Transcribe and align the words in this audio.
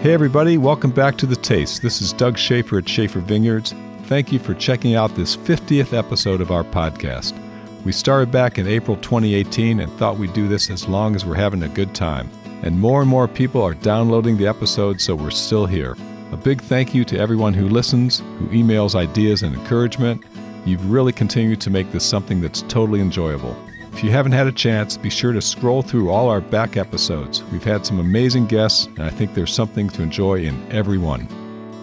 Hey, 0.00 0.14
everybody, 0.14 0.58
welcome 0.58 0.92
back 0.92 1.16
to 1.16 1.26
The 1.26 1.34
Taste. 1.34 1.82
This 1.82 2.00
is 2.00 2.12
Doug 2.12 2.38
Shafer 2.38 2.78
at 2.78 2.88
Shafer 2.88 3.18
Vineyards. 3.18 3.74
Thank 4.04 4.30
you 4.30 4.38
for 4.38 4.54
checking 4.54 4.94
out 4.94 5.16
this 5.16 5.36
50th 5.36 5.92
episode 5.92 6.40
of 6.40 6.52
our 6.52 6.62
podcast. 6.62 7.36
We 7.84 7.90
started 7.90 8.30
back 8.30 8.58
in 8.58 8.68
April 8.68 8.96
2018 8.98 9.80
and 9.80 9.92
thought 9.94 10.16
we'd 10.16 10.32
do 10.34 10.46
this 10.46 10.70
as 10.70 10.88
long 10.88 11.16
as 11.16 11.26
we're 11.26 11.34
having 11.34 11.64
a 11.64 11.68
good 11.68 11.96
time. 11.96 12.30
And 12.62 12.78
more 12.78 13.00
and 13.00 13.10
more 13.10 13.26
people 13.26 13.60
are 13.60 13.74
downloading 13.74 14.36
the 14.36 14.46
episodes, 14.46 15.02
so 15.02 15.16
we're 15.16 15.30
still 15.30 15.66
here. 15.66 15.96
A 16.30 16.36
big 16.36 16.62
thank 16.62 16.94
you 16.94 17.04
to 17.04 17.18
everyone 17.18 17.52
who 17.52 17.68
listens, 17.68 18.20
who 18.20 18.46
emails 18.50 18.94
ideas 18.94 19.42
and 19.42 19.52
encouragement. 19.52 20.22
You've 20.64 20.88
really 20.88 21.12
continued 21.12 21.60
to 21.62 21.70
make 21.70 21.90
this 21.90 22.06
something 22.06 22.40
that's 22.40 22.62
totally 22.62 23.00
enjoyable. 23.00 23.56
If 23.98 24.04
you 24.04 24.12
haven't 24.12 24.30
had 24.30 24.46
a 24.46 24.52
chance, 24.52 24.96
be 24.96 25.10
sure 25.10 25.32
to 25.32 25.42
scroll 25.42 25.82
through 25.82 26.10
all 26.10 26.28
our 26.28 26.40
back 26.40 26.76
episodes. 26.76 27.42
We've 27.50 27.64
had 27.64 27.84
some 27.84 27.98
amazing 27.98 28.46
guests, 28.46 28.86
and 28.86 29.00
I 29.00 29.10
think 29.10 29.34
there's 29.34 29.52
something 29.52 29.88
to 29.88 30.02
enjoy 30.02 30.42
in 30.42 30.64
every 30.70 30.98
one. 30.98 31.26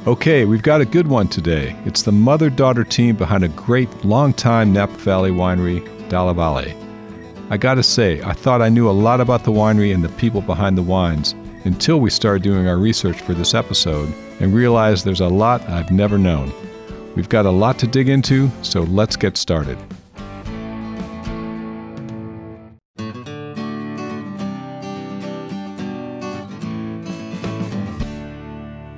Okay, 0.08 0.46
we've 0.46 0.64
got 0.64 0.80
a 0.80 0.86
good 0.86 1.08
one 1.08 1.28
today. 1.28 1.76
It's 1.84 2.04
the 2.04 2.14
mother 2.14 2.50
daughter 2.50 2.86
team 2.86 3.18
behind 3.18 3.44
a 3.44 3.50
great 3.50 4.06
long-time 4.06 4.72
Napa 4.72 4.94
Valley 4.94 5.32
winery, 5.32 5.84
Dalla 6.08 6.34
Valle. 6.34 6.74
I 7.50 7.58
gotta 7.58 7.84
say, 7.84 8.22
I 8.22 8.32
thought 8.32 8.62
I 8.62 8.70
knew 8.70 8.90
a 8.90 8.92
lot 8.92 9.20
about 9.20 9.44
the 9.44 9.52
winery 9.52 9.94
and 9.94 10.02
the 10.02 10.08
people 10.08 10.40
behind 10.40 10.78
the 10.78 10.84
wines 10.84 11.36
until 11.66 12.00
we 12.00 12.10
started 12.10 12.44
doing 12.44 12.66
our 12.66 12.78
research 12.78 13.20
for 13.20 13.34
this 13.34 13.54
episode 13.54 14.08
and 14.40 14.54
realized 14.54 15.04
there's 15.04 15.20
a 15.20 15.28
lot 15.28 15.68
I've 15.68 15.92
never 15.92 16.18
known. 16.18 16.54
We've 17.18 17.28
got 17.28 17.46
a 17.46 17.52
lot 17.52 17.78
to 17.80 17.88
dig 17.88 18.08
into, 18.08 18.50
so 18.62 18.84
let's 18.84 19.18
get 19.18 19.36
started. 19.36 19.78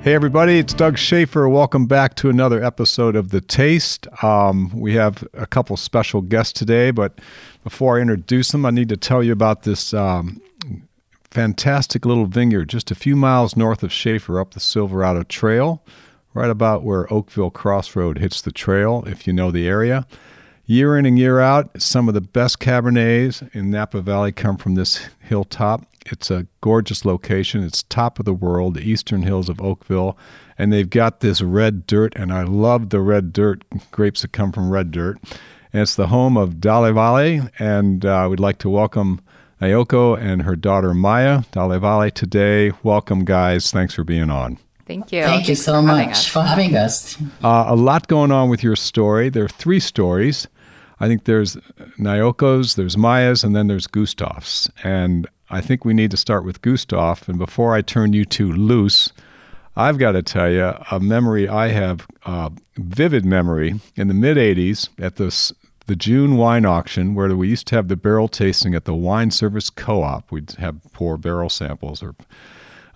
Hey, 0.08 0.14
everybody, 0.14 0.58
it's 0.58 0.72
Doug 0.72 0.96
Shafer. 0.96 1.50
Welcome 1.50 1.84
back 1.84 2.14
to 2.14 2.30
another 2.30 2.64
episode 2.64 3.14
of 3.14 3.28
The 3.28 3.42
Taste. 3.42 4.06
Um, 4.22 4.70
we 4.70 4.94
have 4.94 5.22
a 5.34 5.46
couple 5.46 5.76
special 5.76 6.22
guests 6.22 6.54
today, 6.54 6.90
but 6.90 7.18
before 7.62 7.98
I 7.98 8.00
introduce 8.00 8.50
them, 8.50 8.64
I 8.64 8.70
need 8.70 8.88
to 8.88 8.96
tell 8.96 9.22
you 9.22 9.32
about 9.32 9.64
this 9.64 9.92
um, 9.92 10.40
fantastic 11.24 12.06
little 12.06 12.24
vineyard 12.24 12.70
just 12.70 12.90
a 12.90 12.94
few 12.94 13.16
miles 13.16 13.54
north 13.54 13.82
of 13.82 13.92
Shafer 13.92 14.40
up 14.40 14.54
the 14.54 14.60
Silverado 14.60 15.24
Trail, 15.24 15.82
right 16.32 16.48
about 16.48 16.84
where 16.84 17.12
Oakville 17.12 17.50
Crossroad 17.50 18.16
hits 18.16 18.40
the 18.40 18.50
trail, 18.50 19.04
if 19.06 19.26
you 19.26 19.34
know 19.34 19.50
the 19.50 19.68
area. 19.68 20.06
Year 20.64 20.96
in 20.96 21.04
and 21.04 21.18
year 21.18 21.38
out, 21.38 21.82
some 21.82 22.08
of 22.08 22.14
the 22.14 22.22
best 22.22 22.60
Cabernets 22.60 23.54
in 23.54 23.70
Napa 23.70 24.00
Valley 24.00 24.32
come 24.32 24.56
from 24.56 24.74
this 24.74 25.06
hilltop. 25.20 25.84
It's 26.10 26.30
a 26.30 26.46
gorgeous 26.60 27.04
location. 27.04 27.62
It's 27.62 27.82
top 27.84 28.18
of 28.18 28.24
the 28.24 28.34
world, 28.34 28.74
the 28.74 28.88
eastern 28.88 29.22
hills 29.22 29.48
of 29.48 29.60
Oakville. 29.60 30.16
And 30.56 30.72
they've 30.72 30.88
got 30.88 31.20
this 31.20 31.40
red 31.40 31.86
dirt, 31.86 32.12
and 32.16 32.32
I 32.32 32.42
love 32.42 32.90
the 32.90 33.00
red 33.00 33.32
dirt, 33.32 33.64
grapes 33.90 34.22
that 34.22 34.32
come 34.32 34.52
from 34.52 34.70
red 34.70 34.90
dirt. 34.90 35.18
And 35.72 35.82
it's 35.82 35.94
the 35.94 36.08
home 36.08 36.36
of 36.36 36.60
Dalla 36.60 36.92
Valle, 36.92 37.48
and 37.58 38.04
uh, 38.04 38.26
we'd 38.30 38.40
like 38.40 38.58
to 38.58 38.70
welcome 38.70 39.20
Naoko 39.60 40.18
and 40.18 40.42
her 40.42 40.56
daughter 40.56 40.94
Maya 40.94 41.42
Dalla 41.52 41.78
Valle 41.78 42.10
today. 42.10 42.72
Welcome, 42.82 43.24
guys. 43.24 43.70
Thanks 43.70 43.94
for 43.94 44.04
being 44.04 44.30
on. 44.30 44.58
Thank 44.86 45.12
you. 45.12 45.22
Thank 45.22 45.48
you 45.48 45.54
so 45.54 45.74
for 45.74 45.82
much 45.82 46.08
us. 46.08 46.26
for 46.26 46.42
having 46.42 46.74
us. 46.74 47.20
Uh, 47.44 47.66
a 47.68 47.76
lot 47.76 48.08
going 48.08 48.32
on 48.32 48.48
with 48.48 48.62
your 48.62 48.76
story. 48.76 49.28
There 49.28 49.44
are 49.44 49.48
three 49.48 49.80
stories. 49.80 50.48
I 51.00 51.06
think 51.06 51.24
there's 51.24 51.56
Naoko's, 51.98 52.74
there's 52.74 52.96
Maya's, 52.96 53.44
and 53.44 53.54
then 53.54 53.66
there's 53.68 53.86
Gustav's. 53.86 54.70
And 54.82 55.28
I 55.50 55.60
think 55.60 55.84
we 55.84 55.94
need 55.94 56.10
to 56.10 56.16
start 56.16 56.44
with 56.44 56.62
Gustav. 56.62 57.28
And 57.28 57.38
before 57.38 57.74
I 57.74 57.82
turn 57.82 58.12
you 58.12 58.24
two 58.24 58.52
loose, 58.52 59.12
I've 59.76 59.98
got 59.98 60.12
to 60.12 60.22
tell 60.22 60.50
you 60.50 60.74
a 60.90 61.00
memory 61.00 61.48
I 61.48 61.68
have, 61.68 62.06
uh, 62.26 62.50
vivid 62.76 63.24
memory 63.24 63.80
in 63.96 64.08
the 64.08 64.14
mid 64.14 64.36
80s 64.36 64.88
at 64.98 65.16
this, 65.16 65.52
the 65.86 65.96
June 65.96 66.36
wine 66.36 66.66
auction 66.66 67.14
where 67.14 67.34
we 67.34 67.48
used 67.48 67.66
to 67.68 67.76
have 67.76 67.88
the 67.88 67.96
barrel 67.96 68.28
tasting 68.28 68.74
at 68.74 68.84
the 68.84 68.94
Wine 68.94 69.30
Service 69.30 69.70
Co 69.70 70.02
op. 70.02 70.30
We'd 70.30 70.52
have 70.52 70.76
pour 70.92 71.16
barrel 71.16 71.48
samples 71.48 72.02
or 72.02 72.14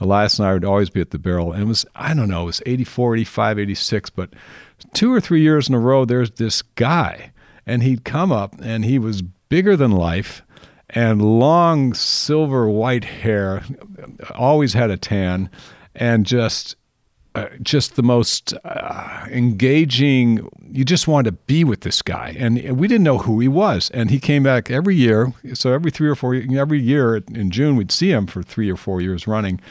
Elias 0.01 0.39
and 0.39 0.49
I 0.49 0.53
would 0.53 0.65
always 0.65 0.91
be 0.91 1.01
at 1.01 1.11
the 1.11 1.19
barrel. 1.19 1.53
And 1.53 1.63
it 1.63 1.67
was, 1.67 1.87
I 1.95 2.13
don't 2.13 2.29
know, 2.29 2.43
it 2.43 2.47
was 2.47 2.63
84, 2.67 3.17
85, 3.17 3.59
86, 3.61 4.11
but 4.11 4.31
two 4.93 5.13
or 5.13 5.21
three 5.21 5.41
years 5.41 5.69
in 5.69 5.75
a 5.75 5.79
row, 5.79 6.05
there's 6.05 6.33
this 6.33 6.63
guy. 6.63 7.33
And 7.65 7.83
he'd 7.83 8.05
come 8.05 8.33
up 8.33 8.57
and 8.61 8.85
he 8.85 8.99
was 8.99 9.23
bigger 9.23 9.77
than 9.77 9.93
life 9.93 10.43
and 10.95 11.41
long 11.41 11.95
silver 11.95 12.69
white 12.69 13.05
hair, 13.05 13.65
always 14.35 14.75
had 14.75 14.91
a 14.91 14.97
tan, 14.97 15.51
and 15.95 16.27
just. 16.27 16.77
Uh, 17.35 17.49
just 17.63 17.97
the 17.97 18.03
most 18.03 18.53
uh, 18.63 19.25
engaging. 19.31 20.47
You 20.71 20.85
just 20.85 21.09
wanted 21.09 21.31
to 21.31 21.37
be 21.47 21.65
with 21.65 21.81
this 21.81 22.03
guy, 22.03 22.37
and 22.39 22.79
we 22.79 22.87
didn't 22.87 23.05
know 23.05 23.17
who 23.17 23.41
he 23.41 23.49
was. 23.49 23.91
And 23.95 24.11
he 24.11 24.21
came 24.21 24.43
back 24.43 24.71
every 24.71 24.97
year. 24.97 25.33
So 25.55 25.73
every 25.73 25.91
three 25.91 26.11
or 26.11 26.15
four, 26.15 26.35
every 26.35 26.79
year 26.79 27.17
in 27.17 27.51
June, 27.51 27.77
we'd 27.77 27.91
see 27.91 28.11
him 28.11 28.27
for 28.27 28.43
three 28.43 28.71
or 28.71 28.77
four 28.77 29.01
years 29.01 29.27
running. 29.27 29.63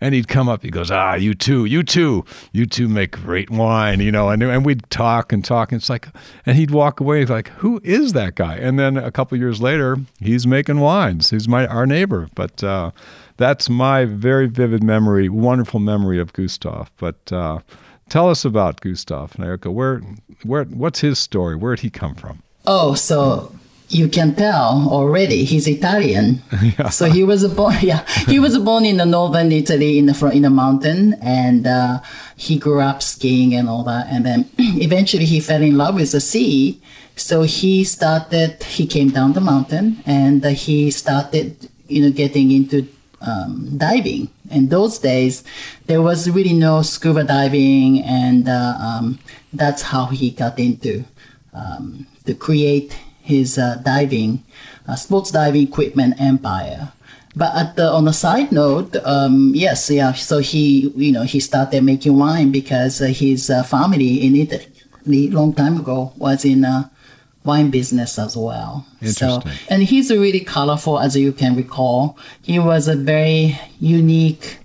And 0.00 0.14
he'd 0.14 0.28
come 0.28 0.48
up. 0.48 0.62
He 0.62 0.70
goes, 0.70 0.90
"Ah, 0.90 1.14
you 1.14 1.34
too, 1.34 1.64
you 1.64 1.82
too, 1.82 2.24
you 2.52 2.66
two 2.66 2.88
make 2.88 3.12
great 3.12 3.50
wine," 3.50 4.00
you 4.00 4.10
know. 4.10 4.30
And 4.30 4.42
and 4.42 4.64
we'd 4.64 4.88
talk 4.90 5.32
and 5.32 5.44
talk. 5.44 5.72
And 5.72 5.80
it's 5.80 5.90
like, 5.90 6.08
and 6.46 6.56
he'd 6.56 6.70
walk 6.70 7.00
away 7.00 7.24
like, 7.26 7.48
"Who 7.58 7.80
is 7.84 8.12
that 8.14 8.34
guy?" 8.34 8.56
And 8.56 8.78
then 8.78 8.96
a 8.96 9.10
couple 9.10 9.36
years 9.36 9.60
later, 9.60 9.98
he's 10.18 10.46
making 10.46 10.80
wines. 10.80 11.30
He's 11.30 11.48
my 11.48 11.66
our 11.66 11.86
neighbor. 11.86 12.28
But 12.34 12.64
uh, 12.64 12.92
that's 13.36 13.70
my 13.70 14.04
very 14.04 14.46
vivid 14.46 14.82
memory, 14.82 15.28
wonderful 15.28 15.80
memory 15.80 16.20
of 16.20 16.32
Gustav. 16.32 16.90
But 16.98 17.32
uh, 17.32 17.60
tell 18.08 18.28
us 18.28 18.44
about 18.44 18.80
Gustav, 18.80 19.32
Naoko. 19.32 19.72
Where, 19.72 20.02
where, 20.42 20.64
what's 20.64 21.00
his 21.00 21.18
story? 21.18 21.56
Where 21.56 21.74
did 21.74 21.82
he 21.82 21.90
come 21.90 22.14
from? 22.14 22.42
Oh, 22.66 22.94
so 22.94 23.54
you 23.90 24.08
can 24.08 24.34
tell 24.36 24.88
already 24.88 25.44
he's 25.44 25.66
Italian. 25.66 26.42
So 26.90 27.06
he 27.06 27.24
was 27.24 27.46
born. 27.52 27.74
Yeah, 27.82 28.06
he 28.26 28.38
was 28.38 28.56
born 28.58 28.84
in 28.84 28.96
the 28.96 29.04
northern 29.06 29.52
Italy 29.52 29.98
in 29.98 30.06
the 30.06 30.14
front 30.14 30.34
in 30.34 30.42
the 30.42 30.50
mountain, 30.50 31.14
and 31.20 31.66
uh, 31.66 32.00
he 32.36 32.58
grew 32.58 32.80
up 32.80 33.02
skiing 33.02 33.54
and 33.54 33.68
all 33.68 33.82
that. 33.84 34.06
And 34.10 34.24
then 34.24 34.50
eventually 34.58 35.24
he 35.26 35.40
fell 35.40 35.62
in 35.62 35.76
love 35.76 35.96
with 35.96 36.12
the 36.12 36.20
sea. 36.20 36.80
So 37.16 37.42
he 37.42 37.84
started. 37.84 38.62
He 38.62 38.86
came 38.86 39.10
down 39.10 39.32
the 39.32 39.40
mountain, 39.40 40.02
and 40.06 40.44
uh, 40.44 40.50
he 40.50 40.90
started, 40.90 41.68
you 41.88 42.02
know, 42.02 42.10
getting 42.10 42.50
into 42.50 42.86
um, 43.20 43.76
diving. 43.76 44.30
In 44.50 44.68
those 44.68 44.98
days, 44.98 45.44
there 45.86 46.02
was 46.02 46.30
really 46.30 46.54
no 46.54 46.82
scuba 46.82 47.24
diving, 47.24 48.02
and 48.02 48.48
uh, 48.48 48.76
um, 48.80 49.18
that's 49.52 49.82
how 49.82 50.06
he 50.06 50.30
got 50.30 50.58
into 50.58 51.04
um, 51.52 52.06
to 52.24 52.34
create 52.34 52.96
his 53.22 53.58
uh, 53.58 53.80
diving, 53.84 54.44
uh, 54.88 54.96
sports 54.96 55.30
diving 55.30 55.62
equipment 55.68 56.20
empire. 56.20 56.92
But 57.36 57.54
at 57.54 57.76
the, 57.76 57.88
on 57.88 58.08
a 58.08 58.12
side 58.12 58.50
note, 58.50 58.96
um, 59.04 59.52
yes, 59.54 59.88
yeah. 59.90 60.12
So 60.12 60.38
he, 60.38 60.90
you 60.96 61.12
know, 61.12 61.22
he 61.22 61.38
started 61.38 61.84
making 61.84 62.18
wine 62.18 62.50
because 62.50 63.00
uh, 63.00 63.06
his 63.06 63.48
uh, 63.50 63.62
family 63.62 64.26
in 64.26 64.34
Italy, 64.34 65.30
long 65.30 65.54
time 65.54 65.78
ago, 65.78 66.12
was 66.16 66.44
in 66.44 66.64
a 66.64 66.90
wine 67.44 67.70
business 67.70 68.18
as 68.18 68.36
well. 68.36 68.84
So, 69.16 69.42
and 69.68 69.84
he's 69.84 70.10
really 70.10 70.40
colorful, 70.40 70.98
as 70.98 71.16
you 71.16 71.32
can 71.32 71.54
recall. 71.56 72.18
He 72.42 72.58
was 72.58 72.88
a 72.88 72.96
very 72.96 73.58
unique, 73.78 74.58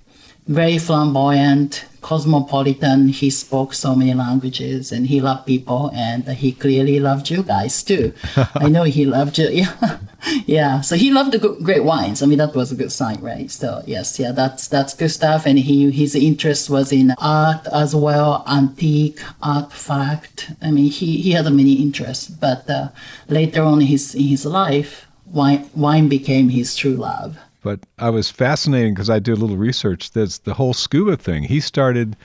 very 0.47 0.79
flamboyant, 0.79 1.85
cosmopolitan. 2.05 3.07
He 3.07 3.31
spoke 3.31 3.73
so 3.73 3.95
many 3.95 4.13
languages, 4.13 4.91
and 4.91 5.07
he 5.07 5.19
loved 5.19 5.47
people, 5.47 5.89
and 5.95 6.27
he 6.43 6.51
clearly 6.51 6.99
loved 6.99 7.31
you 7.31 7.41
guys 7.41 7.81
too. 7.81 8.13
I 8.65 8.69
know 8.69 8.83
he 8.83 9.05
loved 9.05 9.37
you. 9.39 9.49
Yeah, 9.55 9.97
yeah. 10.45 10.81
So 10.81 10.95
he 10.95 11.11
loved 11.11 11.31
the 11.33 11.39
good, 11.39 11.63
great 11.63 11.83
wines. 11.83 12.21
I 12.21 12.25
mean, 12.25 12.39
that 12.39 12.55
was 12.55 12.71
a 12.71 12.75
good 12.75 12.91
sign, 12.91 13.21
right? 13.21 13.49
So 13.49 13.83
yes, 13.85 14.19
yeah, 14.19 14.31
that's 14.31 14.67
that's 14.67 14.93
good 14.93 15.11
stuff. 15.11 15.45
And 15.45 15.57
he 15.59 15.91
his 15.91 16.15
interest 16.15 16.69
was 16.69 16.91
in 16.91 17.13
art 17.19 17.67
as 17.71 17.95
well, 17.95 18.43
antique 18.47 19.19
artifact. 19.41 20.51
I 20.61 20.71
mean, 20.71 20.89
he 20.89 21.21
he 21.21 21.31
had 21.37 21.45
many 21.53 21.73
interests, 21.73 22.27
but 22.27 22.69
uh, 22.69 22.89
later 23.29 23.61
on 23.61 23.81
in 23.81 23.87
his 23.87 24.15
in 24.15 24.27
his 24.35 24.45
life, 24.45 25.05
wine 25.25 25.69
wine 25.75 26.07
became 26.09 26.49
his 26.49 26.75
true 26.75 26.97
love. 27.09 27.37
But 27.65 27.79
I 27.97 28.11
was 28.11 28.29
fascinated 28.29 28.93
because 28.93 29.09
I 29.09 29.17
did 29.17 29.31
a 29.37 29.41
little 29.43 29.57
research. 29.57 30.11
There's 30.11 30.37
the 30.37 30.53
whole 30.53 30.75
scuba 30.75 31.17
thing. 31.17 31.45
He 31.45 31.59
started 31.59 32.15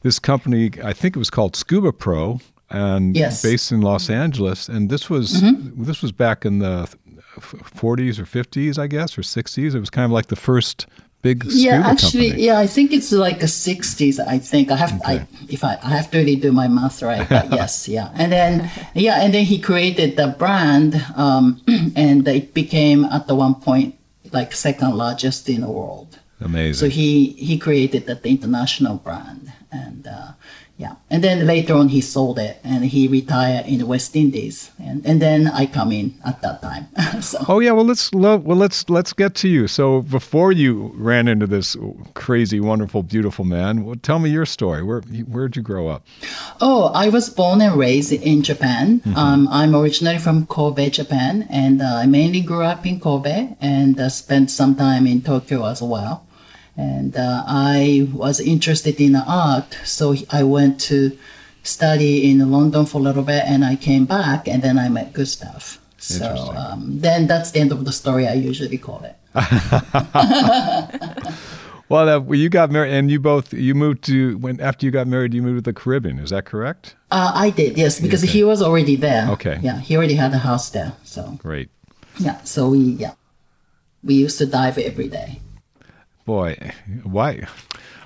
this 0.00 0.18
company, 0.18 0.70
I 0.82 0.94
think 0.94 1.14
it 1.14 1.18
was 1.18 1.28
called 1.28 1.54
Scuba 1.56 1.92
Pro, 1.92 2.40
and 2.70 3.14
Yes. 3.14 3.42
based 3.42 3.70
in 3.70 3.82
Los 3.82 4.08
Angeles. 4.08 4.66
And 4.66 4.88
this 4.88 5.10
was 5.10 5.42
this 5.88 6.00
was 6.00 6.10
back 6.10 6.46
in 6.46 6.60
the 6.60 6.88
40s 7.38 8.18
or 8.18 8.24
50s, 8.24 8.78
I 8.78 8.86
guess, 8.86 9.18
or 9.18 9.22
60s. 9.22 9.74
It 9.74 9.78
was 9.78 9.90
kind 9.90 10.06
of 10.06 10.10
like 10.10 10.28
the 10.28 10.36
first 10.36 10.86
big 11.20 11.42
scuba 11.44 11.58
yeah 11.58 11.82
actually 11.84 12.28
company. 12.28 12.46
yeah 12.46 12.60
i 12.60 12.66
think 12.68 12.92
it's 12.92 13.10
like 13.10 13.40
the 13.40 13.46
60s 13.50 14.20
i 14.34 14.38
think 14.38 14.70
i 14.70 14.76
have 14.76 14.92
i 15.04 15.26
if 15.48 15.64
i 15.64 15.74
i 15.82 15.90
have 15.98 16.08
to 16.12 16.16
really 16.18 16.36
do 16.36 16.52
my 16.52 16.68
math 16.68 17.02
right 17.02 17.28
but 17.28 17.50
yes 17.60 17.88
yeah 17.88 18.08
and 18.14 18.30
then 18.30 18.70
yeah 18.94 19.20
and 19.24 19.34
then 19.34 19.44
he 19.44 19.58
created 19.58 20.16
the 20.16 20.28
brand 20.38 20.94
um 21.16 21.60
and 21.96 22.22
it 22.28 22.54
became 22.54 23.04
at 23.06 23.26
the 23.26 23.34
one 23.34 23.56
point 23.56 23.97
like 24.32 24.52
second 24.52 24.94
largest 24.94 25.48
in 25.48 25.60
the 25.62 25.70
world 25.70 26.18
Amazing. 26.40 26.74
So 26.74 26.88
he 26.88 27.30
he 27.32 27.58
created 27.58 28.06
that 28.06 28.24
international 28.24 28.96
brand, 28.96 29.52
and 29.72 30.06
uh, 30.06 30.32
yeah, 30.78 30.94
and 31.10 31.24
then 31.24 31.44
later 31.44 31.74
on 31.74 31.88
he 31.88 32.00
sold 32.00 32.38
it 32.38 32.60
and 32.62 32.84
he 32.84 33.08
retired 33.08 33.66
in 33.66 33.78
the 33.78 33.86
West 33.86 34.14
Indies, 34.14 34.70
and, 34.78 35.04
and 35.04 35.20
then 35.20 35.48
I 35.48 35.66
come 35.66 35.90
in 35.90 36.14
at 36.24 36.40
that 36.42 36.62
time. 36.62 36.86
so 37.20 37.38
Oh 37.48 37.58
yeah, 37.58 37.72
well 37.72 37.84
let's 37.84 38.12
well 38.12 38.38
let's 38.38 38.88
let's 38.88 39.12
get 39.12 39.34
to 39.36 39.48
you. 39.48 39.66
So 39.66 40.02
before 40.02 40.52
you 40.52 40.92
ran 40.94 41.26
into 41.26 41.48
this 41.48 41.76
crazy, 42.14 42.60
wonderful, 42.60 43.02
beautiful 43.02 43.44
man, 43.44 43.84
well, 43.84 43.96
tell 44.00 44.20
me 44.20 44.30
your 44.30 44.46
story. 44.46 44.84
Where 44.84 45.00
where'd 45.00 45.56
you 45.56 45.62
grow 45.62 45.88
up? 45.88 46.06
Oh, 46.60 46.92
I 46.94 47.08
was 47.08 47.28
born 47.28 47.60
and 47.60 47.74
raised 47.76 48.12
in 48.12 48.42
Japan. 48.42 49.02
Um, 49.16 49.48
I'm 49.50 49.74
originally 49.74 50.18
from 50.18 50.46
Kobe, 50.46 50.90
Japan, 50.90 51.46
and 51.50 51.82
uh, 51.82 51.96
I 51.96 52.06
mainly 52.06 52.40
grew 52.40 52.62
up 52.62 52.86
in 52.86 53.00
Kobe 53.00 53.56
and 53.60 53.98
uh, 53.98 54.08
spent 54.08 54.50
some 54.50 54.76
time 54.76 55.06
in 55.08 55.22
Tokyo 55.22 55.64
as 55.64 55.82
well. 55.82 56.27
And 56.78 57.16
uh, 57.16 57.42
I 57.46 58.08
was 58.12 58.38
interested 58.38 59.00
in 59.00 59.16
art, 59.16 59.76
so 59.84 60.14
I 60.30 60.44
went 60.44 60.80
to 60.82 61.18
study 61.64 62.30
in 62.30 62.48
London 62.50 62.86
for 62.86 62.98
a 62.98 63.02
little 63.02 63.24
bit, 63.24 63.42
and 63.46 63.64
I 63.64 63.74
came 63.74 64.06
back, 64.06 64.46
and 64.46 64.62
then 64.62 64.78
I 64.78 64.88
met 64.88 65.12
Gustav. 65.12 65.80
So 65.98 66.54
um, 66.56 67.00
then 67.00 67.26
that's 67.26 67.50
the 67.50 67.58
end 67.58 67.72
of 67.72 67.84
the 67.84 67.92
story. 67.92 68.28
I 68.28 68.34
usually 68.34 68.78
call 68.78 69.04
it. 69.04 69.16
Well, 71.88 72.08
uh, 72.08 72.32
you 72.32 72.50
got 72.50 72.70
married, 72.70 72.92
and 72.92 73.10
you 73.10 73.18
both 73.18 73.54
you 73.54 73.74
moved 73.74 74.04
to 74.04 74.36
when 74.38 74.60
after 74.60 74.84
you 74.84 74.92
got 74.92 75.06
married, 75.06 75.32
you 75.32 75.42
moved 75.42 75.64
to 75.64 75.72
the 75.72 75.72
Caribbean. 75.72 76.18
Is 76.18 76.30
that 76.30 76.44
correct? 76.44 76.94
Uh, 77.10 77.32
I 77.34 77.50
did, 77.50 77.78
yes, 77.78 77.98
because 77.98 78.20
he 78.20 78.44
was 78.44 78.60
already 78.60 78.94
there. 78.94 79.26
Okay. 79.30 79.58
Yeah, 79.62 79.80
he 79.80 79.96
already 79.96 80.14
had 80.14 80.34
a 80.34 80.38
house 80.38 80.68
there. 80.68 80.92
So 81.02 81.38
Great, 81.38 81.70
yeah, 82.18 82.42
so 82.42 82.68
we 82.68 82.78
yeah, 82.78 83.14
we 84.04 84.14
used 84.14 84.36
to 84.38 84.46
dive 84.46 84.76
every 84.76 85.08
day. 85.08 85.40
Boy. 86.28 86.52
Why, 87.04 87.48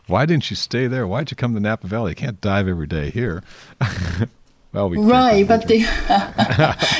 why 0.06 0.22
didn't 0.26 0.48
you 0.48 0.54
stay 0.56 0.86
there? 0.86 1.06
Why'd 1.10 1.30
you 1.30 1.36
come 1.36 1.54
to 1.54 1.60
Napa 1.60 1.86
Valley? 1.88 2.12
You 2.12 2.20
can't 2.24 2.40
dive 2.40 2.68
every 2.68 2.86
day 2.86 3.10
here. 3.10 3.42
well, 4.72 4.88
we 4.88 4.96
Right, 4.98 5.42
but 5.42 5.66
the, 5.66 5.78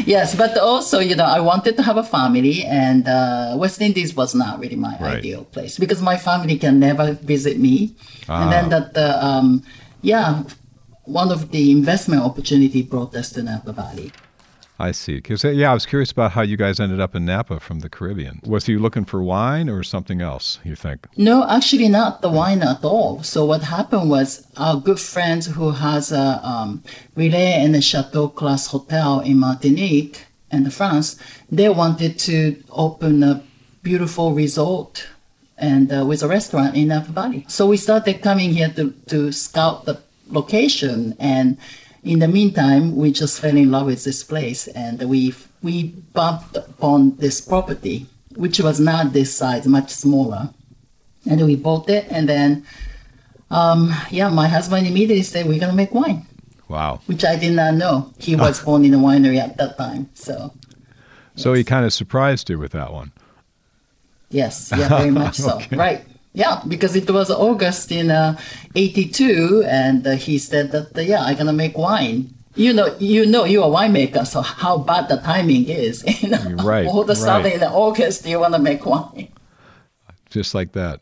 yes, 0.05 0.35
but 0.35 0.59
also 0.59 0.99
you 0.99 1.15
know 1.15 1.25
I 1.25 1.39
wanted 1.39 1.77
to 1.79 1.83
have 1.89 1.97
a 1.97 2.03
family, 2.03 2.65
and 2.67 3.07
uh, 3.07 3.55
West 3.57 3.81
Indies 3.81 4.11
was 4.19 4.35
not 4.35 4.59
really 4.59 4.75
my 4.89 4.97
Right. 4.99 5.19
ideal 5.23 5.45
place 5.55 5.79
because 5.79 6.03
my 6.03 6.17
family 6.19 6.59
can 6.59 6.81
never 6.81 7.15
visit 7.35 7.57
me, 7.57 7.95
and 8.29 8.51
then 8.51 8.69
that 8.75 8.95
the 8.99 9.09
um, 9.25 9.63
yeah, 10.03 10.43
one 11.07 11.31
of 11.31 11.51
the 11.55 11.71
investment 11.71 12.23
opportunity 12.23 12.83
brought 12.83 13.15
us 13.15 13.31
to 13.35 13.43
Napa 13.47 13.73
Valley. 13.73 14.11
I 14.79 14.93
see. 14.93 15.17
Because 15.17 15.45
yeah, 15.45 15.71
I 15.71 15.75
was 15.75 15.87
curious 15.87 16.11
about 16.11 16.33
how 16.33 16.43
you 16.43 16.57
guys 16.57 16.81
ended 16.81 17.01
up 17.01 17.15
in 17.15 17.25
Napa 17.25 17.61
from 17.61 17.81
the 17.81 17.89
Caribbean. 17.89 18.41
Was 18.45 18.67
he 18.67 18.77
looking 18.77 19.05
for 19.05 19.23
wine 19.23 19.69
or 19.69 19.83
something 19.83 20.21
else? 20.21 20.59
You 20.65 20.75
think? 20.75 21.07
No, 21.17 21.49
actually 21.49 21.89
not 21.89 22.23
the 22.23 22.31
wine 22.31 22.63
at 22.63 22.85
all. 22.85 23.23
So 23.23 23.45
what 23.45 23.63
happened 23.63 24.11
was 24.11 24.47
our 24.57 24.77
good 24.81 24.99
friend 24.99 25.45
who 25.45 25.71
has 25.73 26.11
a 26.11 26.41
um, 26.43 26.83
Relais 27.17 27.65
and 27.65 27.77
a 27.77 27.81
Chateau 27.81 28.29
Class 28.29 28.69
hotel 28.69 29.21
in 29.21 29.39
Martinique 29.39 30.27
and 30.51 30.73
France, 30.73 31.17
they 31.51 31.69
wanted 31.69 32.19
to 32.21 32.63
open 32.71 33.23
a 33.23 33.43
beautiful 33.83 34.33
resort 34.33 35.07
and 35.57 35.93
uh, 35.93 36.05
with 36.05 36.23
a 36.23 36.29
restaurant 36.29 36.77
in 36.77 36.89
Napa 36.89 37.13
Valley. 37.13 37.45
So 37.49 37.67
we 37.67 37.77
started 37.77 38.21
coming 38.23 38.53
here 38.53 38.69
to, 38.71 38.91
to 39.09 39.33
scout 39.33 39.85
the 39.85 40.01
location 40.29 41.17
and 41.19 41.57
in 42.03 42.19
the 42.19 42.29
meantime, 42.29 42.97
we 42.97 43.13
just 43.13 43.41
fell 43.41 43.57
in 43.57 43.71
love 43.71 43.87
with 43.87 44.05
this 44.05 44.25
place 44.25 44.67
and 44.69 45.03
we 45.09 45.35
we 45.63 45.85
bumped 46.13 46.57
upon 46.57 47.17
this 47.17 47.41
property, 47.41 48.07
which 48.35 48.59
was 48.61 48.81
not 48.81 49.13
this 49.13 49.35
size, 49.37 49.67
much 49.67 49.91
smaller. 49.91 50.51
And 51.29 51.41
we 51.47 51.55
bought 51.57 51.89
it 51.89 52.07
and 52.11 52.29
then 52.29 52.65
um, 53.51 53.95
yeah, 54.11 54.29
my 54.31 54.49
husband 54.49 54.87
immediately 54.87 55.23
said 55.23 55.47
we're 55.47 55.61
gonna 55.61 55.73
make 55.75 55.93
wine, 55.95 56.27
Wow. 56.69 57.01
which 57.07 57.25
I 57.25 57.37
did 57.37 57.53
not 57.55 57.75
know. 57.75 58.13
He 58.19 58.35
was 58.45 58.61
born 58.65 58.85
in 58.85 58.95
a 58.95 58.99
winery 58.99 59.39
at 59.39 59.57
that 59.59 59.77
time. 59.79 60.09
So 60.15 60.53
So 61.37 61.53
he 61.53 61.63
kind 61.63 61.85
of 61.85 61.93
surprised 61.93 62.51
you 62.51 62.59
with 62.59 62.73
that 62.73 62.93
one. 62.93 63.13
yes, 64.31 64.73
yeah, 64.77 64.89
very 64.89 65.11
much 65.11 65.37
so. 65.47 65.57
Okay. 65.57 65.77
Right. 65.77 66.05
Yeah, 66.35 66.63
because 66.67 66.97
it 66.97 67.11
was 67.11 67.31
August 67.31 67.93
in 67.93 68.11
uh, 68.11 68.39
82 68.75 69.65
and 69.67 70.07
uh, 70.07 70.13
he 70.13 70.39
said 70.39 70.73
that, 70.73 70.97
uh, 70.97 71.01
yeah, 71.01 71.23
I'm 71.23 71.37
gonna 71.37 71.53
make 71.53 71.77
wine. 71.77 72.33
You 72.55 72.73
know, 72.73 72.95
you 72.99 73.25
know, 73.27 73.45
you're 73.45 73.65
a 73.65 73.69
winemaker, 73.69 74.27
so 74.27 74.43
how 74.43 74.79
bad 74.79 75.09
the 75.09 75.17
timing 75.19 75.69
is. 75.69 76.05
You 76.23 76.29
know, 76.31 76.43
Right, 76.65 76.87
all 76.87 77.01
of 77.03 77.09
a 77.11 77.15
sudden 77.17 77.45
right. 77.53 77.55
in 77.55 77.63
August, 77.63 78.27
you 78.27 78.41
want 78.41 78.55
to 78.55 78.59
make 78.61 78.85
wine. 78.87 79.29
just 80.31 80.55
like 80.55 80.73
that. 80.73 81.01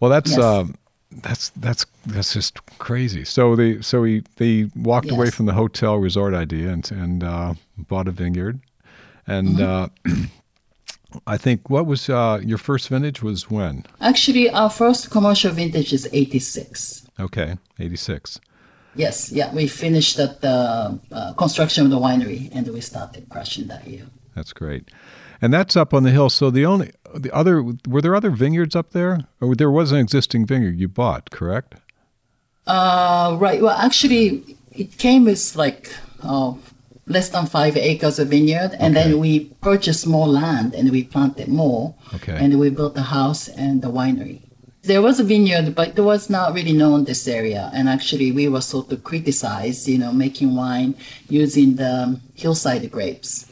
Well, 0.00 0.10
that's 0.10 0.30
Yes. 0.30 0.40
um, 0.40 0.74
that's 1.22 1.50
that's 1.56 1.84
that's 2.06 2.32
just 2.32 2.58
crazy. 2.78 3.24
So 3.24 3.54
they 3.56 3.80
so 3.82 4.02
he 4.04 4.22
they 4.36 4.70
walked 4.74 5.10
away 5.10 5.30
from 5.30 5.46
the 5.46 5.52
hotel 5.54 5.96
resort 5.96 6.34
idea 6.34 6.70
and 6.70 6.90
and 6.90 7.22
uh, 7.24 7.54
bought 7.88 8.08
a 8.08 8.10
vineyard, 8.10 8.60
and 9.26 9.58
Mm-hmm. 9.58 10.24
I 11.26 11.36
think 11.36 11.70
what 11.70 11.86
was 11.86 12.08
uh, 12.08 12.40
your 12.44 12.58
first 12.58 12.88
vintage 12.88 13.22
was 13.22 13.50
when? 13.50 13.84
Actually, 14.00 14.50
our 14.50 14.70
first 14.70 15.10
commercial 15.10 15.52
vintage 15.52 15.92
is 15.92 16.08
86. 16.12 17.06
Okay, 17.20 17.56
eighty 17.78 17.96
six. 17.96 18.40
Yes, 18.94 19.32
yeah, 19.32 19.54
we 19.54 19.66
finished 19.68 20.18
at 20.18 20.40
the 20.40 20.98
uh, 21.12 21.32
construction 21.34 21.84
of 21.84 21.90
the 21.90 21.98
winery 21.98 22.50
and 22.52 22.66
we 22.68 22.80
started 22.80 23.28
crushing 23.28 23.68
that 23.68 23.86
year. 23.86 24.06
That's 24.34 24.52
great, 24.52 24.90
and 25.40 25.52
that's 25.52 25.76
up 25.76 25.94
on 25.94 26.02
the 26.02 26.10
hill. 26.10 26.30
So 26.30 26.50
the 26.50 26.66
only 26.66 26.90
the 27.14 27.30
other 27.34 27.62
were 27.86 28.00
there 28.00 28.14
other 28.14 28.30
vineyards 28.30 28.74
up 28.74 28.90
there, 28.90 29.20
or 29.40 29.54
there 29.54 29.70
was 29.70 29.92
an 29.92 29.98
existing 29.98 30.46
vineyard 30.46 30.78
you 30.78 30.88
bought, 30.88 31.30
correct? 31.30 31.74
Uh, 32.66 33.36
right. 33.38 33.60
Well, 33.62 33.76
actually, 33.76 34.56
it 34.72 34.96
came 34.98 35.28
as 35.28 35.54
like 35.54 35.94
uh, 36.22 36.54
less 37.06 37.28
than 37.30 37.46
five 37.46 37.76
acres 37.76 38.18
of 38.18 38.28
vineyard, 38.28 38.72
and 38.78 38.96
Okay. 38.96 39.08
then 39.10 39.18
we 39.18 39.46
purchased 39.60 40.06
more 40.06 40.28
land 40.28 40.74
and 40.74 40.90
we 40.90 41.02
planted 41.02 41.48
more, 41.48 41.94
Okay. 42.14 42.36
and 42.38 42.58
we 42.58 42.70
built 42.70 42.94
the 42.94 43.02
house 43.02 43.48
and 43.48 43.82
the 43.82 43.90
winery. 43.90 44.40
There 44.84 45.02
was 45.02 45.20
a 45.20 45.24
vineyard, 45.24 45.74
but 45.74 45.96
it 45.96 46.00
was 46.02 46.28
not 46.28 46.54
really 46.54 46.72
known 46.72 47.04
this 47.04 47.28
area, 47.28 47.70
and 47.74 47.88
actually 47.88 48.32
we 48.32 48.48
were 48.48 48.60
sort 48.60 48.90
of 48.92 49.04
criticized, 49.04 49.86
you 49.88 49.98
know, 49.98 50.12
making 50.12 50.54
wine 50.56 50.94
using 51.28 51.76
the 51.76 52.20
hillside 52.34 52.90
grapes, 52.90 53.46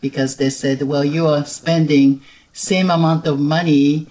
because 0.00 0.36
they 0.36 0.50
said, 0.50 0.82
well, 0.82 1.04
you 1.04 1.26
are 1.26 1.44
spending 1.46 2.20
same 2.52 2.90
amount 2.90 3.26
of 3.26 3.40
money 3.40 4.06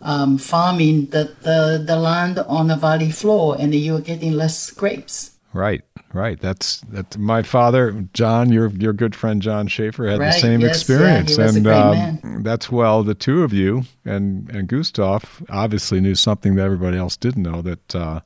um, 0.00 0.38
farming 0.38 1.06
the, 1.06 1.34
the, 1.42 1.82
the 1.84 1.96
land 1.96 2.38
on 2.40 2.68
the 2.68 2.76
valley 2.76 3.10
floor 3.10 3.56
and 3.58 3.74
you're 3.74 4.00
getting 4.00 4.32
less 4.32 4.70
grapes. 4.70 5.32
Right, 5.52 5.82
right. 6.14 6.40
That's 6.40 6.80
that's 6.88 7.16
my 7.18 7.42
father, 7.42 8.06
John. 8.12 8.50
Your 8.52 8.68
your 8.68 8.92
good 8.92 9.14
friend 9.14 9.42
John 9.42 9.66
Shafer 9.66 10.06
had 10.06 10.20
the 10.20 10.32
same 10.32 10.60
yes, 10.60 10.76
experience, 10.76 11.36
a 11.38 11.48
and 11.48 11.66
um, 11.66 12.42
that's 12.42 12.70
well. 12.70 13.02
The 13.02 13.14
two 13.14 13.42
of 13.42 13.52
you 13.52 13.82
and 14.04 14.48
and 14.50 14.68
Gustav 14.68 15.42
obviously 15.48 16.00
knew 16.00 16.14
something 16.14 16.54
that 16.54 16.62
everybody 16.62 16.96
else 16.96 17.16
didn't 17.16 17.42
know. 17.42 17.60
That 17.62 17.94
uh, 17.94 18.20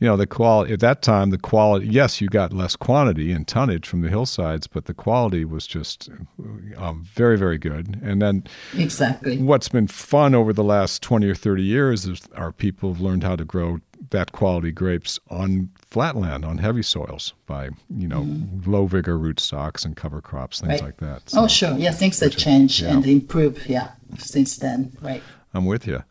you 0.00 0.06
know 0.06 0.16
the 0.16 0.26
quality 0.26 0.72
at 0.72 0.80
that 0.80 1.02
time. 1.02 1.30
The 1.30 1.38
quality. 1.38 1.88
Yes, 1.88 2.20
you 2.20 2.28
got 2.28 2.52
less 2.52 2.76
quantity 2.76 3.32
and 3.32 3.46
tonnage 3.46 3.86
from 3.86 4.02
the 4.02 4.08
hillsides, 4.08 4.66
but 4.66 4.84
the 4.84 4.94
quality 4.94 5.44
was 5.44 5.66
just 5.66 6.08
um, 6.76 7.04
very 7.04 7.36
very 7.36 7.58
good. 7.58 8.00
And 8.02 8.22
then 8.22 8.44
Exactly. 8.76 9.38
what's 9.38 9.68
been 9.68 9.88
fun 9.88 10.34
over 10.34 10.52
the 10.52 10.64
last 10.64 11.02
20 11.02 11.28
or 11.28 11.34
30 11.34 11.62
years 11.62 12.06
is 12.06 12.22
our 12.36 12.52
people 12.52 12.92
have 12.92 13.00
learned 13.00 13.24
how 13.24 13.36
to 13.36 13.44
grow 13.44 13.78
that 14.10 14.32
quality 14.32 14.70
grapes 14.70 15.18
on 15.28 15.70
flatland, 15.90 16.44
on 16.44 16.58
heavy 16.58 16.82
soils 16.82 17.34
by, 17.46 17.70
you 17.96 18.08
know, 18.08 18.22
mm. 18.22 18.66
low 18.66 18.86
vigor 18.86 19.18
rootstocks 19.18 19.84
and 19.84 19.96
cover 19.96 20.20
crops, 20.20 20.60
things. 20.60 20.72
Right. 20.72 20.82
like 20.82 20.96
that. 20.98 21.22
Oh, 21.34 21.46
sure. 21.46 21.76
Yeah, 21.76 21.92
things 21.92 22.20
have 22.20 22.36
changed 22.36 22.82
yeah. 22.82 22.94
and 22.94 23.06
improved. 23.06 23.66
Yeah, 23.66 23.92
since 24.18 24.56
then. 24.56 24.96
Right. 25.00 25.22
I'm 25.54 25.64
with 25.64 25.86
you. 25.86 26.04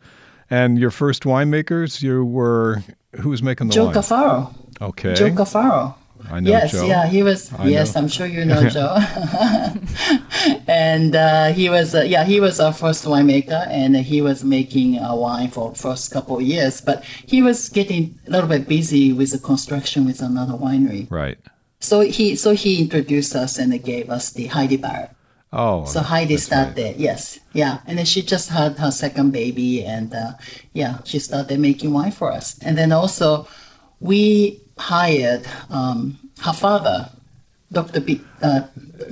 And 0.50 0.78
your 0.78 0.90
first 0.90 1.24
winemakers, 1.24 2.02
you 2.02 2.24
were, 2.24 2.82
who 3.20 3.28
was 3.30 3.42
making 3.42 3.68
the 3.68 3.74
Joe 3.74 3.86
wine? 3.86 3.94
Cafaro. 3.94 4.54
Okay. 4.80 5.14
Joe 5.14 5.30
Cafaro. 5.30 5.94
I 6.30 6.40
know 6.40 6.50
yes, 6.50 6.72
Joe. 6.72 6.86
yeah, 6.86 7.06
he 7.06 7.22
was. 7.22 7.52
I 7.52 7.68
yes, 7.68 7.94
know. 7.94 8.02
I'm 8.02 8.08
sure 8.08 8.26
you 8.26 8.44
know 8.44 8.68
Joe. 8.68 8.96
and 10.68 11.14
uh, 11.16 11.52
he 11.52 11.68
was, 11.68 11.94
uh, 11.94 12.02
yeah, 12.02 12.24
he 12.24 12.40
was 12.40 12.60
our 12.60 12.72
first 12.72 13.04
winemaker, 13.04 13.66
and 13.68 13.96
he 13.96 14.20
was 14.20 14.44
making 14.44 14.98
uh, 14.98 15.14
wine 15.14 15.50
for 15.50 15.74
first 15.74 16.10
couple 16.10 16.36
of 16.36 16.42
years. 16.42 16.80
But 16.80 17.04
he 17.04 17.42
was 17.42 17.68
getting 17.68 18.18
a 18.26 18.30
little 18.30 18.48
bit 18.48 18.68
busy 18.68 19.12
with 19.12 19.32
the 19.32 19.38
construction 19.38 20.04
with 20.06 20.20
another 20.20 20.54
winery. 20.54 21.10
Right. 21.10 21.38
So 21.80 22.00
he, 22.00 22.36
so 22.36 22.52
he 22.54 22.80
introduced 22.80 23.34
us 23.34 23.58
and 23.58 23.72
gave 23.82 24.10
us 24.10 24.30
the 24.30 24.46
Heidi 24.46 24.76
Barrett. 24.76 25.10
Oh. 25.52 25.84
So 25.86 26.00
Heidi 26.00 26.34
that's 26.34 26.50
right. 26.50 26.74
started, 26.74 26.96
yes, 26.96 27.38
yeah, 27.52 27.78
and 27.86 27.96
then 27.96 28.04
she 28.04 28.20
just 28.20 28.50
had 28.50 28.78
her 28.78 28.90
second 28.90 29.30
baby, 29.30 29.82
and 29.84 30.12
uh, 30.12 30.32
yeah, 30.74 30.98
she 31.04 31.18
started 31.18 31.58
making 31.58 31.92
wine 31.92 32.12
for 32.12 32.30
us. 32.30 32.58
And 32.60 32.76
then 32.76 32.92
also, 32.92 33.48
we 34.00 34.60
hired 34.78 35.46
um, 35.70 36.18
her 36.40 36.52
father, 36.52 37.10
Dr. 37.72 38.00
P- 38.00 38.20
uh, 38.42 38.62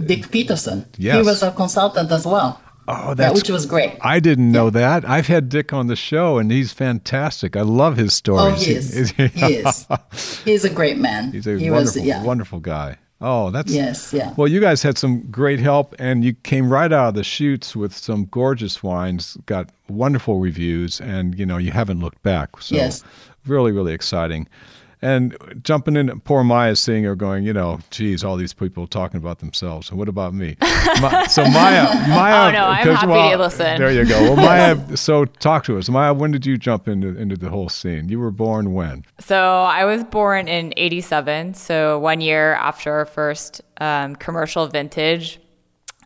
Dick 0.05 0.31
Peterson. 0.31 0.87
Yes. 0.97 1.17
He 1.17 1.23
was 1.23 1.43
a 1.43 1.53
consultant 1.53 2.11
as 2.11 2.27
well. 2.27 2.61
Oh, 2.89 3.15
that's 3.15 3.33
yeah, 3.33 3.35
which 3.35 3.51
was 3.51 3.67
great. 3.67 3.97
I 4.01 4.21
didn't 4.21 4.53
know 4.53 4.71
that. 4.71 5.05
I've 5.09 5.27
had 5.27 5.49
Dick 5.49 5.73
on 5.73 5.89
the 5.89 5.97
show, 5.97 6.39
and 6.39 6.53
he's 6.53 6.73
fantastic. 6.73 7.57
I 7.57 7.63
love 7.63 7.97
his 7.97 8.15
stories. 8.15 8.63
Oh, 8.63 8.65
he 8.65 8.73
is. 8.73 9.11
he 9.17 9.55
is. 9.55 9.87
He's 10.45 10.65
a 10.65 10.71
great 10.71 10.97
man. 10.97 11.33
He's 11.33 11.47
a 11.49 11.59
he 11.59 11.71
wonderful, 11.71 12.01
was, 12.01 12.07
yeah. 12.07 12.23
wonderful 12.23 12.61
guy. 12.61 12.99
Oh, 13.21 13.51
that's 13.51 13.73
yes, 13.73 14.13
yeah. 14.13 14.35
Well, 14.37 14.47
you 14.47 14.61
guys 14.61 14.83
had 14.83 14.99
some 14.99 15.23
great 15.31 15.59
help, 15.59 15.95
and 15.99 16.23
you 16.23 16.35
came 16.35 16.71
right 16.71 16.93
out 16.93 17.09
of 17.09 17.15
the 17.15 17.25
shoots 17.25 17.75
with 17.75 17.95
some 17.97 18.27
gorgeous 18.27 18.83
wines. 18.83 19.39
Got 19.47 19.71
wonderful 19.89 20.39
reviews, 20.39 21.01
and 21.01 21.37
you 21.37 21.47
know 21.47 21.57
you 21.57 21.71
haven't 21.73 22.01
looked 22.01 22.23
back. 22.23 22.61
So 22.61 22.75
yes. 22.75 23.03
really, 23.47 23.73
really 23.73 23.95
exciting. 23.95 24.47
And 25.07 25.61
jumping 25.63 25.95
in, 25.95 26.19
poor 26.23 26.43
Maya 26.43 26.75
seeing 26.75 27.05
her 27.05 27.15
going, 27.15 27.45
you 27.45 27.53
know, 27.53 27.79
geez, 27.91 28.25
all 28.25 28.35
these 28.35 28.53
people 28.53 28.89
talking 28.89 29.19
about 29.19 29.39
themselves. 29.39 29.89
And 29.89 30.01
what 30.01 30.09
about 30.09 30.35
me? 30.35 30.57
Ma- 31.01 31.29
so 31.29 31.45
Maya, 31.45 31.85
Maya. 32.09 32.49
oh 32.49 32.51
no, 32.51 32.67
I'm 32.67 32.89
happy 32.89 33.07
well, 33.07 33.31
to 33.31 33.39
listen. 33.39 33.79
There 33.79 33.93
you 33.93 34.05
go. 34.05 34.21
Well, 34.21 34.35
Maya, 34.35 34.97
so 34.97 35.25
talk 35.25 35.63
to 35.67 35.79
us, 35.79 35.89
Maya. 35.89 36.13
When 36.13 36.33
did 36.33 36.45
you 36.45 36.59
jump 36.59 36.89
into 36.89 37.17
into 37.17 37.37
the 37.37 37.49
whole 37.49 37.69
scene? 37.69 38.09
You 38.09 38.19
were 38.19 38.33
born 38.33 38.75
when? 38.75 39.05
So 39.21 39.37
I 39.63 39.85
was 39.85 40.03
born 40.03 40.49
in 40.49 40.75
'87, 40.77 41.55
so 41.55 42.01
one 42.01 42.21
year 42.21 42.55
after 42.55 42.93
our 42.93 43.07
first 43.07 43.61
um, 43.81 44.17
commercial 44.17 44.67
vintage. 44.67 45.39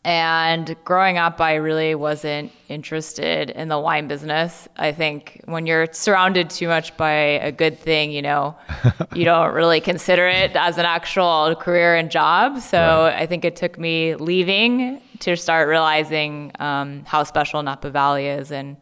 And 0.03 0.77
growing 0.85 1.19
up, 1.19 1.43
I 1.43 1.57
really 1.57 1.95
wasn't 1.95 2.53
interested 2.69 3.51
in 3.51 3.69
the 3.69 3.79
wine 3.79 4.09
business. 4.09 4.67
I 4.77 4.93
think 4.93 5.43
when 5.45 5.67
you're 5.67 5.89
surrounded 5.93 6.49
too 6.49 6.69
much 6.69 6.97
by 6.97 7.11
a 7.11 7.53
good 7.53 7.79
thing, 7.79 8.11
you 8.11 8.23
know, 8.23 8.57
you 9.15 9.27
don't 9.27 9.53
really 9.53 9.81
consider 9.81 10.27
it 10.27 10.57
as 10.57 10.79
an 10.79 10.87
actual 10.87 11.55
career 11.55 11.97
and 11.97 12.11
job. 12.11 12.61
So 12.61 12.79
right. 12.79 13.15
I 13.15 13.27
think 13.27 13.45
it 13.45 13.57
took 13.57 13.79
me 13.79 14.15
leaving 14.15 15.03
to 15.19 15.37
start 15.37 15.69
realizing 15.69 16.53
um, 16.59 17.05
how 17.05 17.23
special 17.25 17.63
Napa 17.63 17.91
Valley 17.91 18.27
is 18.27 18.51
and 18.51 18.79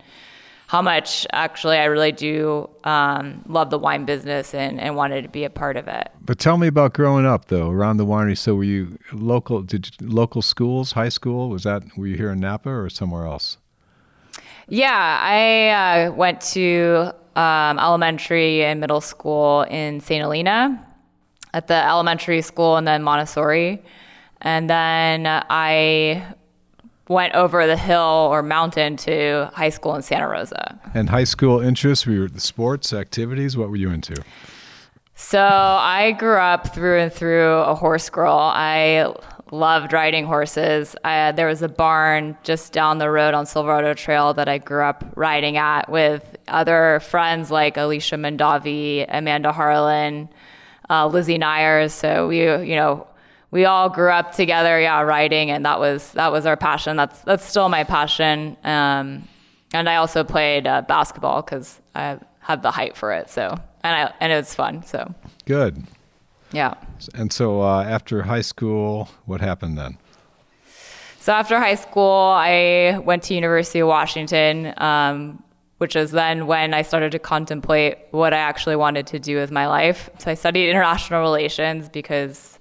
how 0.68 0.82
much 0.82 1.26
actually 1.32 1.78
I 1.78 1.86
really 1.86 2.12
do 2.12 2.68
um, 2.84 3.42
love 3.48 3.70
the 3.70 3.78
wine 3.78 4.04
business 4.04 4.52
and, 4.52 4.78
and 4.78 4.94
wanted 4.94 5.22
to 5.22 5.28
be 5.30 5.44
a 5.44 5.50
part 5.50 5.78
of 5.78 5.88
it. 5.88 6.10
But 6.20 6.38
tell 6.38 6.58
me 6.58 6.66
about 6.66 6.92
growing 6.92 7.24
up 7.24 7.46
though 7.46 7.70
around 7.70 7.96
the 7.96 8.04
winery. 8.04 8.36
So 8.36 8.54
were 8.54 8.64
you 8.64 8.98
local? 9.10 9.62
Did 9.62 9.90
you, 9.98 10.06
local 10.06 10.42
schools, 10.42 10.92
high 10.92 11.08
school? 11.08 11.48
Was 11.48 11.62
that 11.64 11.84
were 11.96 12.06
you 12.06 12.16
here 12.16 12.30
in 12.30 12.40
Napa 12.40 12.68
or 12.68 12.90
somewhere 12.90 13.24
else? 13.24 13.56
Yeah, 14.68 15.18
I 15.22 16.08
uh, 16.08 16.12
went 16.12 16.42
to 16.52 17.14
um, 17.34 17.78
elementary 17.78 18.62
and 18.62 18.78
middle 18.78 19.00
school 19.00 19.62
in 19.62 20.00
St. 20.00 20.20
Helena 20.20 20.86
at 21.54 21.66
the 21.66 21.82
elementary 21.82 22.42
school 22.42 22.76
and 22.76 22.86
then 22.86 23.02
Montessori. 23.02 23.82
And 24.42 24.68
then 24.68 25.26
I 25.26 26.34
went 27.08 27.34
over 27.34 27.66
the 27.66 27.76
hill 27.76 28.28
or 28.30 28.42
mountain 28.42 28.96
to 28.96 29.50
high 29.54 29.70
school 29.70 29.94
in 29.94 30.02
Santa 30.02 30.28
Rosa. 30.28 30.78
And 30.94 31.10
high 31.10 31.24
school 31.24 31.60
interests 31.60 32.06
were 32.06 32.12
you 32.12 32.28
the 32.28 32.40
sports 32.40 32.92
activities? 32.92 33.56
What 33.56 33.70
were 33.70 33.76
you 33.76 33.90
into? 33.90 34.22
So 35.14 35.40
I 35.40 36.12
grew 36.12 36.38
up 36.38 36.72
through 36.72 37.00
and 37.00 37.12
through 37.12 37.48
a 37.48 37.74
horse 37.74 38.08
girl. 38.08 38.36
I 38.36 39.12
loved 39.50 39.92
riding 39.92 40.26
horses. 40.26 40.94
I, 41.04 41.32
there 41.32 41.46
was 41.46 41.62
a 41.62 41.68
barn 41.68 42.36
just 42.44 42.72
down 42.72 42.98
the 42.98 43.10
road 43.10 43.34
on 43.34 43.46
Silverado 43.46 43.94
Trail 43.94 44.34
that 44.34 44.48
I 44.48 44.58
grew 44.58 44.82
up 44.82 45.04
riding 45.16 45.56
at 45.56 45.88
with 45.88 46.36
other 46.46 47.00
friends 47.00 47.50
like 47.50 47.76
Alicia 47.76 48.16
Mondavi, 48.16 49.06
Amanda 49.08 49.50
Harlan, 49.52 50.28
uh, 50.90 51.06
Lizzie 51.06 51.38
Neyers. 51.38 51.90
So 51.90 52.28
we, 52.28 52.42
you 52.42 52.76
know, 52.76 53.06
we 53.50 53.64
all 53.64 53.88
grew 53.88 54.10
up 54.10 54.32
together, 54.32 54.80
yeah, 54.80 55.00
riding, 55.00 55.50
and 55.50 55.64
that 55.64 55.80
was 55.80 56.12
that 56.12 56.32
was 56.32 56.46
our 56.46 56.56
passion. 56.56 56.96
That's 56.96 57.20
that's 57.22 57.44
still 57.44 57.68
my 57.68 57.84
passion. 57.84 58.56
Um, 58.64 59.26
and 59.72 59.88
I 59.88 59.96
also 59.96 60.24
played 60.24 60.66
uh, 60.66 60.82
basketball 60.82 61.42
because 61.42 61.80
I 61.94 62.18
had 62.40 62.62
the 62.62 62.70
height 62.70 62.96
for 62.96 63.12
it. 63.12 63.30
So 63.30 63.58
and 63.82 63.94
I 63.94 64.12
and 64.20 64.32
it 64.32 64.36
was 64.36 64.54
fun. 64.54 64.82
So 64.82 65.14
good. 65.46 65.82
Yeah. 66.52 66.74
And 67.14 67.32
so 67.32 67.62
uh, 67.62 67.84
after 67.84 68.22
high 68.22 68.40
school, 68.40 69.08
what 69.26 69.40
happened 69.40 69.76
then? 69.76 69.98
So 71.20 71.32
after 71.32 71.58
high 71.58 71.74
school, 71.74 72.32
I 72.36 72.98
went 73.04 73.22
to 73.24 73.34
University 73.34 73.80
of 73.80 73.88
Washington, 73.88 74.72
um, 74.78 75.42
which 75.76 75.94
is 75.94 76.10
then 76.10 76.46
when 76.46 76.72
I 76.72 76.80
started 76.80 77.12
to 77.12 77.18
contemplate 77.18 77.98
what 78.12 78.32
I 78.32 78.38
actually 78.38 78.76
wanted 78.76 79.06
to 79.08 79.18
do 79.18 79.36
with 79.36 79.50
my 79.50 79.66
life. 79.66 80.08
So 80.18 80.30
I 80.30 80.34
studied 80.34 80.70
international 80.70 81.20
relations 81.20 81.90
because 81.90 82.57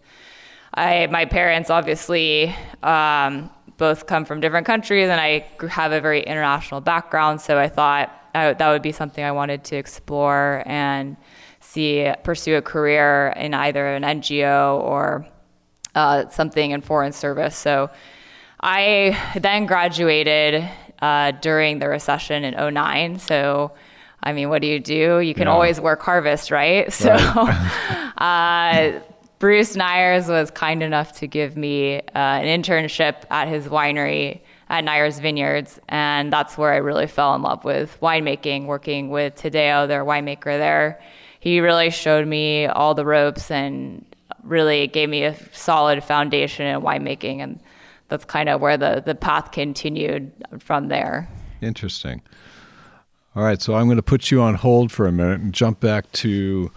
I 0.78 1.08
my 1.08 1.26
parents 1.26 1.70
obviously 1.70 2.56
um, 2.84 3.50
both 3.78 4.06
come 4.06 4.26
from 4.26 4.40
different 4.40 4.68
countries, 4.68 5.10
and 5.10 5.20
I 5.20 5.48
have 5.70 5.92
a 5.92 6.00
very 6.00 6.22
international 6.22 6.82
background. 6.82 7.42
So 7.42 7.58
I 7.58 7.68
thought 7.68 8.12
I, 8.36 8.54
that 8.54 8.70
would 8.70 8.84
be 8.84 8.92
something 8.92 9.24
I 9.24 9.32
wanted 9.32 9.64
to 9.66 9.76
explore 9.76 10.64
and 10.66 11.18
see 11.60 12.12
pursue 12.24 12.58
a 12.58 12.62
career 12.62 13.34
in 13.36 13.54
either 13.56 13.88
an 13.88 14.04
NGO 14.04 14.80
or 14.82 15.28
uh, 15.96 16.30
something 16.30 16.72
in 16.72 16.82
foreign 16.82 17.12
service. 17.12 17.58
So 17.58 17.90
I 18.62 19.18
then 19.40 19.66
graduated 19.66 20.70
uh, 21.02 21.32
during 21.32 21.80
the 21.80 21.90
recession 21.90 22.44
in 22.44 22.74
09. 22.74 23.18
So 23.18 23.74
I 24.22 24.34
mean, 24.34 24.50
what 24.50 24.62
do 24.62 24.68
you 24.68 24.80
do? 24.80 25.20
You 25.20 25.34
can 25.34 25.48
yeah. 25.48 25.54
always 25.54 25.80
work 25.80 26.02
harvest, 26.02 26.52
right? 26.52 26.92
So 26.94 27.10
right. 27.10 28.14
uh, 28.18 29.00
Bruce 29.40 29.76
Neyers 29.76 30.28
was 30.28 30.50
kind 30.50 30.82
enough 30.82 31.14
to 31.20 31.28
give 31.28 31.56
me 31.56 31.98
uh, 32.00 32.02
an 32.16 32.62
internship 32.62 33.24
at 33.30 33.48
his 33.48 33.66
winery 33.68 34.40
at 34.70 34.84
Neyers 34.84 35.22
Vineyards, 35.22 35.80
and 35.88 36.34
that's 36.34 36.58
where 36.58 36.74
I 36.74 36.78
really 36.78 37.08
fell 37.08 37.36
in 37.36 37.42
love 37.44 37.64
with 37.64 37.98
winemaking. 38.02 38.66
Working 38.66 39.10
with 39.10 39.36
Tadeo, 39.36 39.88
their 39.88 40.04
winemaker 40.04 40.58
there, 40.58 41.00
he 41.40 41.60
really 41.60 41.92
showed 41.92 42.28
me 42.28 42.66
all 42.66 42.96
the 42.96 43.06
ropes 43.06 43.52
and 43.52 44.04
really 44.44 44.88
gave 44.88 45.08
me 45.08 45.24
a 45.24 45.36
solid 45.54 46.04
foundation 46.04 46.66
in 46.66 46.82
winemaking, 46.82 47.40
and 47.40 47.60
that's 48.10 48.26
kind 48.26 48.50
of 48.50 48.60
where 48.60 48.78
the 48.78 49.04
the 49.06 49.16
path 49.16 49.52
continued 49.52 50.32
from 50.60 50.88
there. 50.88 51.30
Interesting. 51.62 52.22
All 53.36 53.44
right, 53.44 53.62
so 53.62 53.76
I'm 53.76 53.86
going 53.86 53.98
to 53.98 54.04
put 54.04 54.32
you 54.32 54.42
on 54.42 54.56
hold 54.56 54.92
for 54.92 55.06
a 55.06 55.12
minute 55.12 55.40
and 55.42 55.54
jump 55.54 55.80
back 55.80 56.12
to 56.14 56.72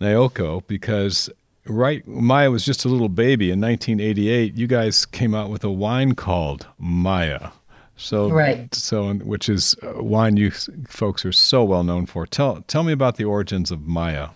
Naoko 0.00 0.66
because 0.66 1.28
right 1.66 2.06
Maya 2.06 2.50
was 2.50 2.64
just 2.64 2.84
a 2.84 2.88
little 2.88 3.08
baby 3.08 3.50
in 3.50 3.60
1988 3.60 4.56
you 4.56 4.66
guys 4.66 5.06
came 5.06 5.34
out 5.34 5.50
with 5.50 5.64
a 5.64 5.70
wine 5.70 6.14
called 6.14 6.66
Maya 6.78 7.50
so 7.96 8.30
right 8.30 8.74
so 8.74 9.14
which 9.14 9.48
is 9.48 9.74
wine 9.82 10.36
you 10.36 10.50
folks 10.50 11.24
are 11.24 11.32
so 11.32 11.64
well 11.64 11.84
known 11.84 12.06
for 12.06 12.26
tell 12.26 12.62
tell 12.62 12.82
me 12.82 12.92
about 12.92 13.16
the 13.16 13.24
origins 13.24 13.70
of 13.70 13.86
Maya 13.86 14.30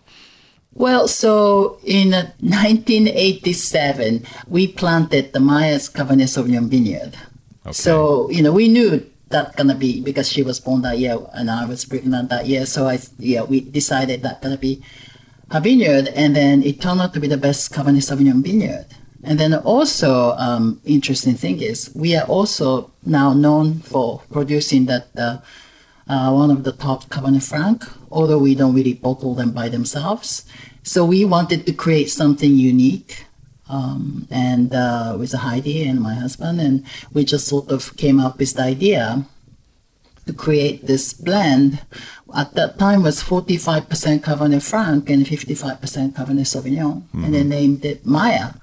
well, 0.75 1.07
so 1.07 1.79
in 1.85 2.11
1987, 2.11 4.27
we 4.49 4.67
planted 4.67 5.33
the 5.33 5.39
Maya's 5.39 5.89
Cabernet 5.89 6.27
Sauvignon 6.27 6.69
vineyard. 6.69 7.17
Okay. 7.65 7.73
So, 7.73 8.29
you 8.31 8.43
know, 8.43 8.53
we 8.53 8.67
knew 8.69 9.09
that 9.29 9.57
gonna 9.57 9.75
be 9.75 10.01
because 10.01 10.31
she 10.31 10.43
was 10.43 10.61
born 10.61 10.83
that 10.83 10.99
year 10.99 11.19
and 11.33 11.51
I 11.51 11.65
was 11.65 11.85
pregnant 11.85 12.29
that 12.31 12.47
year. 12.47 12.67
So 12.67 12.89
I, 12.89 12.99
yeah, 13.19 13.43
we 13.43 13.61
decided 13.61 14.23
that 14.23 14.43
gonna 14.43 14.59
be 14.59 14.83
a 15.51 15.61
vineyard, 15.61 16.09
and 16.15 16.35
then 16.35 16.63
it 16.63 16.81
turned 16.81 17.01
out 17.01 17.13
to 17.15 17.21
be 17.21 17.29
the 17.29 17.37
best 17.37 17.73
Cabernet 17.73 18.03
Sauvignon 18.03 18.43
vineyard. 18.43 18.87
And 19.23 19.41
then 19.41 19.55
also, 19.55 20.33
um, 20.33 20.81
interesting 20.85 21.35
thing 21.35 21.61
is 21.63 21.91
we 21.95 22.15
are 22.15 22.27
also 22.27 22.91
now 23.07 23.33
known 23.33 23.81
for 23.81 24.21
producing 24.31 24.87
that 24.87 25.09
uh, 25.17 25.39
uh, 26.07 26.31
one 26.31 26.51
of 26.51 26.65
the 26.65 26.73
top 26.73 27.05
Cabernet 27.05 27.49
Franc, 27.49 27.85
although 28.11 28.39
we 28.39 28.55
don't 28.55 28.75
really 28.75 28.93
bottle 28.93 29.35
them 29.35 29.53
by 29.53 29.69
themselves. 29.69 30.45
So 30.83 31.05
we 31.05 31.25
wanted 31.25 31.65
to 31.67 31.73
create 31.73 32.11
something 32.11 32.55
unique, 32.55 33.25
um, 33.71 34.29
and 34.31 34.75
uh, 34.75 35.17
with 35.19 35.33
Heidi 35.33 35.89
and 35.89 36.01
my 36.01 36.15
husband, 36.15 36.61
and 36.61 36.85
we 37.15 37.25
just 37.25 37.49
sort 37.49 37.71
of 37.71 37.97
came 37.97 38.21
up 38.21 38.39
with 38.39 38.53
the 38.55 38.63
idea 38.63 39.25
to 40.27 40.33
create 40.33 40.87
this 40.87 41.13
blend. 41.13 41.81
At 42.35 42.55
that 42.55 42.79
time 42.79 43.03
was 43.03 43.23
45% 43.23 43.87
Cabernet 44.21 44.63
Franc 44.63 45.09
and 45.11 45.27
55% 45.27 46.13
Cabernet 46.13 46.47
Sauvignon. 46.47 47.03
Mm-hmm. 47.03 47.25
And 47.25 47.35
they 47.35 47.45
named 47.45 47.85
it 47.85 48.05
Maya. 48.07 48.55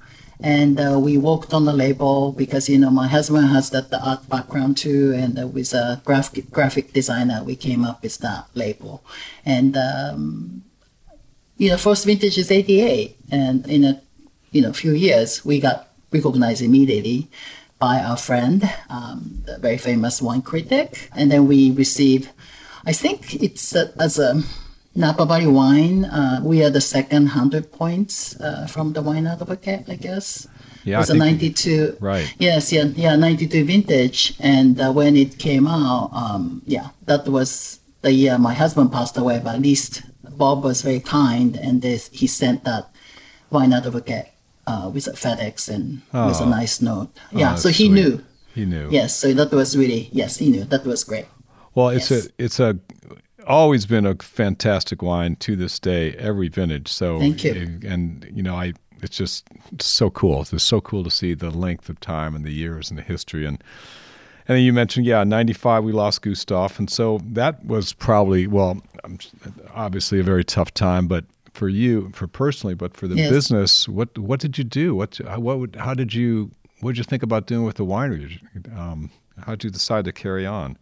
And 0.43 0.79
uh, 0.79 0.99
we 0.99 1.17
worked 1.17 1.53
on 1.53 1.65
the 1.65 1.73
label 1.73 2.31
because, 2.31 2.67
you 2.67 2.79
know, 2.79 2.89
my 2.89 3.07
husband 3.07 3.49
has 3.49 3.69
that 3.69 3.91
the 3.91 4.01
art 4.03 4.27
background 4.27 4.77
too. 4.77 5.13
And 5.13 5.37
uh, 5.37 5.47
with 5.47 5.73
a 5.73 6.01
graphic, 6.03 6.49
graphic 6.49 6.93
designer, 6.93 7.43
we 7.43 7.55
came 7.55 7.85
up 7.85 8.01
with 8.01 8.17
that 8.19 8.47
label. 8.55 9.03
And, 9.45 9.77
um, 9.77 10.63
you 11.57 11.69
know, 11.69 11.77
first 11.77 12.05
vintage 12.05 12.39
is 12.39 12.49
88. 12.49 13.17
And 13.31 13.67
in 13.67 13.83
a, 13.83 14.01
you 14.51 14.63
know, 14.63 14.73
few 14.73 14.93
years, 14.93 15.45
we 15.45 15.59
got 15.59 15.89
recognized 16.11 16.63
immediately 16.63 17.29
by 17.81 17.97
our 17.99 18.15
friend, 18.15 18.69
um, 18.89 19.41
the 19.45 19.57
very 19.57 19.77
famous 19.77 20.21
wine 20.21 20.43
critic. 20.43 21.09
And 21.15 21.31
then 21.31 21.47
we 21.47 21.71
receive, 21.71 22.29
I 22.85 22.93
think 22.93 23.33
it's 23.41 23.75
uh, 23.75 23.91
as 23.99 24.19
a 24.19 24.43
Napa 24.95 25.25
Valley 25.25 25.47
wine, 25.47 26.05
uh, 26.05 26.41
we 26.43 26.63
are 26.63 26.69
the 26.69 26.79
second 26.79 27.23
100 27.33 27.71
points 27.71 28.39
uh, 28.39 28.67
from 28.67 28.93
the 28.93 29.01
wine 29.01 29.25
advocate, 29.25 29.85
I 29.89 29.95
guess. 29.95 30.47
Yeah, 30.83 30.97
it 30.97 30.99
was 30.99 31.09
I 31.09 31.15
a 31.15 31.19
think- 31.19 31.41
92. 31.41 31.97
Right. 31.99 32.33
Yes, 32.37 32.71
yeah, 32.71 32.83
yeah, 32.95 33.15
92 33.15 33.65
vintage. 33.65 34.33
And 34.39 34.79
uh, 34.79 34.91
when 34.93 35.17
it 35.17 35.39
came 35.39 35.65
out, 35.67 36.11
um, 36.13 36.61
yeah, 36.65 36.89
that 37.05 37.27
was 37.27 37.79
the 38.01 38.11
year 38.11 38.37
my 38.37 38.53
husband 38.53 38.91
passed 38.91 39.17
away. 39.17 39.41
But 39.43 39.55
at 39.55 39.61
least 39.61 40.03
Bob 40.37 40.63
was 40.63 40.81
very 40.83 40.99
kind, 40.99 41.55
and 41.55 41.81
this, 41.81 42.09
he 42.13 42.27
sent 42.27 42.63
that 42.65 42.89
wine 43.49 43.73
advocate 43.73 44.27
uh, 44.67 44.89
with 44.93 45.07
a 45.07 45.11
FedEx 45.13 45.69
and 45.69 46.01
with 46.13 46.39
a 46.41 46.43
Oh. 46.43 46.49
nice 46.49 46.81
note. 46.81 47.09
Yeah, 47.31 47.49
that's 47.51 47.61
so 47.63 47.69
he 47.69 47.85
sweet. 47.87 47.91
knew. 47.91 48.23
He 48.55 48.65
knew. 48.65 48.89
Yes, 48.91 49.15
so 49.15 49.33
that 49.33 49.51
was 49.51 49.77
really 49.77 50.09
yes, 50.11 50.37
he 50.37 50.49
knew. 50.51 50.63
That 50.65 50.85
was 50.85 51.03
great. 51.03 51.25
Well, 51.75 51.89
it's 51.89 52.11
Yes. 52.11 52.25
a 52.27 52.29
it's 52.43 52.59
a 52.59 52.77
always 53.47 53.85
been 53.85 54.05
a 54.05 54.15
fantastic 54.21 55.01
wine 55.01 55.35
to 55.37 55.55
this 55.55 55.79
day, 55.79 56.11
every 56.13 56.47
vintage. 56.49 56.87
So 56.89 57.19
Thank 57.19 57.43
you. 57.43 57.79
And 57.87 58.27
you 58.33 58.43
know, 58.43 58.55
I 58.55 58.73
it's 59.01 59.17
just 59.17 59.45
so 59.79 60.09
cool. 60.11 60.41
It's 60.41 60.63
so 60.63 60.79
cool 60.81 61.03
to 61.03 61.09
see 61.09 61.33
the 61.33 61.49
length 61.49 61.89
of 61.89 61.99
time 61.99 62.35
and 62.35 62.45
the 62.45 62.51
years 62.53 62.89
and 62.91 62.99
the 62.99 63.03
history 63.03 63.45
and 63.47 63.63
and 64.47 64.57
then 64.57 64.63
you 64.65 64.73
mentioned, 64.73 65.05
yeah, 65.05 65.23
'95 65.23 65.83
we 65.83 65.91
lost 65.91 66.23
Gustav, 66.23 66.77
and 66.79 66.89
so 66.89 67.19
that 67.23 67.63
was 67.63 67.93
probably 67.93 68.47
well, 68.47 68.81
obviously 69.73 70.19
a 70.19 70.23
very 70.23 70.43
tough 70.43 70.73
time. 70.73 71.07
But 71.07 71.25
for 71.53 71.69
you, 71.69 72.11
for 72.13 72.27
personally, 72.27 72.75
but 72.75 72.95
for 72.95 73.07
the 73.07 73.15
Yes. 73.15 73.29
business, 73.29 73.87
what 73.87 74.17
what 74.17 74.39
did 74.39 74.57
you 74.57 74.63
do? 74.63 74.95
What 74.95 75.19
what 75.37 75.59
would 75.59 75.75
how 75.75 75.93
did 75.93 76.13
you 76.13 76.51
what 76.81 76.91
did 76.91 76.97
you 76.99 77.03
think 77.03 77.23
about 77.23 77.45
doing 77.47 77.63
with 77.65 77.75
the 77.75 77.85
winery? 77.85 78.39
Um, 78.75 79.11
how 79.45 79.53
did 79.53 79.63
you 79.65 79.69
decide 79.69 80.05
to 80.05 80.11
carry 80.11 80.45
on? 80.45 80.77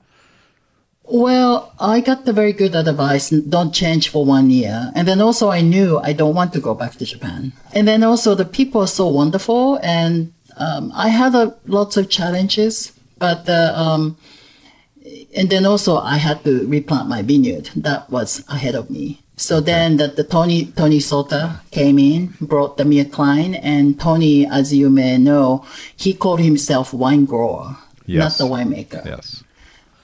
Well, 1.11 1.73
I 1.79 2.01
got 2.01 2.25
the 2.25 2.33
very 2.33 2.53
good 2.53 2.75
advice, 2.75 3.31
don't 3.31 3.73
change 3.73 4.09
for 4.09 4.23
one 4.23 4.51
year. 4.51 4.91
And 4.93 5.07
then 5.07 5.21
also 5.21 5.49
I 5.49 5.61
knew 5.61 5.97
I 6.03 6.13
don't 6.13 6.35
want 6.35 6.53
to 6.53 6.59
go 6.59 6.75
back 6.75 6.93
to 6.97 7.05
Japan. 7.05 7.51
And 7.73 7.87
then 7.87 8.03
also 8.03 8.35
the 8.35 8.45
people 8.45 8.81
are 8.81 8.87
so 8.87 9.07
wonderful 9.07 9.79
and 9.81 10.33
um, 10.57 10.91
I 10.93 11.07
had 11.09 11.33
a, 11.33 11.55
lots 11.65 11.97
of 11.97 12.09
challenges, 12.09 12.91
but 13.17 13.49
uh, 13.49 13.73
um, 13.75 14.17
and 15.35 15.49
then 15.49 15.65
also 15.65 15.97
I 15.97 16.17
had 16.17 16.43
to 16.43 16.67
replant 16.67 17.07
my 17.07 17.21
vineyard. 17.23 17.71
That 17.75 18.09
was 18.11 18.43
ahead 18.47 18.75
of 18.75 18.89
me. 18.89 19.21
So 19.39 19.61
then 19.61 19.95
that 19.97 20.17
the 20.17 20.25
Tony 20.25 20.65
Tony 20.75 20.99
Soter 20.99 21.61
came 21.71 21.97
in, 21.97 22.35
brought 22.41 22.75
the 22.75 22.83
Mia 22.83 23.05
Klein, 23.05 23.55
and 23.55 23.97
Tony, 23.97 24.45
as 24.45 24.73
you 24.73 24.89
may 24.89 25.17
know, 25.17 25.63
he 25.95 26.11
called 26.13 26.41
himself 26.41 26.93
wine 26.93 27.23
grower, 27.23 27.77
Yes. 28.05 28.19
not 28.19 28.33
the 28.41 28.47
winemaker 28.53 29.05
Yes. 29.05 29.43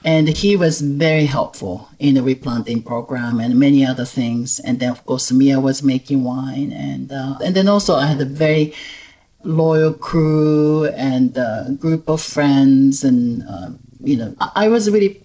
and 0.04 0.28
he 0.28 0.56
was 0.56 0.80
very 0.80 1.26
helpful 1.26 1.88
in 1.98 2.14
the 2.14 2.22
replanting 2.22 2.80
program 2.82 3.40
and 3.40 3.58
many 3.60 3.84
other 3.84 4.06
things. 4.06 4.58
And 4.60 4.78
then 4.80 4.90
of 4.96 5.04
course 5.04 5.30
Mia 5.32 5.58
was 5.60 5.82
making 5.82 6.24
wine, 6.24 6.72
and 6.72 7.12
uh, 7.12 7.36
and 7.44 7.52
then 7.54 7.68
also 7.68 7.92
I 7.96 8.06
had 8.06 8.20
a 8.20 8.30
very 8.46 8.72
loyal 9.44 9.92
crew 9.92 10.86
and 10.96 11.36
uh, 11.36 11.70
group 11.76 12.08
of 12.08 12.20
friends, 12.22 13.04
and 13.04 13.42
uh, 13.44 13.70
you 14.00 14.16
know 14.16 14.32
I, 14.40 14.64
I 14.64 14.68
was 14.72 14.88
really. 14.88 15.20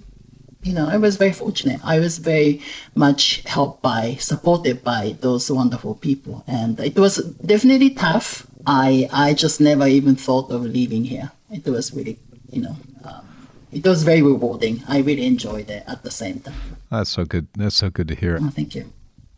You 0.64 0.74
know, 0.74 0.88
I 0.88 0.98
was 0.98 1.18
very 1.18 1.34
fortunate. 1.34 1.80
I 1.84 2.00
was 2.00 2.20
very 2.20 2.62
much 2.94 3.42
helped 3.46 3.82
by, 3.82 4.16
supported 4.20 4.84
by 4.84 5.16
those 5.22 5.50
wonderful 5.52 5.96
people, 5.96 6.44
and 6.48 6.80
it 6.80 6.98
was 7.00 7.18
definitely 7.46 7.92
tough. 7.92 8.46
I 8.66 9.10
I 9.12 9.34
just 9.34 9.60
never 9.60 9.88
even 9.88 10.16
thought 10.16 10.52
of 10.52 10.62
leaving 10.64 11.06
here. 11.06 11.32
It 11.50 11.66
was 11.66 11.92
really, 11.94 12.20
you 12.52 12.62
know, 12.62 12.76
um, 13.04 13.26
it 13.72 13.86
was 13.86 14.04
very 14.04 14.22
rewarding. 14.22 14.84
I 14.88 15.00
really 15.00 15.26
enjoyed 15.26 15.70
it 15.70 15.84
at 15.88 16.04
the 16.04 16.12
same 16.12 16.42
time. 16.42 16.78
That's 16.92 17.10
so 17.10 17.26
good. 17.26 17.48
That's 17.58 17.76
so 17.76 17.90
good 17.90 18.08
to 18.10 18.16
hear. 18.16 18.38
Oh, 18.40 18.50
thank 18.50 18.76
you. 18.76 18.94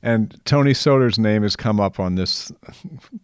And 0.05 0.38
Tony 0.43 0.74
Soter's 0.74 1.17
name 1.17 1.43
has 1.43 1.55
come 1.55 1.79
up 1.79 1.98
on 1.98 2.15
this 2.15 2.51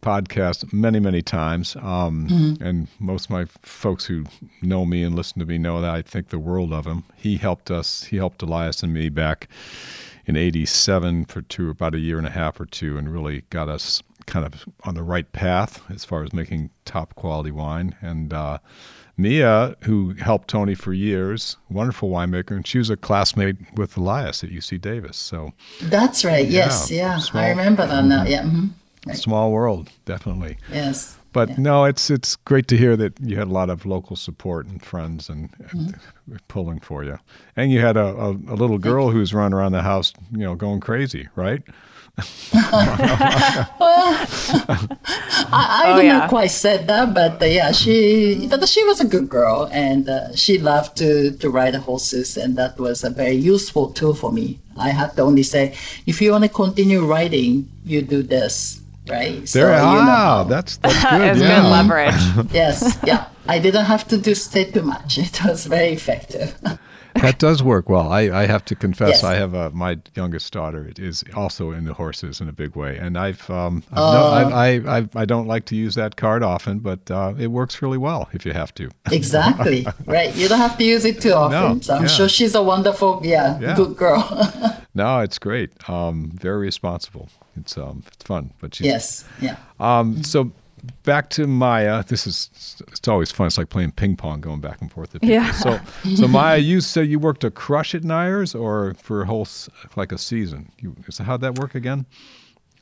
podcast 0.02 0.72
many, 0.72 1.00
many 1.00 1.22
times. 1.22 1.76
Um, 1.76 2.56
And 2.62 2.88
most 3.00 3.26
of 3.26 3.32
my 3.32 3.46
folks 3.64 4.06
who 4.06 4.24
know 4.62 4.86
me 4.86 5.04
and 5.04 5.14
listen 5.14 5.40
to 5.40 5.46
me 5.46 5.58
know 5.58 5.82
that 5.82 5.94
I 5.94 6.02
think 6.02 6.30
the 6.30 6.40
world 6.40 6.72
of 6.72 6.88
him. 6.88 7.04
He 7.18 7.36
helped 7.36 7.70
us, 7.70 8.06
he 8.06 8.16
helped 8.16 8.42
Elias 8.42 8.82
and 8.82 8.94
me 8.94 9.10
back 9.10 9.50
in 10.26 10.38
87 10.38 11.26
for 11.26 11.42
two, 11.42 11.70
about 11.70 11.96
a 11.96 12.00
year 12.00 12.18
and 12.18 12.28
a 12.28 12.32
half 12.32 12.60
or 12.62 12.66
two, 12.66 12.98
and 12.98 13.12
really 13.12 13.44
got 13.50 13.68
us 13.68 14.02
kind 14.26 14.46
of 14.46 14.66
on 14.84 14.94
the 14.96 15.04
right 15.04 15.30
path 15.34 15.82
as 15.90 16.06
far 16.06 16.24
as 16.24 16.32
making 16.32 16.70
top 16.86 17.14
quality 17.16 17.52
wine. 17.52 17.96
And 18.02 18.32
uh, 18.32 18.60
Mia, 19.20 19.76
who 19.82 20.14
helped 20.14 20.48
Tony 20.48 20.76
for 20.76 20.94
years, 20.94 21.58
wonderful 21.70 22.10
winemaker, 22.10 22.52
and 22.52 22.66
she 22.66 22.78
was 22.78 22.90
a 22.90 22.96
classmate 22.98 23.58
with 23.76 23.98
Elias 23.98 24.44
at 24.44 24.50
UC 24.50 24.80
Davis. 24.80 25.18
So 25.18 25.52
That's 25.82 26.24
right. 26.24 26.48
Yes, 26.48 26.90
Yeah, 26.90 26.98
yeah. 27.16 27.18
small- 27.20 27.44
I 27.44 27.50
remember 27.50 27.86
that 27.86 28.06
now. 28.06 28.24
Yeah. 28.24 28.44
mhm. 28.44 28.70
small 29.14 29.52
world, 29.52 29.90
definitely. 30.06 30.58
Yes. 30.72 31.18
But 31.34 31.50
Yeah. 31.50 31.56
no, 31.60 31.86
it's 31.86 32.10
it's 32.10 32.36
great 32.38 32.68
to 32.70 32.78
hear 32.78 32.96
that 32.98 33.14
you 33.22 33.38
had 33.38 33.48
a 33.48 33.52
lot 33.52 33.70
of 33.70 33.86
local 33.86 34.16
support 34.16 34.66
and 34.68 34.82
friends 34.84 35.30
and, 35.30 35.50
and 35.72 35.94
Mm-hmm. 35.96 36.36
pulling 36.48 36.80
for 36.80 37.04
you, 37.04 37.18
and 37.56 37.72
you 37.72 37.80
had 37.82 37.98
a, 37.98 38.08
a, 38.28 38.30
a 38.32 38.56
little 38.56 38.78
girl 38.78 39.10
who's 39.12 39.34
running 39.34 39.54
around 39.54 39.72
the 39.74 39.82
house, 39.84 40.14
you 40.32 40.40
know, 40.46 40.56
going 40.56 40.80
crazy, 40.80 41.28
right? 41.36 41.62
I, 42.54 44.16
I 45.52 45.84
Oh, 45.94 46.02
didn't 46.02 46.30
quite 46.30 46.52
said 46.52 46.88
that, 46.88 47.14
but 47.14 47.42
uh, 47.42 47.46
yeah, 47.46 47.72
she 47.72 48.48
but 48.50 48.68
she 48.68 48.84
was 48.86 49.00
a 49.02 49.06
good 49.06 49.30
girl, 49.30 49.70
and 49.72 50.08
uh, 50.10 50.36
she 50.36 50.58
loved 50.58 50.98
to 50.98 51.32
to 51.38 51.50
ride 51.50 51.76
horses, 51.76 52.38
and 52.38 52.56
that 52.58 52.78
was 52.80 53.04
a 53.04 53.10
very 53.10 53.36
useful 53.36 53.92
tool 53.92 54.14
for 54.14 54.32
me. 54.32 54.60
I 54.78 54.90
had 54.90 55.16
to 55.18 55.24
only 55.24 55.44
say, 55.44 55.76
if 56.06 56.22
you 56.22 56.32
want 56.32 56.44
to 56.46 56.50
continue 56.50 57.04
riding, 57.06 57.68
you 57.84 58.02
do 58.02 58.24
this, 58.24 58.82
right? 59.10 59.48
So, 59.48 59.60
There, 59.60 59.76
you 59.76 60.00
know 60.08 60.42
ah, 60.42 60.44
that's 60.48 60.78
that's 60.78 61.04
good. 61.10 61.22
it's 61.22 61.42
yeah. 61.42 61.62
good 61.62 61.70
leverage. 61.70 62.54
yes, 62.54 62.98
yeah. 63.04 63.28
I 63.48 63.60
didn't 63.60 63.86
have 63.86 64.08
to 64.10 64.18
do 64.18 64.36
say 64.36 64.66
too 64.72 64.84
much. 64.84 65.18
It 65.22 65.44
was 65.44 65.66
very 65.66 65.90
effective. 65.94 66.56
that 67.22 67.40
does 67.40 67.62
work 67.64 67.90
well. 67.90 68.12
I, 68.12 68.22
I 68.30 68.46
have 68.46 68.64
to 68.66 68.76
confess, 68.76 69.10
Yes. 69.10 69.24
I 69.24 69.36
have 69.36 69.54
a, 69.54 69.70
my 69.72 69.98
youngest 70.16 70.54
daughter 70.54 70.92
is 70.98 71.24
also 71.36 71.72
into 71.72 71.94
horses 71.94 72.40
in 72.42 72.48
a 72.50 72.52
big 72.54 72.76
way, 72.76 72.98
and 72.98 73.18
I've, 73.18 73.50
um, 73.50 73.84
I've 73.92 73.98
Oh. 73.98 74.12
no, 74.14 74.26
I, 74.56 74.74
I, 74.76 74.98
I 75.00 75.08
I 75.16 75.26
don't 75.26 75.48
like 75.48 75.66
to 75.66 75.76
use 75.76 75.96
that 75.96 76.16
card 76.16 76.44
often, 76.44 76.80
but 76.80 77.10
uh, 77.12 77.34
it 77.38 77.48
works 77.48 77.82
really 77.82 77.98
well 77.98 78.30
if 78.34 78.46
you 78.46 78.54
have 78.54 78.74
to. 78.76 78.90
exactly, 79.12 79.86
right. 80.06 80.36
You 80.36 80.48
don't 80.48 80.60
have 80.60 80.78
to 80.78 80.84
use 80.84 81.04
it 81.06 81.22
too 81.22 81.34
often. 81.34 81.78
No, 81.78 81.82
so 81.82 81.96
I'm 81.96 82.02
yeah. 82.04 82.08
sure 82.08 82.30
she's 82.30 82.56
a 82.56 82.62
wonderful, 82.64 83.22
yeah, 83.24 83.60
Yeah. 83.60 83.76
good 83.76 83.96
girl. 83.98 84.24
No, 84.96 85.20
it's 85.20 85.38
great. 85.40 85.72
Um, 85.90 86.32
very 86.34 86.58
responsible. 86.66 87.30
It's 87.56 87.78
um, 87.78 88.04
it's 88.08 88.24
fun, 88.26 88.52
but 88.60 88.76
she's 88.76 88.88
yes, 88.88 89.24
yeah. 89.40 89.56
Um, 89.80 90.24
so 90.24 90.52
back 91.04 91.30
to 91.32 91.48
Maya. 91.48 92.04
This 92.04 92.28
is 92.28 92.82
it's 92.88 93.08
always 93.08 93.32
fun. 93.32 93.48
It's 93.48 93.58
like 93.58 93.70
playing 93.70 93.92
ping 93.92 94.16
pong, 94.16 94.42
going 94.42 94.62
back 94.62 94.82
and 94.82 94.92
forth. 94.92 95.16
Yeah. 95.22 95.52
So 95.52 95.80
so 96.16 96.28
Maya, 96.28 96.58
you 96.58 96.82
said 96.82 97.08
you 97.08 97.20
worked 97.20 97.44
a 97.44 97.52
crush 97.52 97.96
at 97.96 98.04
Neyers 98.04 98.60
or 98.60 98.94
for 98.96 99.22
a 99.24 99.26
whole 99.26 99.48
like 99.96 100.12
a 100.12 100.18
season. 100.18 100.72
You, 100.80 100.96
so 101.10 101.24
how'd 101.24 101.42
that 101.42 101.60
work 101.60 101.76
again? 101.76 102.06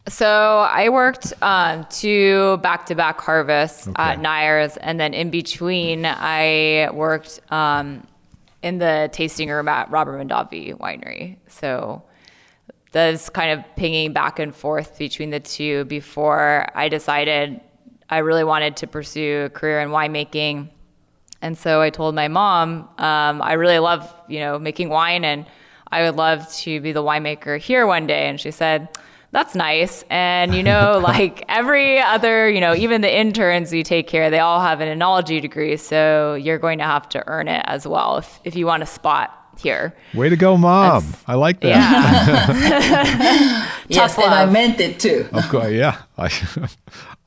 So 0.08 0.60
I 0.60 0.88
worked 0.88 1.34
um, 1.42 1.86
two 1.90 2.58
back-to-back 2.58 3.20
harvests 3.20 3.90
at 3.98 4.14
Okay. 4.14 4.22
Neyers, 4.22 4.78
and 4.80 4.98
then 4.98 5.14
in 5.14 5.30
between, 5.30 6.06
I 6.06 6.90
worked 6.94 7.42
um, 7.52 8.08
in 8.62 8.78
the 8.78 9.10
tasting 9.12 9.50
room 9.50 9.68
at 9.68 9.92
Robert 9.92 10.26
Mondavi 10.26 10.78
Winery. 10.78 11.36
So 11.50 12.04
that's 12.94 13.28
kind 13.28 13.52
of 13.60 13.66
pinging 13.76 14.14
back 14.14 14.40
and 14.40 14.56
forth 14.56 14.98
between 14.98 15.30
the 15.30 15.42
two 15.42 15.84
before 15.86 16.70
I 16.74 16.88
decided 16.88 17.60
I 18.10 18.20
really 18.20 18.44
wanted 18.44 18.78
to 18.78 18.88
pursue 18.88 19.46
a 19.46 19.50
career 19.50 19.80
in 19.82 19.90
winemaking. 19.90 20.70
And 21.42 21.58
so 21.58 21.82
I 21.82 21.90
told 21.90 22.16
my 22.16 22.28
mom, 22.28 22.90
um, 22.98 23.42
I 23.42 23.54
really 23.54 23.80
love, 23.80 24.14
you 24.28 24.40
know, 24.40 24.58
making 24.58 24.90
wine 24.90 25.24
and 25.24 25.46
I 25.92 26.04
would 26.04 26.16
love 26.16 26.52
to 26.56 26.82
be 26.82 26.92
the 26.92 27.04
winemaker 27.04 27.60
here 27.60 27.86
one 27.86 28.08
day. 28.08 28.28
And 28.28 28.40
she 28.40 28.52
said, 28.52 28.90
that's 29.32 29.56
nice. 29.56 30.04
And, 30.10 30.56
you 30.56 30.64
know, 30.64 31.00
like 31.04 31.44
every 31.50 32.00
other, 32.00 32.50
you 32.50 32.62
know, 32.62 32.74
even 32.76 33.02
the 33.02 33.14
interns 33.14 33.72
we 33.72 33.84
take 33.84 34.10
here, 34.10 34.30
they 34.30 34.40
all 34.40 34.62
have 34.62 34.80
an 34.82 34.98
enology 34.98 35.42
degree. 35.42 35.78
So 35.78 36.34
you're 36.36 36.58
going 36.58 36.80
to 36.80 36.86
have 36.86 37.08
to 37.10 37.28
earn 37.28 37.48
it 37.48 37.64
as 37.66 37.88
well 37.88 38.18
if, 38.18 38.40
if 38.44 38.56
you 38.56 38.66
want 38.66 38.84
a 38.84 38.88
spot 38.88 39.34
here. 39.60 39.94
Way 40.14 40.30
to 40.30 40.36
go, 40.38 40.56
mom! 40.56 41.04
That's- 41.04 41.24
I 41.28 41.34
like 41.36 41.60
that. 41.62 41.70
Yeah. 42.60 43.64
Yes, 43.90 44.18
and 44.18 44.34
I 44.34 44.46
meant 44.46 44.82
it 44.82 45.00
too. 45.00 45.30
Of 45.32 45.48
course, 45.48 45.72
yeah. 45.72 46.02
I 46.18 46.28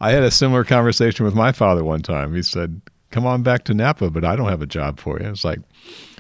I 0.01 0.13
had 0.13 0.23
a 0.23 0.31
similar 0.31 0.65
conversation 0.65 1.25
with 1.25 1.35
my 1.35 1.53
father 1.53 1.85
one 1.85 2.03
time. 2.03 2.35
He 2.35 2.43
said, 2.43 2.81
"Come 3.11 3.27
on 3.27 3.43
back 3.43 3.65
to 3.65 3.75
Napa, 3.75 4.11
but 4.11 4.25
I 4.25 4.37
don't 4.37 4.49
have 4.49 4.63
a 4.63 4.67
job 4.67 4.99
for 4.99 5.21
you." 5.21 5.29
It's 5.29 5.45
like, 5.45 5.61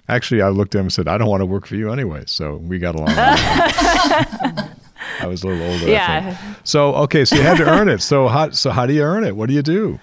actually, 0.08 0.42
I 0.42 0.48
looked 0.48 0.74
at 0.74 0.80
him 0.80 0.86
and 0.86 0.92
said, 0.92 1.08
"I 1.08 1.18
don't 1.18 1.28
want 1.28 1.40
to 1.40 1.46
work 1.46 1.66
for 1.66 1.76
you 1.76 1.90
anyway." 1.92 2.24
So 2.26 2.56
we 2.56 2.78
got 2.78 2.94
along. 2.94 3.08
I 5.20 5.26
was 5.26 5.42
a 5.42 5.48
little 5.48 5.66
older. 5.70 5.88
Yeah. 5.88 6.36
So 6.64 6.94
okay, 6.96 7.24
so 7.24 7.36
you 7.36 7.42
had 7.42 7.56
to 7.58 7.68
earn 7.68 7.88
it. 7.88 8.00
So 8.02 8.28
how 8.28 8.50
so 8.50 8.70
how 8.70 8.86
do 8.86 8.92
you 8.92 9.02
earn 9.02 9.24
it? 9.24 9.36
What 9.36 9.48
do 9.48 9.54
you 9.54 9.62
do? 9.62 9.98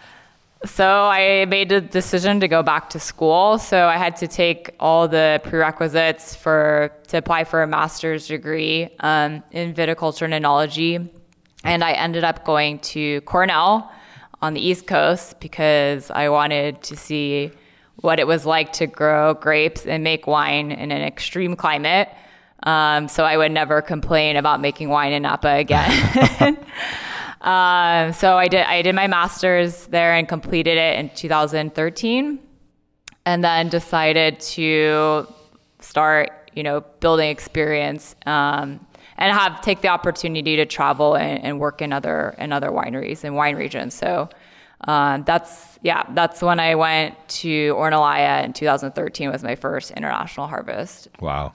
So 0.66 0.86
I 0.88 1.46
made 1.46 1.70
the 1.70 1.82
decision 1.82 2.40
to 2.40 2.48
go 2.48 2.63
back 2.63 2.90
to 2.92 3.00
school. 3.00 3.60
So 3.60 3.86
I 3.86 3.98
had 3.98 4.16
to 4.18 4.28
take 4.28 4.72
all 4.80 5.08
the 5.08 5.40
prerequisites 5.44 6.36
for 6.36 6.92
to 7.10 7.18
apply 7.18 7.44
for 7.44 7.62
a 7.62 7.68
master's 7.68 8.28
degree 8.28 8.90
um, 9.02 9.44
in 9.52 9.74
viticulture 9.74 10.24
and 10.24 10.34
enology, 10.34 11.08
and 11.63 11.84
I 11.84 11.93
ended 11.93 12.24
up 12.24 12.46
going 12.46 12.80
to 12.80 13.22
Cornell 13.22 13.91
on 14.41 14.54
the 14.54 14.62
East 14.62 14.88
Coast 14.88 15.39
because 15.39 16.12
I 16.12 16.30
wanted 16.30 16.82
to 16.84 16.96
see 16.96 17.52
what 17.98 18.20
it 18.20 18.28
was 18.28 18.46
like 18.46 18.74
to 18.74 18.88
grow 18.88 19.34
grapes 19.34 19.86
and 19.86 20.04
make 20.04 20.28
wine 20.28 20.72
in 20.72 20.91
an 20.91 21.02
extreme 21.02 21.56
climate. 21.56 22.10
Um, 22.63 23.08
so 23.08 23.24
I 23.24 23.38
would 23.38 23.52
never 23.52 23.82
complain 23.82 24.36
about 24.36 24.62
making 24.62 24.89
wine 24.89 25.13
in 25.13 25.24
Napa 25.24 25.56
again. 25.56 25.89
um, 27.41 28.13
so 28.13 28.38
I 28.38 28.48
did. 28.48 28.65
I 28.65 28.82
did 28.82 28.96
my 28.96 29.08
master's 29.08 29.88
there 29.88 30.13
and 30.13 30.28
completed 30.28 30.78
it 30.78 31.00
in 31.00 31.10
2013, 31.15 32.39
and 33.26 33.43
then 33.43 33.70
decided 33.70 34.39
to 34.39 35.28
start, 35.80 36.52
you 36.56 36.63
know, 36.63 36.82
building 37.00 37.30
experience 37.30 38.15
um, 38.26 38.86
and 39.17 39.36
have 39.36 39.62
take 39.62 39.82
the 39.82 39.88
opportunity 39.88 40.56
to 40.58 40.65
travel 40.65 41.15
and, 41.15 41.43
and, 41.43 41.60
work 41.60 41.82
in 41.82 41.91
other 41.91 42.36
in 42.38 42.51
other 42.51 42.69
wineries 42.69 43.23
and 43.23 43.36
wine 43.36 43.56
regions. 43.56 43.93
So. 43.93 44.30
Um, 44.82 45.23
that's 45.23 45.80
yeah, 45.82 46.03
that's 46.13 46.43
when 46.43 46.60
I 46.60 46.75
went 46.75 47.15
to 47.30 47.73
Ornellaia 47.73 48.45
in 48.45 48.53
2013 48.53 49.32
was 49.32 49.41
my 49.41 49.56
first 49.56 49.89
international 49.89 50.45
harvest. 50.45 51.08
Wow. 51.19 51.53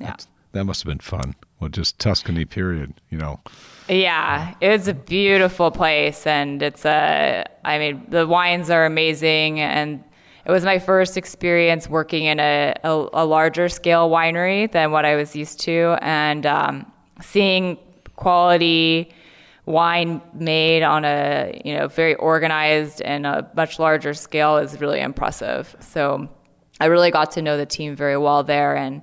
Yeah. 0.00 0.06
That's, 0.06 0.28
that 0.52 0.64
must 0.64 0.82
have 0.82 0.88
been 0.88 0.98
fun. 0.98 1.34
Well, 1.60 1.70
just 1.70 1.98
Tuscany, 1.98 2.44
period, 2.44 2.94
you 3.10 3.18
know. 3.18 3.40
Yeah, 3.88 4.54
it's 4.60 4.86
a 4.86 4.94
beautiful 4.94 5.70
place. 5.70 6.26
And 6.26 6.62
it's 6.62 6.84
a, 6.84 7.44
I 7.64 7.78
mean, 7.78 8.06
the 8.08 8.26
wines 8.26 8.70
are 8.70 8.84
amazing. 8.86 9.60
And 9.60 10.04
it 10.48 10.52
was 10.52 10.64
my 10.64 10.78
first 10.78 11.18
experience 11.18 11.90
working 11.90 12.24
in 12.24 12.40
a, 12.40 12.74
a, 12.82 13.08
a 13.12 13.24
larger 13.26 13.68
scale 13.68 14.08
winery 14.08 14.70
than 14.72 14.90
what 14.90 15.04
I 15.04 15.14
was 15.14 15.36
used 15.36 15.60
to. 15.60 15.98
And 16.00 16.46
um, 16.46 16.90
seeing 17.20 17.76
quality 18.16 19.12
wine 19.66 20.22
made 20.32 20.82
on 20.82 21.04
a, 21.04 21.60
you 21.66 21.74
know, 21.74 21.86
very 21.86 22.14
organized 22.14 23.02
and 23.02 23.26
a 23.26 23.46
much 23.54 23.78
larger 23.78 24.14
scale 24.14 24.56
is 24.56 24.80
really 24.80 25.00
impressive. 25.00 25.76
So 25.80 26.30
I 26.80 26.86
really 26.86 27.10
got 27.10 27.30
to 27.32 27.42
know 27.42 27.58
the 27.58 27.66
team 27.66 27.94
very 27.94 28.16
well 28.16 28.42
there. 28.42 28.74
And, 28.74 29.02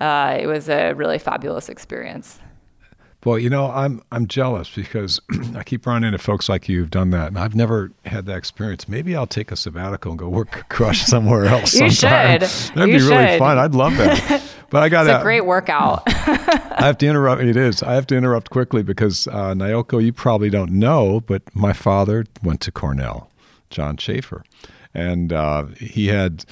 uh, 0.00 0.36
it 0.38 0.46
was 0.46 0.68
a 0.68 0.92
really 0.92 1.18
fabulous 1.18 1.70
experience. 1.70 2.40
Well, 3.24 3.38
you 3.38 3.48
know, 3.48 3.70
I'm 3.70 4.02
I'm 4.12 4.26
jealous 4.26 4.70
because 4.74 5.20
I 5.56 5.62
keep 5.64 5.86
running 5.86 6.08
into 6.08 6.18
folks 6.18 6.48
like 6.48 6.68
you 6.68 6.80
who've 6.80 6.90
done 6.90 7.10
that, 7.10 7.28
and 7.28 7.38
I've 7.38 7.54
never 7.54 7.90
had 8.04 8.26
that 8.26 8.36
experience. 8.36 8.88
Maybe 8.88 9.16
I'll 9.16 9.26
take 9.26 9.50
a 9.50 9.56
sabbatical 9.56 10.12
and 10.12 10.18
go 10.18 10.28
work 10.28 10.66
crush 10.68 11.02
somewhere 11.06 11.46
else. 11.46 11.72
you 11.74 11.90
sometime. 11.90 12.40
should. 12.40 12.48
That'd 12.74 12.88
you 12.92 12.98
be 12.98 13.00
should. 13.00 13.10
really 13.10 13.38
fun. 13.38 13.58
I'd 13.58 13.74
love 13.74 13.96
that. 13.96 14.42
But 14.70 14.82
I 14.82 14.88
got 14.88 15.06
it's 15.06 15.20
a 15.20 15.22
great 15.22 15.42
workout. 15.42 16.02
I 16.06 16.86
have 16.86 16.98
to 16.98 17.06
interrupt. 17.06 17.40
It 17.42 17.54
is. 17.54 17.80
I 17.80 17.94
have 17.94 18.08
to 18.08 18.16
interrupt 18.16 18.50
quickly 18.50 18.82
because 18.82 19.28
uh, 19.28 19.54
Naoko, 19.54 20.02
you 20.02 20.12
probably 20.12 20.50
don't 20.50 20.72
know, 20.72 21.20
but 21.20 21.42
my 21.54 21.72
father 21.72 22.24
went 22.42 22.60
to 22.62 22.72
Cornell, 22.72 23.30
John 23.70 23.98
Shafer, 23.98 24.42
and 24.92 25.32
uh, 25.32 25.66
he 25.78 26.08
had 26.08 26.44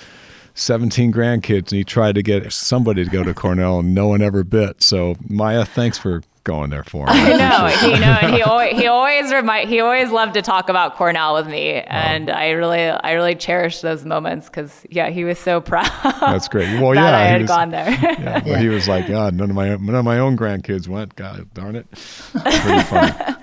17 0.54 1.12
grandkids 1.12 1.72
and 1.72 1.78
he 1.78 1.84
tried 1.84 2.14
to 2.14 2.22
get 2.22 2.52
somebody 2.52 3.02
to 3.04 3.10
go 3.10 3.24
to 3.24 3.34
Cornell 3.34 3.80
and 3.80 3.92
no 3.92 4.06
one 4.06 4.22
ever 4.22 4.44
bit. 4.44 4.82
So 4.84 5.16
Maya, 5.28 5.64
thanks 5.64 5.98
for 5.98 6.22
going 6.44 6.70
there 6.70 6.84
for 6.84 7.06
him. 7.06 7.10
I 7.10 7.32
know, 7.36 7.66
he, 7.80 7.94
you 7.94 8.00
know, 8.00 8.18
and 8.20 8.34
he 8.34 8.42
always, 8.42 8.72
he 8.76 8.86
always 8.86 9.32
remind, 9.32 9.68
he 9.68 9.80
always 9.80 10.10
loved 10.10 10.34
to 10.34 10.42
talk 10.42 10.68
about 10.68 10.96
Cornell 10.96 11.34
with 11.34 11.46
me, 11.46 11.74
and 11.74 12.30
I 12.30 12.50
really, 12.50 12.80
I 12.80 13.12
really 13.12 13.34
cherish 13.34 13.80
those 13.80 14.04
moments 14.04 14.46
because 14.48 14.84
yeah, 14.90 15.10
he 15.10 15.24
was 15.24 15.38
so 15.38 15.60
proud. 15.60 15.90
That's 16.20 16.48
great. 16.48 16.80
Well, 16.80 16.94
yeah, 16.96 17.16
I 17.16 17.24
had 17.24 17.42
was- 17.42 17.48
gone 17.48 17.70
there. 17.70 17.90
Yeah, 18.22 18.40
but 18.40 18.60
he 18.60 18.68
was 18.68 18.86
like, 18.88 19.08
God, 19.08 19.34
none 19.34 19.50
of 19.50 19.56
my 19.56 19.68
none 19.76 19.94
of 19.94 20.04
my 20.04 20.18
own 20.18 20.36
grandkids 20.36 20.86
went. 20.88 21.16
God 21.16 21.52
darn 21.54 21.76
it, 21.76 21.90
pretty 21.90 22.82
funny. 22.82 23.34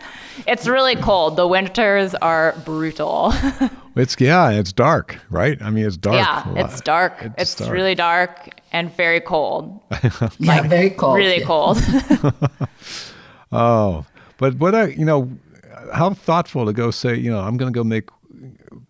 It's 0.47 0.67
really 0.67 0.95
cold. 0.95 1.35
The 1.35 1.47
winters 1.47 2.15
are 2.15 2.55
brutal. 2.65 3.33
It's 3.95 4.15
yeah, 4.17 4.51
it's 4.51 4.71
dark, 4.71 5.17
right? 5.29 5.61
I 5.61 5.71
mean, 5.71 5.85
it's 5.85 5.97
dark. 5.97 6.15
yeah, 6.15 6.63
it's 6.63 6.79
dark. 6.79 7.31
It's, 7.37 7.55
dark. 7.55 7.69
really 7.69 7.95
dark 7.95 8.61
and 8.71 8.95
very 8.95 9.19
cold. 9.19 9.81
Yeah, 10.39 10.61
very 10.61 10.91
cold. 10.91 11.17
Really 11.17 11.39
yeah. 11.39 11.45
cold. 11.45 11.81
Oh, 13.51 14.05
but 14.37 14.59
what 14.59 14.75
I, 14.75 14.89
you 14.89 15.03
know, 15.03 15.29
how 15.91 16.13
thoughtful 16.13 16.67
to 16.67 16.71
go 16.71 16.91
say, 16.91 17.15
you 17.15 17.31
know, 17.31 17.39
I'm 17.39 17.57
going 17.57 17.73
to 17.73 17.75
go 17.75 17.83
make 17.83 18.09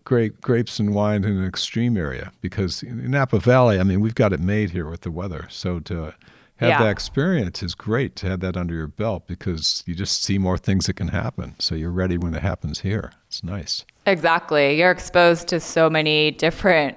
grape 0.04 0.38
grapes 0.42 0.78
and 0.78 0.94
wine 0.94 1.24
in 1.24 1.38
an 1.38 1.46
extreme 1.46 1.96
area 1.96 2.30
because 2.42 2.82
in 2.82 3.10
Napa 3.10 3.40
Valley, 3.40 3.80
I 3.80 3.84
mean, 3.84 4.00
we've 4.00 4.14
got 4.14 4.34
it 4.34 4.40
made 4.40 4.70
here 4.70 4.88
with 4.88 5.00
the 5.00 5.10
weather. 5.10 5.46
So 5.48 5.80
to 5.80 6.14
have 6.60 6.68
Yeah. 6.68 6.78
that 6.84 6.90
experience 6.90 7.62
is 7.62 7.74
great 7.74 8.14
to 8.16 8.28
have 8.28 8.40
that 8.40 8.56
under 8.56 8.74
your 8.74 8.86
belt 8.86 9.26
because 9.26 9.82
you 9.86 9.94
just 9.94 10.22
see 10.22 10.38
more 10.38 10.56
things 10.58 10.86
that 10.86 10.94
can 10.94 11.08
happen. 11.08 11.56
So 11.58 11.74
you're 11.74 11.90
ready 11.90 12.16
when 12.18 12.34
it 12.34 12.42
happens 12.42 12.80
here. 12.80 13.12
It's 13.28 13.42
nice. 13.42 13.84
Exactly. 14.06 14.78
You're 14.78 14.90
exposed 14.90 15.48
to 15.48 15.60
so 15.60 15.90
many 15.90 16.30
different 16.30 16.96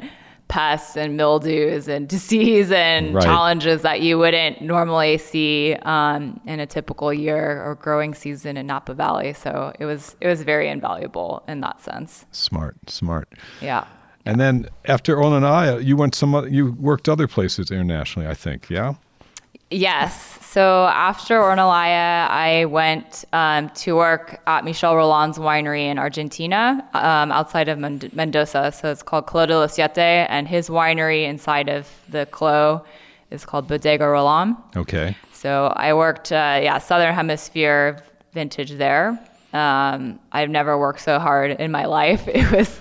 pests 0.50 0.98
and 0.98 1.16
mildews 1.18 1.88
and 1.88 2.08
disease 2.16 2.72
and 2.72 3.16
Right. 3.16 3.24
challenges 3.24 3.82
that 3.82 4.02
you 4.02 4.20
wouldn't 4.20 4.62
normally 4.62 5.18
see 5.18 5.74
um, 5.84 6.40
in 6.46 6.60
a 6.60 6.66
typical 6.66 7.14
year 7.14 7.64
or 7.66 7.76
growing 7.76 8.14
season 8.14 8.58
in 8.58 8.68
Napa 8.68 8.94
Valley. 8.94 9.34
So 9.34 9.74
it 9.80 9.86
was 9.86 10.16
it 10.22 10.28
was 10.28 10.44
very 10.44 10.68
invaluable 10.70 11.44
in 11.48 11.62
that 11.62 11.82
sense. 11.82 12.26
Smart, 12.32 12.76
smart. 12.90 13.30
Yeah. 13.62 13.86
And 14.26 14.40
then 14.40 14.68
after 14.86 15.16
Ornellaia, 15.18 15.84
you 15.84 15.98
went 15.98 16.16
some, 16.16 16.48
you 16.50 16.72
worked 16.74 17.10
other 17.10 17.28
places 17.28 17.70
internationally, 17.72 18.28
I 18.28 18.34
think. 18.34 18.70
Yeah. 18.70 18.94
Yes. 19.74 20.34
So 20.42 20.86
after 20.86 21.40
Ornellaia, 21.40 22.30
I 22.30 22.66
went 22.66 23.26
um, 23.34 23.70
to 23.70 23.96
work 23.96 24.40
at 24.46 24.64
Michel 24.64 24.96
Rolland's 24.96 25.40
winery 25.40 25.86
in 25.86 25.98
Argentina, 25.98 26.88
um, 26.94 27.32
outside 27.32 27.70
of 27.70 27.80
Mend- 27.80 28.14
Mendoza. 28.14 28.72
So 28.72 28.92
it's 28.92 29.02
called 29.02 29.26
Clos 29.26 29.48
de 29.48 29.58
los 29.58 29.74
Siete, 29.74 30.28
and 30.30 30.48
his 30.48 30.70
winery 30.70 31.28
inside 31.28 31.70
of 31.70 31.90
the 32.08 32.28
Clos 32.28 32.82
is 33.32 33.46
called 33.46 33.68
Bodega 33.68 34.08
Rolland. 34.08 34.56
Okay. 34.76 35.18
So 35.32 35.74
I 35.76 35.96
worked, 35.96 36.32
uh, 36.32 36.60
yeah, 36.62 36.78
Southern 36.78 37.16
Hemisphere 37.16 38.04
vintage 38.34 38.74
there. 38.74 39.20
Um, 39.54 40.20
I've 40.32 40.50
never 40.50 40.78
worked 40.78 41.02
so 41.02 41.18
hard 41.18 41.52
in 41.52 41.72
my 41.72 41.86
life. 41.86 42.28
It 42.28 42.52
was, 42.52 42.80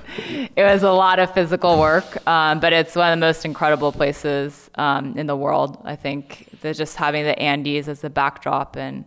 it 0.56 0.62
was 0.62 0.82
a 0.82 0.92
lot 0.92 1.18
of 1.18 1.32
physical 1.32 1.78
work, 1.78 2.26
um, 2.26 2.60
but 2.60 2.74
it's 2.74 2.94
one 2.94 3.12
of 3.12 3.18
the 3.18 3.26
most 3.26 3.46
incredible 3.46 3.92
places 3.92 4.61
um, 4.76 5.16
in 5.18 5.26
the 5.26 5.36
world. 5.36 5.78
I 5.84 5.96
think 5.96 6.48
They're 6.60 6.74
just 6.74 6.96
having 6.96 7.24
the 7.24 7.38
Andes 7.38 7.88
as 7.88 8.00
the 8.00 8.10
backdrop 8.10 8.76
and 8.76 9.04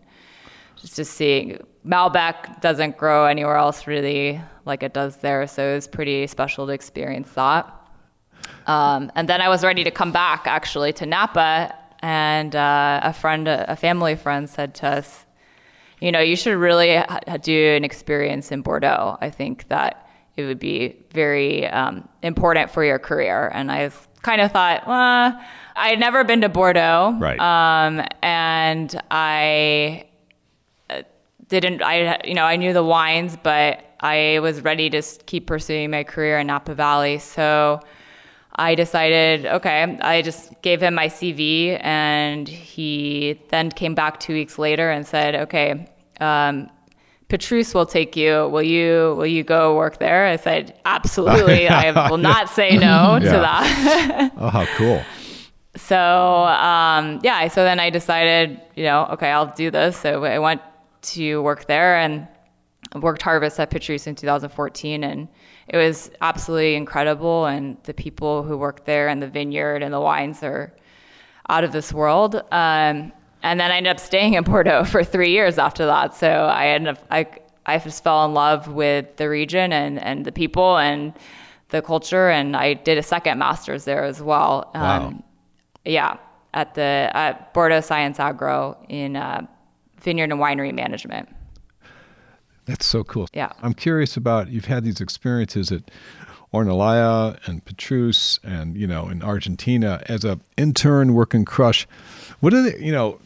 just 0.76 0.96
to 0.98 1.06
see 1.06 1.58
Malbec 1.86 2.62
doesn't 2.62 2.98
grow 2.98 3.26
anywhere 3.26 3.56
else 3.56 3.88
really 3.88 4.42
like 4.66 4.84
it 4.84 4.94
does 4.94 5.18
there. 5.18 5.48
So 5.48 5.72
it 5.72 5.76
was 5.76 5.88
pretty 5.88 6.28
special 6.28 6.68
to 6.68 6.74
experience 6.74 7.32
that. 7.32 7.72
Um, 8.68 9.12
and 9.16 9.30
then 9.30 9.42
I 9.42 9.50
was 9.50 9.64
ready 9.64 9.84
to 9.84 9.92
come 9.92 10.12
back 10.12 10.48
actually 10.48 10.94
to 10.94 11.06
Napa, 11.06 11.74
and 12.00 12.56
uh, 12.56 13.00
a 13.04 13.14
friend, 13.14 13.48
a 13.48 13.76
family 13.76 14.16
friend, 14.16 14.50
said 14.50 14.76
to 14.76 14.88
us, 14.88 15.26
"You 16.00 16.12
know, 16.12 16.20
you 16.20 16.36
should 16.36 16.56
really 16.56 16.98
ha- 16.98 17.38
do 17.42 17.76
an 17.76 17.84
experience 17.84 18.52
in 18.52 18.62
Bordeaux. 18.62 19.18
I 19.22 19.30
think 19.30 19.68
that 19.70 20.08
it 20.36 20.44
would 20.44 20.60
be 20.60 21.04
very 21.12 21.68
um, 21.68 22.08
important 22.22 22.70
for 22.72 22.84
your 22.84 23.00
career." 23.00 23.50
And 23.54 23.72
I 23.72 23.90
kind 24.26 24.42
of 24.42 24.52
thought, 24.52 24.88
well, 24.88 25.40
I 25.76 25.90
had 25.90 26.00
never 26.00 26.24
been 26.24 26.42
to 26.42 26.50
Bordeaux, 26.50 27.16
Right. 27.20 27.40
Um, 27.40 28.04
and 28.24 29.00
I 29.12 30.06
didn't 31.48 31.84
I 31.84 32.20
you 32.26 32.34
know 32.34 32.44
I 32.44 32.56
knew 32.56 32.74
the 32.74 32.84
wines, 32.84 33.38
but 33.42 33.84
I 34.00 34.40
was 34.42 34.62
ready 34.62 34.90
to 34.90 35.02
keep 35.28 35.46
pursuing 35.46 35.92
my 35.92 36.04
career 36.04 36.40
in 36.40 36.48
Napa 36.48 36.74
Valley. 36.74 37.20
So 37.20 37.80
I 38.56 38.74
decided, 38.74 39.46
okay, 39.46 39.98
I 40.02 40.22
just 40.22 40.60
gave 40.62 40.82
him 40.82 40.96
my 40.96 41.08
CV, 41.08 41.78
and 41.84 42.48
he 42.48 43.40
then 43.50 43.70
came 43.70 43.94
back 43.94 44.20
two 44.20 44.34
weeks 44.34 44.58
later 44.58 44.90
and 44.90 45.06
said, 45.06 45.36
okay. 45.36 45.88
Um, 46.20 46.70
Petrus 47.28 47.74
will 47.74 47.86
take 47.88 48.16
you. 48.16 48.48
Will 48.50 48.62
you? 48.62 49.16
Will 49.18 49.26
you 49.26 49.44
go 49.44 49.76
work 49.76 49.98
there? 50.00 50.28
I 50.28 50.36
said, 50.36 50.78
absolutely. 50.86 51.68
I 51.68 52.10
will 52.10 52.18
not 52.20 52.50
say 52.50 52.78
no 52.78 53.18
to 53.20 53.26
Yeah. 53.26 53.40
that. 53.42 54.32
Oh, 54.38 54.50
how 54.50 54.66
cool. 54.78 55.02
So 55.76 55.98
um, 55.98 57.20
yeah, 57.24 57.48
so 57.48 57.64
then 57.64 57.80
I 57.80 57.90
decided, 57.90 58.62
you 58.76 58.84
know, 58.86 59.08
okay, 59.14 59.30
I'll 59.32 59.54
do 59.56 59.72
this. 59.72 59.98
So 59.98 60.24
I 60.24 60.40
went 60.40 60.62
to 61.14 61.42
work 61.42 61.66
there 61.68 61.98
and 61.98 62.28
worked 63.02 63.22
harvest 63.24 63.60
at 63.60 63.72
Petrus 63.72 64.08
in 64.08 64.16
2014, 64.16 65.04
and 65.04 65.28
it 65.68 65.78
was 65.78 66.12
absolutely 66.22 66.76
incredible. 66.76 67.46
And 67.46 67.78
the 67.84 67.94
people 67.94 68.44
who 68.44 68.58
worked 68.58 68.86
there 68.86 69.08
and 69.10 69.22
the 69.22 69.28
vineyard 69.28 69.84
and 69.84 69.94
the 69.94 70.00
wines 70.00 70.44
are 70.44 70.74
out 71.50 71.64
of 71.64 71.72
this 71.72 71.92
world. 71.92 72.42
Um, 72.52 73.12
and 73.46 73.60
then 73.60 73.72
I 73.72 73.78
ended 73.78 73.92
up 73.92 74.00
staying 74.00 74.34
in 74.34 74.44
Bordeaux 74.44 74.84
for 74.94 75.04
three 75.04 75.32
years 75.32 75.58
after 75.58 75.86
that. 75.86 76.16
So 76.16 76.28
I 76.28 76.68
ended 76.70 76.98
up 76.98 77.06
I 77.12 77.28
I 77.68 77.78
just 77.80 78.04
fell 78.04 78.26
in 78.26 78.34
love 78.34 78.68
with 78.68 79.18
the 79.18 79.30
region 79.30 79.72
and 79.72 80.02
and 80.02 80.26
the 80.26 80.32
people 80.32 80.78
and 80.78 81.14
the 81.70 81.82
culture, 81.82 82.30
and 82.30 82.56
I 82.56 82.74
did 82.74 82.98
a 82.98 83.04
second 83.04 83.40
master's 83.40 83.86
there 83.86 84.04
as 84.04 84.22
well. 84.22 84.70
Um, 84.74 85.24
yeah, 85.84 86.18
at 86.54 86.74
the 86.74 87.10
at 87.14 87.54
Bordeaux 87.54 87.82
Science 87.82 88.20
Agro 88.20 88.78
in 88.90 89.16
uh, 89.16 89.46
vineyard 90.02 90.32
and 90.32 90.40
winery 90.40 90.74
management. 90.74 91.30
That's 92.66 92.86
so 92.86 93.04
cool. 93.04 93.28
Yeah. 93.34 93.52
I'm 93.62 93.76
curious 93.76 94.18
about 94.18 94.50
you've 94.50 94.66
had 94.66 94.84
these 94.84 95.00
experiences 95.00 95.72
at 95.72 95.92
Ornellaia 96.52 97.38
and 97.48 97.64
Petrus 97.64 98.40
and 98.44 98.76
you 98.76 98.88
know 98.88 99.08
in 99.10 99.22
Argentina 99.22 100.02
as 100.08 100.24
a 100.24 100.40
intern 100.58 101.14
working 101.14 101.46
crush. 101.46 101.88
What 102.40 102.54
are 102.54 102.64
they 102.64 102.84
you 102.84 102.92
know 102.92 103.20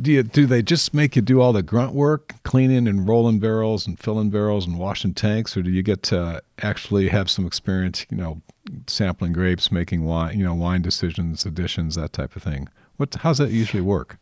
do 0.00 0.12
you 0.12 0.22
do 0.22 0.46
they 0.46 0.62
just 0.62 0.94
make 0.94 1.16
you 1.16 1.22
do 1.22 1.40
all 1.40 1.52
the 1.52 1.62
grunt 1.62 1.92
work, 1.92 2.34
cleaning 2.42 2.86
and 2.88 3.08
rolling 3.08 3.38
barrels 3.38 3.86
and 3.86 3.98
filling 3.98 4.30
barrels 4.30 4.66
and 4.66 4.78
washing 4.78 5.14
tanks, 5.14 5.56
or 5.56 5.62
do 5.62 5.70
you 5.70 5.82
get 5.82 6.02
to 6.04 6.42
actually 6.60 7.08
have 7.08 7.30
some 7.30 7.46
experience, 7.46 8.06
you 8.10 8.16
know, 8.16 8.42
sampling 8.86 9.32
grapes, 9.32 9.72
making 9.72 10.04
wine, 10.04 10.38
you 10.38 10.44
know, 10.44 10.54
wine 10.54 10.82
decisions, 10.82 11.44
additions, 11.46 11.94
that 11.94 12.12
type 12.12 12.36
of 12.36 12.42
thing? 12.42 12.68
What 12.96 13.14
how's 13.16 13.38
that 13.38 13.50
usually 13.50 13.82
work? 13.82 14.18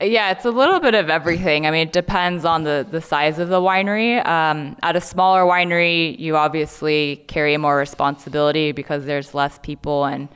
Yeah, 0.00 0.32
it's 0.32 0.44
a 0.44 0.50
little 0.50 0.80
bit 0.80 0.94
of 0.94 1.08
everything. 1.08 1.66
I 1.66 1.70
mean, 1.70 1.86
it 1.86 1.92
depends 1.92 2.44
on 2.44 2.64
the, 2.64 2.86
the 2.90 3.00
size 3.00 3.38
of 3.38 3.48
the 3.48 3.60
winery. 3.60 4.24
Um, 4.26 4.76
at 4.82 4.96
a 4.96 5.00
smaller 5.00 5.42
winery, 5.42 6.18
you 6.18 6.36
obviously 6.36 7.24
carry 7.28 7.56
more 7.56 7.76
responsibility 7.76 8.72
because 8.72 9.04
there's 9.04 9.34
less 9.34 9.58
people, 9.62 10.04
and 10.04 10.28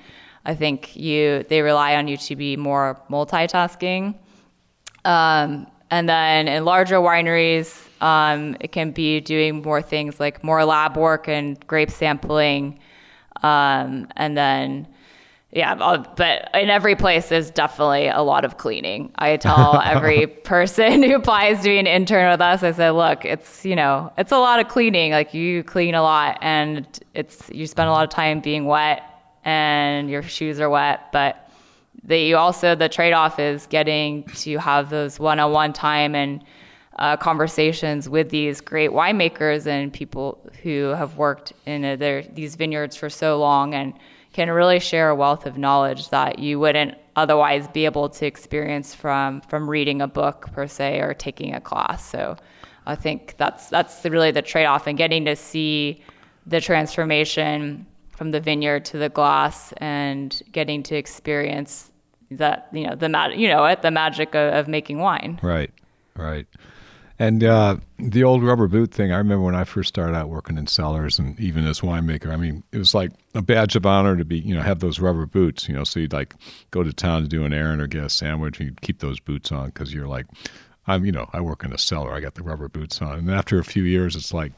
I 0.44 0.54
think 0.54 0.96
you 0.96 1.44
they 1.48 1.60
rely 1.60 1.96
on 1.96 2.08
you 2.08 2.16
to 2.16 2.36
be 2.36 2.56
more 2.56 3.00
multitasking. 3.10 4.14
Um, 5.08 5.66
and 5.90 6.06
then 6.06 6.48
in 6.48 6.66
larger 6.66 6.96
wineries, 6.96 7.86
um, 8.02 8.56
it 8.60 8.72
can 8.72 8.90
be 8.90 9.20
doing 9.20 9.62
more 9.62 9.80
things 9.80 10.20
like 10.20 10.44
more 10.44 10.62
lab 10.66 10.98
work 10.98 11.28
and 11.28 11.58
grape 11.66 11.90
sampling. 11.90 12.78
Um, 13.42 14.08
and 14.16 14.36
then, 14.36 14.86
yeah, 15.50 15.74
but 16.14 16.50
in 16.52 16.68
every 16.68 16.94
place, 16.94 17.30
there's 17.30 17.50
definitely 17.50 18.08
a 18.08 18.20
lot 18.20 18.44
of 18.44 18.58
cleaning. 18.58 19.10
I 19.16 19.38
tell 19.38 19.80
every 19.84 20.26
person 20.26 21.02
who 21.04 21.16
applies 21.16 21.62
to 21.62 21.70
be 21.70 21.78
an 21.78 21.86
intern 21.86 22.30
with 22.30 22.42
us, 22.42 22.62
I 22.62 22.72
say, 22.72 22.90
look, 22.90 23.24
it's, 23.24 23.64
you 23.64 23.74
know, 23.74 24.12
it's 24.18 24.30
a 24.30 24.38
lot 24.38 24.60
of 24.60 24.68
cleaning. 24.68 25.12
Like 25.12 25.32
you 25.32 25.64
clean 25.64 25.94
a 25.94 26.02
lot 26.02 26.36
and 26.42 26.86
it's, 27.14 27.48
you 27.48 27.66
spend 27.66 27.88
a 27.88 27.92
lot 27.92 28.04
of 28.04 28.10
time 28.10 28.40
being 28.40 28.66
wet 28.66 29.02
and 29.42 30.10
your 30.10 30.22
shoes 30.22 30.60
are 30.60 30.68
wet, 30.68 31.10
but 31.12 31.47
that 32.08 32.18
you 32.18 32.36
also 32.36 32.74
the 32.74 32.88
trade-off 32.88 33.38
is 33.38 33.66
getting 33.66 34.24
to 34.24 34.58
have 34.58 34.90
those 34.90 35.20
one-on-one 35.20 35.72
time 35.72 36.14
and 36.14 36.44
uh, 36.98 37.16
conversations 37.16 38.08
with 38.08 38.30
these 38.30 38.60
great 38.60 38.90
winemakers 38.90 39.66
and 39.66 39.92
people 39.92 40.44
who 40.62 40.88
have 40.96 41.16
worked 41.16 41.52
in 41.64 41.84
a, 41.84 41.96
their, 41.96 42.22
these 42.22 42.56
vineyards 42.56 42.96
for 42.96 43.08
so 43.08 43.38
long 43.38 43.74
and 43.74 43.94
can 44.32 44.50
really 44.50 44.80
share 44.80 45.10
a 45.10 45.14
wealth 45.14 45.46
of 45.46 45.56
knowledge 45.56 46.08
that 46.08 46.38
you 46.38 46.58
wouldn't 46.58 46.94
otherwise 47.14 47.68
be 47.68 47.84
able 47.84 48.08
to 48.08 48.26
experience 48.26 48.94
from 48.94 49.40
from 49.42 49.68
reading 49.68 50.00
a 50.00 50.06
book 50.06 50.48
per 50.52 50.66
se 50.66 51.00
or 51.00 51.14
taking 51.14 51.54
a 51.54 51.60
class. 51.60 52.08
So 52.08 52.36
I 52.86 52.94
think 52.94 53.34
that's 53.36 53.68
that's 53.68 54.04
really 54.04 54.30
the 54.30 54.42
trade-off 54.42 54.86
and 54.86 54.96
getting 54.96 55.24
to 55.24 55.36
see 55.36 56.02
the 56.46 56.60
transformation 56.60 57.86
from 58.10 58.30
the 58.30 58.40
vineyard 58.40 58.84
to 58.84 58.98
the 58.98 59.08
glass 59.08 59.72
and 59.76 60.42
getting 60.52 60.82
to 60.84 60.96
experience 60.96 61.87
that 62.30 62.68
you 62.72 62.86
know 62.86 62.94
the 62.94 63.08
ma- 63.08 63.28
you 63.28 63.48
know 63.48 63.74
the 63.80 63.90
magic 63.90 64.34
of, 64.34 64.54
of 64.54 64.68
making 64.68 64.98
wine 64.98 65.38
right 65.42 65.70
right 66.16 66.46
and 67.20 67.42
uh, 67.42 67.78
the 67.98 68.22
old 68.22 68.44
rubber 68.44 68.68
boot 68.68 68.92
thing, 68.92 69.12
I 69.12 69.16
remember 69.16 69.44
when 69.44 69.56
I 69.56 69.64
first 69.64 69.88
started 69.88 70.16
out 70.16 70.28
working 70.28 70.56
in 70.56 70.68
cellars 70.68 71.18
and 71.18 71.38
even 71.40 71.66
as 71.66 71.80
winemaker, 71.80 72.30
I 72.30 72.36
mean, 72.36 72.62
it 72.70 72.78
was 72.78 72.94
like 72.94 73.10
a 73.34 73.42
badge 73.42 73.74
of 73.74 73.84
honor 73.84 74.16
to 74.16 74.24
be, 74.24 74.38
you 74.38 74.54
know, 74.54 74.62
have 74.62 74.78
those 74.78 75.00
rubber 75.00 75.26
boots, 75.26 75.68
you 75.68 75.74
know, 75.74 75.82
so 75.82 75.98
you'd 75.98 76.12
like 76.12 76.34
go 76.70 76.84
to 76.84 76.92
town 76.92 77.22
to 77.22 77.28
do 77.28 77.44
an 77.44 77.52
errand 77.52 77.82
or 77.82 77.88
get 77.88 78.04
a 78.04 78.08
sandwich 78.08 78.60
and 78.60 78.68
you'd 78.68 78.82
keep 78.82 79.00
those 79.00 79.18
boots 79.18 79.50
on 79.50 79.66
because 79.66 79.92
you're 79.92 80.06
like, 80.06 80.26
I'm, 80.86 81.04
you 81.04 81.10
know, 81.10 81.28
I 81.32 81.40
work 81.40 81.64
in 81.64 81.72
a 81.72 81.78
cellar, 81.78 82.12
I 82.12 82.20
got 82.20 82.34
the 82.34 82.44
rubber 82.44 82.68
boots 82.68 83.02
on. 83.02 83.18
And 83.18 83.30
after 83.32 83.58
a 83.58 83.64
few 83.64 83.82
years, 83.82 84.14
it's 84.14 84.32
like, 84.32 84.52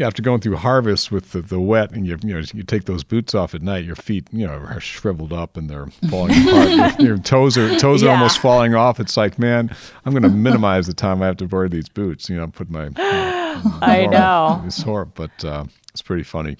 yeah, 0.00 0.06
after 0.06 0.22
going 0.22 0.40
through 0.40 0.56
harvest 0.56 1.12
with 1.12 1.32
the, 1.32 1.42
the 1.42 1.60
wet 1.60 1.90
and 1.90 2.06
you 2.06 2.16
you 2.24 2.32
know 2.32 2.42
you 2.54 2.62
take 2.62 2.84
those 2.84 3.04
boots 3.04 3.34
off 3.34 3.54
at 3.54 3.60
night, 3.60 3.84
your 3.84 3.94
feet 3.94 4.26
you 4.32 4.46
know 4.46 4.54
are 4.54 4.80
shriveled 4.80 5.30
up 5.30 5.58
and 5.58 5.68
they're 5.68 5.88
falling 6.08 6.30
apart. 6.48 6.98
Your, 6.98 7.08
your, 7.08 7.18
toes 7.18 7.58
are 7.58 7.78
toes 7.78 8.02
yeah. 8.02 8.08
are 8.08 8.12
almost 8.12 8.38
falling 8.38 8.74
off. 8.74 8.98
It's 8.98 9.18
like, 9.18 9.38
man, 9.38 9.76
I'm 10.06 10.12
going 10.12 10.22
to 10.22 10.30
minimize 10.30 10.86
the 10.86 10.94
time 10.94 11.20
I 11.20 11.26
have 11.26 11.36
to 11.36 11.44
wear 11.44 11.68
these 11.68 11.90
boots. 11.90 12.30
You 12.30 12.36
know, 12.36 12.46
put 12.46 12.70
my. 12.70 12.84
You 12.84 12.90
know, 12.92 12.94
I 13.82 14.06
know 14.06 14.62
it's 14.64 14.80
horrible, 14.80 15.12
but 15.14 15.44
uh, 15.44 15.64
it's 15.90 16.00
pretty 16.00 16.22
funny. 16.22 16.56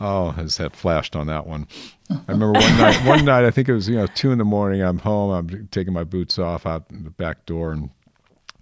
Oh, 0.00 0.30
his 0.30 0.56
head 0.56 0.74
flashed 0.74 1.14
on 1.14 1.26
that 1.26 1.46
one. 1.46 1.68
I 2.08 2.32
remember 2.32 2.52
one 2.58 2.78
night. 2.78 3.06
One 3.06 3.24
night, 3.26 3.44
I 3.44 3.50
think 3.50 3.68
it 3.68 3.74
was 3.74 3.86
you 3.86 3.96
know 3.96 4.06
two 4.06 4.32
in 4.32 4.38
the 4.38 4.44
morning. 4.46 4.80
I'm 4.80 5.00
home. 5.00 5.30
I'm 5.30 5.68
taking 5.70 5.92
my 5.92 6.04
boots 6.04 6.38
off 6.38 6.64
out 6.64 6.88
the 6.88 7.10
back 7.10 7.44
door, 7.44 7.72
and 7.72 7.90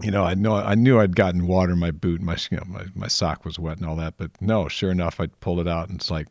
you 0.00 0.10
know, 0.10 0.24
I 0.24 0.34
know 0.34 0.56
I 0.56 0.74
knew 0.74 0.98
I'd 0.98 1.16
gotten 1.16 1.46
water 1.46 1.72
in 1.72 1.78
my 1.78 1.90
boot, 1.90 2.20
my 2.20 2.36
you 2.50 2.56
know, 2.56 2.64
my, 2.66 2.84
my 2.94 3.08
sock 3.08 3.44
was 3.44 3.58
wet 3.58 3.78
and 3.78 3.86
all 3.86 3.96
that, 3.96 4.14
but 4.16 4.30
no, 4.40 4.68
sure 4.68 4.90
enough, 4.90 5.20
I 5.20 5.26
pulled 5.26 5.60
it 5.60 5.68
out 5.68 5.88
and 5.88 5.98
it's 5.98 6.10
like 6.10 6.28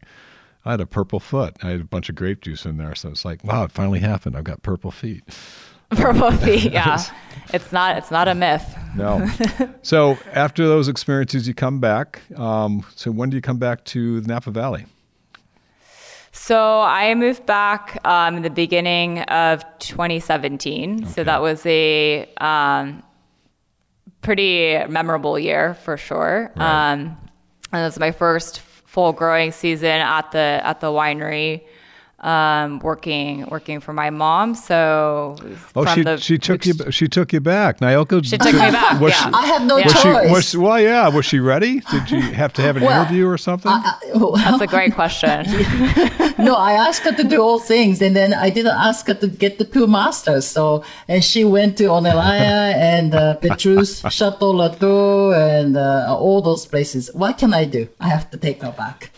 I 0.66 0.72
had 0.72 0.82
a 0.82 0.86
purple 0.86 1.20
foot. 1.20 1.58
I 1.62 1.70
had 1.70 1.82
a 1.82 1.86
bunch 1.86 2.10
of 2.10 2.16
grape 2.16 2.42
juice 2.42 2.66
in 2.66 2.78
there, 2.78 2.96
so 2.96 3.10
it's 3.10 3.26
like, 3.26 3.44
wow, 3.44 3.64
it 3.64 3.72
finally 3.72 4.00
happened. 4.00 4.36
I've 4.38 4.44
got 4.44 4.64
purple 4.64 4.92
feet. 4.92 5.24
Purple 5.92 6.32
feet, 6.32 6.72
yeah. 6.72 7.00
it's 7.54 7.72
not 7.72 7.98
it's 8.00 8.10
not 8.10 8.28
a 8.28 8.34
myth. 8.34 8.66
No. 8.96 9.30
so 9.84 10.18
after 10.32 10.66
those 10.68 10.88
experiences, 10.88 11.48
you 11.48 11.54
come 11.54 11.80
back. 11.80 12.22
Um, 12.36 12.84
so 12.96 13.12
when 13.12 13.30
do 13.30 13.36
you 13.36 13.42
come 13.42 13.60
back 13.60 13.84
to 13.86 14.20
the 14.20 14.28
Napa 14.28 14.50
Valley? 14.50 14.88
So 16.32 16.82
I 16.82 17.14
moved 17.14 17.46
back 17.46 18.00
um, 18.06 18.38
in 18.38 18.42
the 18.42 18.50
beginning 18.50 19.20
of 19.22 19.64
2017. 19.78 20.96
Okay. 20.96 21.06
So 21.12 21.24
that 21.24 21.44
was 21.44 21.64
a 21.68 22.28
um, 22.38 23.04
pretty 24.24 24.84
memorable 24.88 25.38
year 25.38 25.76
for 25.76 25.98
sure. 25.98 26.52
Right. 26.56 26.92
Um, 26.94 27.18
and 27.72 27.82
it 27.82 27.86
was 27.86 28.00
my 28.00 28.12
first 28.12 28.60
full 28.60 29.12
growing 29.12 29.52
season 29.52 29.90
at 29.90 30.32
the 30.32 30.62
at 30.64 30.80
the 30.80 30.88
winery 30.88 31.64
um, 32.24 32.80
working 32.80 33.46
working 33.48 33.82
for 33.82 33.94
my 33.94 34.10
mom. 34.10 34.56
So 34.56 35.36
oh, 35.76 35.86
she 35.94 36.04
the, 36.04 36.18
she 36.18 36.38
took 36.38 36.66
you 36.66 36.74
she 36.90 37.08
took 37.08 37.34
you 37.34 37.42
back. 37.42 37.80
Naoko 37.80 38.24
she 38.24 38.38
took 38.38 38.54
me 38.54 38.60
back. 38.60 39.00
Was 39.00 39.12
yeah. 39.12 39.28
She, 39.28 39.34
I 39.34 39.46
had 39.46 39.68
no 39.68 39.78
yeah. 39.78 39.88
choice. 39.88 40.26
She, 40.26 40.32
was, 40.32 40.58
well, 40.58 40.80
yeah. 40.80 41.08
Was 41.10 41.26
she 41.26 41.40
ready? 41.40 41.82
Did 41.92 42.10
you 42.10 42.22
have 42.22 42.54
to 42.54 42.62
have 42.62 42.78
an 42.78 42.84
well, 42.88 43.02
interview 43.02 43.28
or 43.28 43.38
something? 43.38 43.70
I, 43.70 43.76
I, 43.76 44.18
well, 44.18 44.32
That's 44.32 44.62
a 44.62 44.68
great 44.68 44.96
question. 44.96 45.46
no, 46.40 46.56
I 46.56 46.74
asked 46.74 47.04
her 47.04 47.12
to 47.12 47.24
do 47.24 47.42
all 47.42 47.60
things, 47.60 48.02
and 48.02 48.16
then 48.16 48.34
I 48.34 48.50
didn't 48.50 48.78
ask 48.78 49.06
her 49.08 49.14
to 49.16 49.28
get 49.28 49.60
the 49.60 49.66
two 49.66 49.86
masters. 49.86 50.48
So 50.48 50.84
and 51.10 51.24
she 51.24 51.44
went 51.44 51.78
to 51.80 51.86
Ornellaia 51.86 52.74
and 52.94 53.14
uh, 53.14 53.36
Petrus, 53.36 54.02
Chateau 54.10 54.52
Latour, 54.52 55.36
and 55.36 55.76
uh, 55.76 56.16
all 56.18 56.42
those 56.42 56.66
places. 56.66 57.10
What 57.14 57.38
can 57.38 57.54
I 57.54 57.66
do? 57.66 57.90
I 58.00 58.08
have 58.10 58.32
to 58.32 58.38
take 58.38 58.62
her 58.62 58.72
back. 58.72 59.12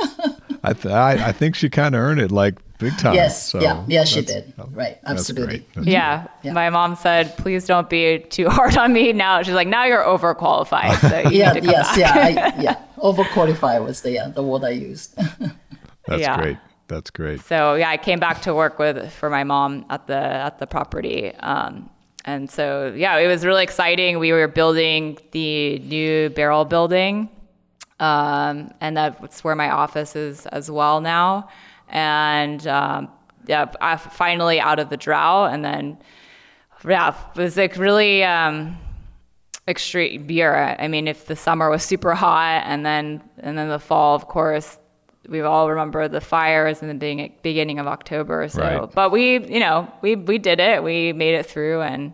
I, 0.64 0.74
th- 0.74 0.94
I, 0.94 1.28
I 1.28 1.32
think 1.32 1.56
she 1.56 1.70
kind 1.70 1.94
of 1.94 2.02
earned 2.02 2.20
it. 2.20 2.32
Like 2.32 2.56
big 2.78 2.98
time. 2.98 3.14
Yes, 3.14 3.52
so 3.52 3.62
yeah, 3.62 3.84
yeah, 3.88 4.04
she 4.04 4.22
did. 4.22 4.54
Right, 4.72 5.00
absolutely. 5.06 5.66
Yeah. 5.82 6.28
yeah. 6.44 6.54
my 6.54 6.70
mom 6.70 6.96
said, 6.96 7.36
"Please 7.38 7.66
don't 7.66 7.90
be 7.90 8.20
too 8.20 8.50
hard 8.58 8.78
on 8.78 8.94
me." 8.94 9.14
Now 9.14 9.42
she's 9.42 9.54
like, 9.54 9.68
"Now 9.68 9.86
you're 9.86 10.04
overqualified." 10.04 11.10
So 11.10 11.30
you 11.30 11.38
yeah, 11.40 11.54
yes, 11.56 11.98
back. 11.98 11.98
yeah, 11.98 12.52
I, 12.56 12.62
yeah. 12.62 12.82
Overqualified 12.98 13.84
was 13.86 14.02
the 14.02 14.12
yeah, 14.12 14.28
the 14.30 14.44
word 14.44 14.64
I 14.64 14.70
used. 14.70 15.16
That's 16.08 16.22
yeah. 16.22 16.42
great. 16.42 16.58
That's 16.88 17.10
great. 17.10 17.42
So 17.42 17.76
yeah, 17.76 17.90
I 17.90 17.98
came 17.98 18.20
back 18.20 18.42
to 18.44 18.54
work 18.54 18.78
with 18.78 19.12
for 19.12 19.30
my 19.30 19.44
mom 19.44 19.86
at 19.90 20.08
the 20.08 20.18
at 20.18 20.60
the 20.60 20.68
property. 20.68 21.34
Um, 21.36 21.90
and 22.26 22.50
so 22.50 22.94
yeah, 22.96 23.18
it 23.18 23.28
was 23.28 23.46
really 23.46 23.64
exciting. 23.64 24.20
We 24.20 24.32
were 24.32 24.48
building 24.48 25.18
the 25.32 25.80
new 25.80 26.30
barrel 26.30 26.66
building, 26.66 27.30
um, 28.00 28.72
and 28.82 28.98
that's 28.98 29.44
where 29.44 29.56
my 29.56 29.70
office 29.70 30.16
is 30.16 30.46
as 30.48 30.70
well 30.70 31.02
now 31.02 31.50
and 31.90 32.66
um, 32.68 33.10
yeah, 33.48 33.72
I 33.82 33.98
finally 33.98 34.60
out 34.60 34.80
of 34.80 34.90
the 34.90 34.98
drought, 34.98 35.54
and 35.54 35.64
then 35.64 35.98
yeah, 36.88 37.16
it 37.36 37.40
was 37.40 37.58
like 37.58 37.78
really 37.78 38.24
um, 38.24 38.78
extreme 39.68 40.30
year. 40.30 40.76
I 40.80 40.88
mean, 40.88 41.08
if 41.08 41.26
the 41.26 41.36
summer 41.36 41.70
was 41.70 41.84
super 41.84 42.14
hot, 42.14 42.64
and 42.66 42.86
then 42.86 43.22
and 43.40 43.58
then 43.58 43.70
the 43.70 43.80
fall, 43.80 44.16
of 44.16 44.28
course, 44.28 44.78
we 45.28 45.42
all 45.42 45.70
remember 45.70 46.08
the 46.08 46.22
fires 46.22 46.82
in 46.82 46.88
the 46.88 46.94
beginning, 46.94 47.34
beginning 47.42 47.80
of 47.80 47.88
October. 47.88 48.48
So, 48.48 48.62
right. 48.62 48.92
but 48.92 49.12
we, 49.12 49.46
you 49.46 49.60
know, 49.60 49.92
we 50.02 50.16
we 50.16 50.38
did 50.38 50.60
it. 50.60 50.84
We 50.84 51.14
made 51.14 51.36
it 51.36 51.46
through, 51.46 51.82
and 51.82 52.14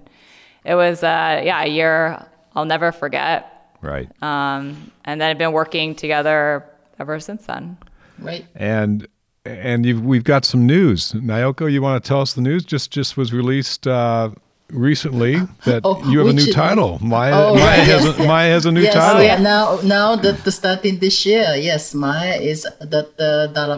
it 0.64 0.76
was 0.76 1.04
uh, 1.04 1.42
yeah 1.44 1.64
a 1.64 1.68
year 1.68 2.26
I'll 2.56 2.66
never 2.66 2.92
forget. 2.92 3.76
Right. 3.82 4.10
Um, 4.22 4.92
and 5.06 5.20
then 5.20 5.30
I've 5.30 5.38
been 5.38 5.54
working 5.54 5.96
together 5.96 6.66
ever 7.00 7.20
since 7.20 7.46
then. 7.46 7.78
Right. 8.20 8.46
And 8.56 9.08
and 9.46 10.06
we've 10.06 10.24
got 10.24 10.46
some 10.46 10.66
news. 10.66 11.14
Naoko, 11.14 11.72
you 11.72 11.82
want 11.82 12.04
to 12.04 12.08
tell 12.08 12.22
us 12.22 12.34
the 12.34 12.42
news? 12.42 12.64
Just 12.64 12.92
just 12.92 13.18
was 13.18 13.34
released 13.34 13.88
uh, 13.88 14.30
recently 14.70 15.36
that 15.66 15.82
oh, 15.84 16.04
you 16.10 16.20
have 16.20 16.28
a 16.28 16.34
new 16.34 16.52
title. 16.52 17.00
Maya, 17.02 17.34
oh, 17.34 17.56
Maya, 17.56 17.64
right, 17.64 17.80
has 17.80 18.06
a, 18.06 18.22
yeah. 18.22 18.28
Maya 18.28 18.52
has 18.52 18.66
a 18.66 18.72
new 18.72 18.82
yes, 18.82 18.94
title. 18.94 19.24
Yeah, 19.24 19.38
now 19.38 19.80
now 19.84 20.16
that 20.16 20.44
the 20.44 20.52
starting 20.52 21.00
this 21.00 21.26
year, 21.26 21.56
yes, 21.58 21.94
Maya 21.94 22.36
is 22.36 22.64
the, 22.80 23.10
the 23.18 23.52
Dalla 23.54 23.78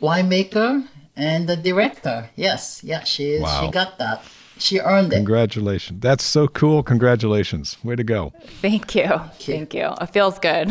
winemaker 0.00 0.86
and 1.16 1.48
the 1.48 1.56
director. 1.56 2.30
Yes, 2.36 2.82
yeah, 2.84 3.04
she 3.04 3.40
wow. 3.40 3.60
she 3.60 3.70
got 3.70 3.98
that. 3.98 4.22
She 4.58 4.78
earned 4.78 5.10
it. 5.14 5.16
Congratulations. 5.16 6.00
That's 6.02 6.22
so 6.22 6.46
cool. 6.46 6.82
Congratulations. 6.82 7.78
Way 7.82 7.96
to 7.96 8.04
go. 8.04 8.34
Thank 8.60 8.94
you. 8.94 9.08
Thank 9.38 9.72
you. 9.72 9.94
It 9.98 10.06
feels 10.08 10.38
good. 10.38 10.68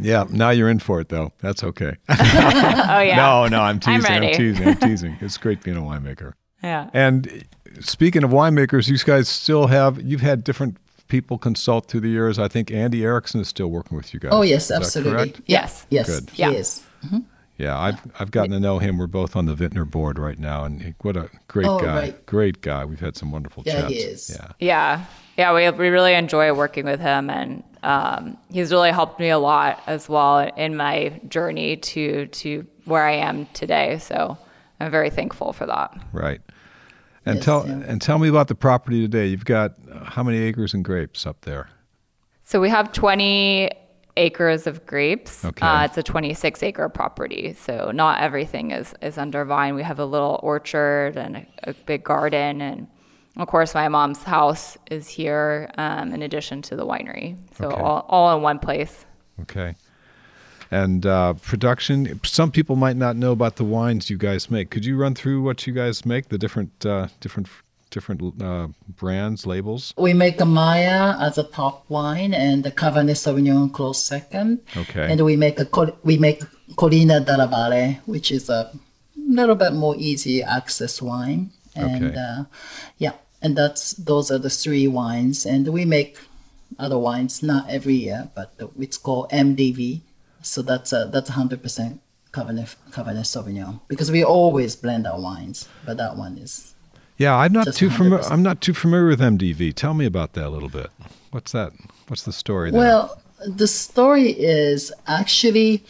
Yeah, 0.00 0.24
now 0.30 0.50
you're 0.50 0.68
in 0.70 0.78
for 0.78 1.00
it 1.00 1.08
though. 1.08 1.32
That's 1.40 1.62
okay. 1.64 1.96
Oh 2.08 3.00
yeah. 3.00 3.16
no, 3.16 3.46
no, 3.48 3.60
I'm 3.62 3.80
teasing. 3.80 4.10
I'm, 4.10 4.22
ready. 4.22 4.36
teasing. 4.36 4.68
I'm 4.68 4.76
teasing. 4.76 5.16
It's 5.20 5.36
great 5.36 5.62
being 5.62 5.76
a 5.76 5.80
winemaker. 5.80 6.34
Yeah. 6.62 6.88
And 6.94 7.44
speaking 7.80 8.22
of 8.24 8.30
winemakers, 8.30 8.88
you 8.88 8.96
guys 8.98 9.28
still 9.28 9.66
have 9.66 10.00
you've 10.00 10.20
had 10.22 10.44
different 10.44 10.76
people 11.08 11.38
consult 11.38 11.86
through 11.88 12.00
the 12.00 12.08
years. 12.08 12.38
I 12.38 12.48
think 12.48 12.70
Andy 12.70 13.04
Erickson 13.04 13.40
is 13.40 13.48
still 13.48 13.68
working 13.68 13.96
with 13.96 14.12
you 14.14 14.20
guys. 14.20 14.30
Oh 14.32 14.42
yes, 14.42 14.66
Is 14.66 14.72
absolutely. 14.72 15.34
Yes. 15.46 15.86
Yes. 15.90 16.06
Good. 16.20 16.30
He 16.30 16.42
Yeah. 16.42 16.50
is. 16.50 16.82
Mm-hmm. 17.04 17.18
Yeah, 17.58 17.78
I've 17.78 18.00
I've 18.20 18.30
gotten 18.30 18.50
to 18.52 18.60
know 18.60 18.78
him. 18.78 18.98
We're 18.98 19.06
both 19.06 19.34
on 19.34 19.46
the 19.46 19.54
Vintner 19.54 19.84
board 19.90 20.18
right 20.18 20.38
now, 20.38 20.64
and 20.64 20.82
he- 20.82 20.94
what 21.00 21.16
a 21.16 21.30
great 21.48 21.66
Oh, 21.66 21.78
guy! 21.78 21.94
right. 21.94 22.26
Great 22.26 22.60
guy. 22.60 22.84
We've 22.84 23.00
had 23.00 23.16
some 23.16 23.30
wonderful 23.32 23.62
Yeah, 23.64 23.80
chats. 23.82 23.92
he 23.92 23.98
is. 23.98 24.30
Yeah, 24.38 24.52
Yeah. 24.58 25.04
Yeah, 25.38 25.54
we, 25.54 25.70
we 25.78 25.88
really 25.88 26.14
enjoy 26.14 26.52
working 26.54 26.84
with 26.86 27.00
him, 27.00 27.30
and 27.30 27.62
um, 27.86 28.36
he's 28.50 28.72
really 28.72 28.90
helped 28.90 29.20
me 29.20 29.28
a 29.30 29.38
lot 29.38 29.80
as 29.86 30.08
well 30.08 30.40
in 30.56 30.76
my 30.76 31.20
journey 31.28 31.76
to 31.76 32.26
to 32.26 32.66
where 32.84 33.04
I 33.04 33.12
am 33.28 33.46
today. 33.54 33.98
So 33.98 34.36
I'm 34.80 34.90
very 34.90 35.10
thankful 35.10 35.52
for 35.52 35.66
that. 35.66 35.96
right. 36.12 36.40
And 37.24 37.36
Yes, 37.36 37.44
tell 37.44 37.66
yeah. 37.66 37.82
and 37.90 38.00
tell 38.00 38.18
me 38.18 38.28
about 38.28 38.48
the 38.48 38.54
property 38.54 39.00
today. 39.02 39.26
You've 39.26 39.44
got 39.44 39.72
uh, 39.90 40.04
how 40.04 40.22
many 40.22 40.38
acres 40.38 40.74
and 40.74 40.84
grapes 40.84 41.26
up 41.26 41.40
there? 41.42 41.68
So 42.42 42.60
we 42.60 42.68
have 42.68 42.92
20 42.92 43.70
acres 44.16 44.66
of 44.66 44.86
grapes. 44.86 45.44
Okay. 45.44 45.66
Uh, 45.66 45.84
it's 45.84 45.98
a 45.98 46.02
26 46.02 46.62
acre 46.62 46.88
property. 46.88 47.54
So 47.54 47.90
not 47.90 48.20
everything 48.20 48.70
is, 48.70 48.94
is 49.02 49.18
under 49.18 49.44
vine. 49.44 49.74
We 49.74 49.82
have 49.82 49.98
a 49.98 50.04
little 50.06 50.38
orchard 50.42 51.16
and 51.16 51.36
a, 51.36 51.46
a 51.64 51.74
big 51.74 52.04
garden. 52.04 52.60
And 52.60 52.86
of 53.36 53.48
course, 53.48 53.74
my 53.74 53.88
mom's 53.88 54.22
house 54.22 54.76
is 54.90 55.08
here 55.08 55.70
um, 55.78 56.12
in 56.14 56.22
addition 56.22 56.62
to 56.62 56.76
the 56.76 56.86
winery. 56.86 57.36
So 57.58 57.66
Okay. 57.66 57.80
all, 57.80 58.04
all 58.08 58.36
in 58.36 58.42
one 58.42 58.58
place. 58.58 59.04
Okay. 59.42 59.74
And 60.70 61.06
uh, 61.06 61.34
production. 61.34 62.18
Some 62.24 62.50
people 62.50 62.74
might 62.76 62.96
not 62.96 63.14
know 63.16 63.30
about 63.32 63.54
the 63.56 63.64
wines 63.64 64.10
you 64.10 64.16
guys 64.18 64.50
make. 64.50 64.70
Could 64.70 64.84
you 64.84 64.96
run 64.96 65.14
through 65.14 65.42
what 65.42 65.64
you 65.66 65.72
guys 65.72 66.04
make? 66.04 66.28
The 66.28 66.38
different 66.38 66.84
uh, 66.84 67.06
different 67.20 67.46
different 67.90 68.42
uh, 68.42 68.66
brands, 68.96 69.46
labels. 69.46 69.94
We 69.96 70.12
make 70.12 70.40
a 70.40 70.44
Maya 70.44 71.16
as 71.20 71.38
a 71.38 71.44
top 71.44 71.84
wine 71.88 72.34
and 72.34 72.64
the 72.64 72.72
Cabernet 72.72 73.14
Sauvignon 73.16 73.72
close 73.72 74.02
second. 74.02 74.60
Okay. 74.76 75.06
And 75.10 75.20
we 75.24 75.36
make 75.36 75.60
a 75.60 75.68
we 76.02 76.18
make 76.18 76.42
Colina 76.74 77.24
della 77.24 77.46
Valle, 77.46 78.00
which 78.06 78.32
is 78.32 78.48
a 78.50 78.72
little 79.16 79.54
bit 79.54 79.72
more 79.72 79.94
easy 79.96 80.42
access 80.42 81.00
wine. 81.00 81.50
And 81.76 82.06
Okay. 82.06 82.18
uh, 82.18 82.44
yeah, 82.98 83.12
and 83.42 83.56
that's 83.56 83.92
those 83.92 84.30
are 84.30 84.38
the 84.38 84.50
three 84.50 84.88
wines. 84.88 85.46
And 85.46 85.68
we 85.68 85.84
make 85.84 86.18
other 86.78 86.98
wines 86.98 87.42
not 87.42 87.68
every 87.68 87.94
year, 87.94 88.30
but 88.34 88.54
it's 88.78 88.98
called 88.98 89.30
MDV. 89.30 90.00
So 90.42 90.62
that's 90.62 90.92
a 90.92 91.08
that's 91.12 91.30
hundred 91.30 91.62
percent 91.62 92.00
Cabernet 92.32 92.76
Cabernet 92.90 93.24
Sauvignon 93.24 93.80
because 93.88 94.10
we 94.10 94.22
always 94.24 94.76
blend 94.76 95.06
our 95.06 95.20
wines, 95.20 95.68
but 95.84 95.96
that 95.96 96.16
one 96.16 96.38
is 96.38 96.74
Yeah, 97.16 97.34
I'm 97.36 97.52
not 97.52 97.72
too 97.74 97.90
familiar. 97.90 98.24
I'm 98.24 98.42
not 98.42 98.60
too 98.60 98.74
familiar 98.74 99.08
with 99.08 99.20
MDV. 99.20 99.74
Tell 99.74 99.94
me 99.94 100.06
about 100.06 100.34
that 100.34 100.46
a 100.46 100.50
little 100.50 100.68
bit. 100.68 100.90
What's 101.30 101.52
that? 101.52 101.72
What's 102.08 102.22
the 102.22 102.32
story 102.32 102.70
there? 102.70 102.80
Well, 102.80 103.20
the 103.46 103.66
story 103.66 104.30
is 104.30 104.92
actually, 105.06 105.84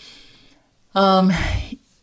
um, 0.95 1.29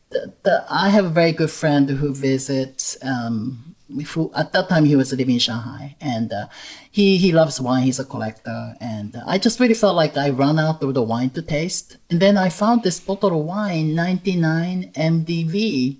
the, 0.10 0.34
the, 0.43 0.65
I 0.69 0.89
have 0.89 1.06
a 1.06 1.10
very 1.10 1.32
good 1.32 1.51
friend 1.51 1.89
who 1.89 2.13
visits. 2.13 2.97
Um, 3.01 3.73
who, 4.01 4.32
at 4.36 4.53
that 4.53 4.69
time, 4.69 4.86
he 4.86 4.95
was 4.95 5.12
living 5.12 5.36
in 5.36 5.39
Shanghai, 5.39 5.95
and 6.01 6.32
uh, 6.34 6.47
he 6.91 7.17
he 7.17 7.32
loves 7.32 7.62
wine. 7.62 7.84
He's 7.84 7.99
a 7.99 8.06
collector, 8.06 8.75
and 8.82 9.15
uh, 9.15 9.21
I 9.27 9.38
just 9.38 9.60
really 9.60 9.73
felt 9.75 9.95
like 9.95 10.17
I 10.17 10.29
ran 10.29 10.58
out 10.60 10.82
of 10.84 10.93
the 10.93 11.01
wine 11.03 11.29
to 11.32 11.41
taste, 11.41 11.97
and 12.10 12.19
then 12.19 12.38
I 12.38 12.49
found 12.49 12.84
this 12.84 12.99
bottle 12.99 13.39
of 13.39 13.45
wine, 13.45 13.93
99 13.95 14.91
MDV, 14.95 15.97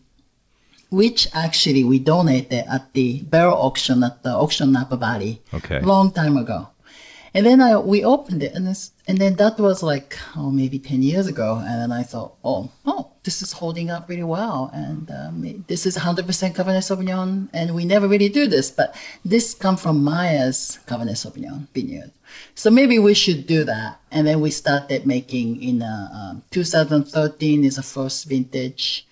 which 0.90 1.28
actually 1.34 1.84
we 1.84 2.00
donated 2.00 2.66
at 2.70 2.94
the 2.94 3.22
barrel 3.24 3.58
auction 3.58 4.04
at 4.04 4.24
the 4.24 4.30
auction 4.32 4.72
Napa 4.72 4.96
Valley 4.98 5.42
Okay. 5.54 5.80
long 5.82 6.12
time 6.12 6.38
ago. 6.38 6.70
And 7.34 7.46
then 7.46 7.62
I 7.62 7.78
we 7.78 8.04
opened 8.06 8.44
it 8.44 8.54
and 8.54 8.68
this, 8.68 8.92
and 9.08 9.18
then 9.18 9.36
that 9.36 9.60
was 9.60 9.84
like 9.84 10.18
oh 10.36 10.52
maybe 10.52 10.80
ten 10.80 11.02
years 11.02 11.28
ago, 11.28 11.58
and 11.58 11.82
then 11.82 11.92
I 11.92 12.04
thought 12.04 12.36
oh 12.44 12.72
oh 12.86 13.12
this 13.24 13.42
is 13.42 13.54
holding 13.54 13.90
up 13.90 14.10
really 14.10 14.24
well, 14.24 14.70
and 14.74 15.10
um, 15.10 15.66
this 15.68 15.86
is 15.86 15.98
100% 15.98 16.26
Cabernet 16.26 16.84
Sauvignon, 16.84 17.48
and 17.54 17.74
we 17.74 17.86
never 17.86 18.06
really 18.06 18.28
do 18.28 18.48
this, 18.48 18.70
but 18.70 18.94
this 19.24 19.54
come 19.54 19.78
from 19.78 20.04
Maya's 20.04 20.80
Cabernet 20.88 21.16
Sauvignon 21.16 21.68
vineyard, 21.74 22.12
so 22.54 22.70
maybe 22.70 23.00
we 23.00 23.14
should 23.14 23.48
do 23.48 23.64
that. 23.64 24.00
And 24.12 24.28
then 24.28 24.42
we 24.42 24.52
started 24.52 25.06
making 25.08 25.64
in 25.64 25.82
uh, 25.82 26.10
um, 26.14 26.44
2013 26.52 27.64
is 27.64 27.78
the 27.78 27.84
first 27.84 28.26
vintage 28.26 29.08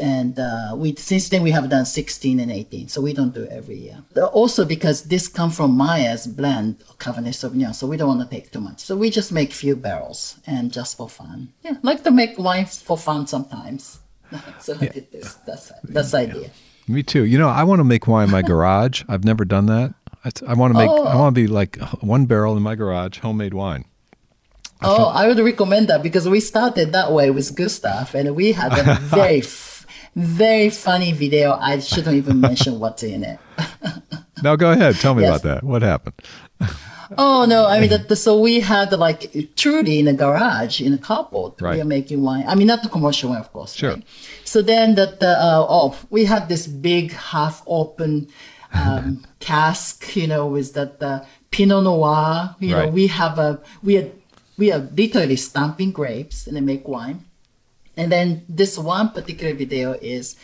and 0.00 0.38
uh, 0.38 0.74
we 0.76 0.94
since 0.96 1.28
then 1.28 1.42
we 1.42 1.52
have 1.52 1.68
done 1.68 1.84
16 1.84 2.40
and 2.40 2.50
18 2.50 2.88
so 2.88 3.00
we 3.00 3.12
don't 3.12 3.34
do 3.34 3.42
it 3.42 3.52
every 3.60 3.78
year 3.86 3.98
also 4.32 4.64
because 4.64 5.04
this 5.12 5.28
come 5.28 5.50
from 5.50 5.70
maya's 5.76 6.26
blend 6.26 6.70
of 6.88 6.98
cabernet 6.98 7.34
sauvignon 7.40 7.74
so 7.74 7.86
we 7.86 7.96
don't 7.96 8.08
want 8.14 8.22
to 8.28 8.30
take 8.36 8.50
too 8.50 8.60
much 8.60 8.80
so 8.80 8.96
we 8.96 9.08
just 9.10 9.30
make 9.32 9.52
few 9.52 9.74
barrels 9.76 10.38
and 10.46 10.72
just 10.72 10.96
for 10.96 11.08
fun 11.08 11.52
yeah 11.62 11.76
like 11.82 12.02
to 12.04 12.10
make 12.10 12.38
wine 12.38 12.66
for 12.66 12.98
fun 12.98 13.26
sometimes 13.26 14.00
so 14.60 14.70
I 14.80 14.86
did 14.96 15.06
this 15.12 15.34
that's 15.46 15.72
that's 15.94 16.10
the 16.12 16.18
idea 16.18 16.50
Me 16.86 17.02
too. 17.02 17.24
You 17.24 17.38
know, 17.38 17.48
I 17.48 17.64
want 17.64 17.80
to 17.80 17.84
make 17.94 18.06
wine 18.06 18.26
in 18.28 18.30
my 18.30 18.42
garage. 18.42 19.04
I've 19.08 19.24
never 19.24 19.44
done 19.46 19.66
that. 19.66 19.94
I, 20.24 20.30
I 20.52 20.54
want 20.60 20.74
to 20.74 20.78
make. 20.78 20.90
I 20.90 21.16
want 21.16 21.34
to 21.34 21.40
be 21.40 21.46
like 21.46 21.78
one 22.02 22.26
barrel 22.26 22.56
in 22.58 22.62
my 22.62 22.74
garage, 22.74 23.20
homemade 23.20 23.54
wine. 23.54 23.84
oh 24.82 25.06
i 25.14 25.26
would 25.26 25.38
recommend 25.38 25.88
that 25.88 26.02
because 26.02 26.28
we 26.28 26.40
started 26.40 26.92
that 26.92 27.08
way 27.12 27.30
with 27.30 27.54
gustav 27.56 28.14
and 28.14 28.34
we 28.36 28.52
had 28.52 28.72
a 28.76 28.94
very 29.00 29.40
very 30.14 30.70
funny 30.70 31.12
video 31.12 31.52
i 31.60 31.78
shouldn't 31.78 32.16
even 32.16 32.40
mention 32.40 32.78
what's 32.80 33.02
in 33.02 33.24
it 33.24 33.38
Now 34.42 34.56
go 34.56 34.72
ahead. 34.72 34.96
Tell 34.96 35.14
me 35.14 35.22
Yes. 35.22 35.30
about 35.30 35.42
that. 35.42 35.62
What 35.64 35.80
happened? 35.82 36.16
Oh 37.16 37.44
no! 37.46 37.66
I 37.66 37.80
mean, 37.80 37.90
that, 37.90 38.14
so 38.16 38.38
we 38.40 38.60
had 38.60 38.90
like 38.92 39.20
truly 39.56 39.98
in 40.00 40.08
a 40.08 40.12
garage 40.12 40.80
in 40.80 40.92
a 40.94 40.98
carport. 40.98 41.60
Right. 41.60 41.76
We 41.76 41.80
are 41.80 41.84
making 41.98 42.22
wine. 42.22 42.44
I 42.46 42.54
mean, 42.54 42.66
not 42.66 42.82
the 42.82 42.88
commercial 42.88 43.30
one, 43.30 43.38
of 43.38 43.52
course. 43.52 43.74
Sure. 43.74 43.90
right? 43.94 44.04
So 44.44 44.60
then 44.62 44.96
that 44.96 45.20
the 45.20 45.28
uh, 45.30 45.66
oh, 45.68 45.96
we 46.10 46.24
had 46.24 46.48
this 46.48 46.66
big 46.66 47.12
half 47.12 47.62
open 47.66 48.28
um, 48.72 49.24
cask, 49.38 50.16
you 50.16 50.26
know, 50.26 50.46
with 50.46 50.72
that 50.74 51.00
uh, 51.02 51.24
Pinot 51.50 51.84
Noir. 51.84 52.56
You 52.58 52.74
Right. 52.74 52.84
know, 52.86 52.90
we 52.90 53.06
have 53.08 53.38
a 53.38 53.60
we 53.82 53.96
are 53.98 54.08
we 54.58 54.72
are 54.72 54.80
literally 54.96 55.36
stamping 55.36 55.92
grapes 55.92 56.46
and 56.46 56.56
then 56.56 56.64
make 56.64 56.86
wine. 56.88 57.23
And 57.96 58.10
then 58.10 58.44
this 58.48 58.78
one 58.78 59.10
particular 59.10 59.54
video 59.54 59.92
is. 59.92 60.36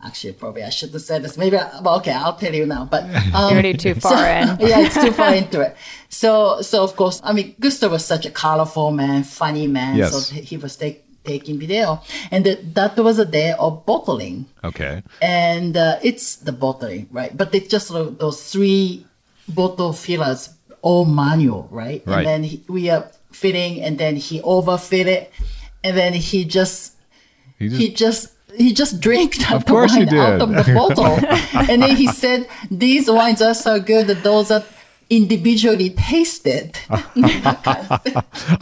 Actually, 0.00 0.34
probably 0.34 0.62
I 0.62 0.70
should 0.70 0.92
have 0.92 1.02
said 1.02 1.24
this. 1.24 1.36
Maybe, 1.36 1.56
I, 1.56 1.80
well, 1.80 1.96
okay, 1.96 2.12
I'll 2.12 2.36
tell 2.36 2.54
you 2.54 2.66
now. 2.66 2.84
But 2.84 3.02
um, 3.04 3.10
You're 3.32 3.34
already 3.34 3.74
too 3.74 3.94
far 3.96 4.24
in. 4.28 4.46
yeah, 4.60 4.78
it's 4.86 4.94
too 4.94 5.10
far 5.10 5.34
into 5.42 5.60
it. 5.60 5.74
So, 6.08 6.60
so 6.62 6.84
of 6.84 6.94
course, 6.94 7.20
I 7.24 7.32
mean, 7.32 7.56
Gustav 7.58 7.90
was 7.90 8.04
such 8.04 8.24
a 8.24 8.30
colorful 8.30 8.92
man, 8.92 9.24
funny 9.24 9.66
man. 9.66 9.96
Yes. 9.96 10.12
So 10.28 10.34
he 10.36 10.56
was 10.56 10.76
take, 10.76 11.02
taking 11.24 11.58
video, 11.58 12.00
and 12.30 12.46
that 12.46 12.76
that 12.76 12.96
was 12.98 13.18
a 13.18 13.24
day 13.24 13.54
of 13.58 13.84
bottling, 13.86 14.46
Okay. 14.62 15.02
and 15.20 15.76
uh, 15.76 15.98
it's 16.00 16.36
the 16.36 16.52
bottling, 16.52 17.08
right? 17.10 17.36
But 17.36 17.52
it's 17.52 17.66
just 17.66 17.88
tho- 17.88 18.10
those 18.10 18.52
three 18.52 19.04
bottle 19.48 19.92
fillers, 19.92 20.50
all 20.80 21.06
manual, 21.06 21.66
right? 21.72 22.04
Right. 22.06 22.18
And 22.18 22.26
then 22.26 22.42
he, 22.44 22.62
we 22.68 22.88
are 22.88 23.10
filling, 23.32 23.82
and 23.82 23.98
then 23.98 24.14
he 24.14 24.40
overfill 24.42 25.08
it, 25.08 25.32
and 25.88 25.96
then 25.96 26.12
he 26.12 26.44
just 26.44 26.92
You 27.58 27.68
just, 27.70 27.80
he 27.80 27.88
just 27.94 28.32
he 28.56 28.72
just 28.72 29.00
drank 29.00 29.36
that 29.36 29.66
course 29.66 29.94
he 29.94 30.04
wine 30.04 30.16
out 30.16 30.40
of 30.42 30.50
the 30.50 30.74
bottle, 30.74 31.18
and 31.70 31.82
then 31.82 31.96
he 31.96 32.06
said, 32.08 32.48
"These 32.70 33.10
wines 33.10 33.40
are 33.42 33.54
so 33.54 33.80
good 33.80 34.06
that 34.08 34.22
those 34.22 34.50
are 34.50 34.64
individually 35.10 35.90
tasted." 35.90 36.78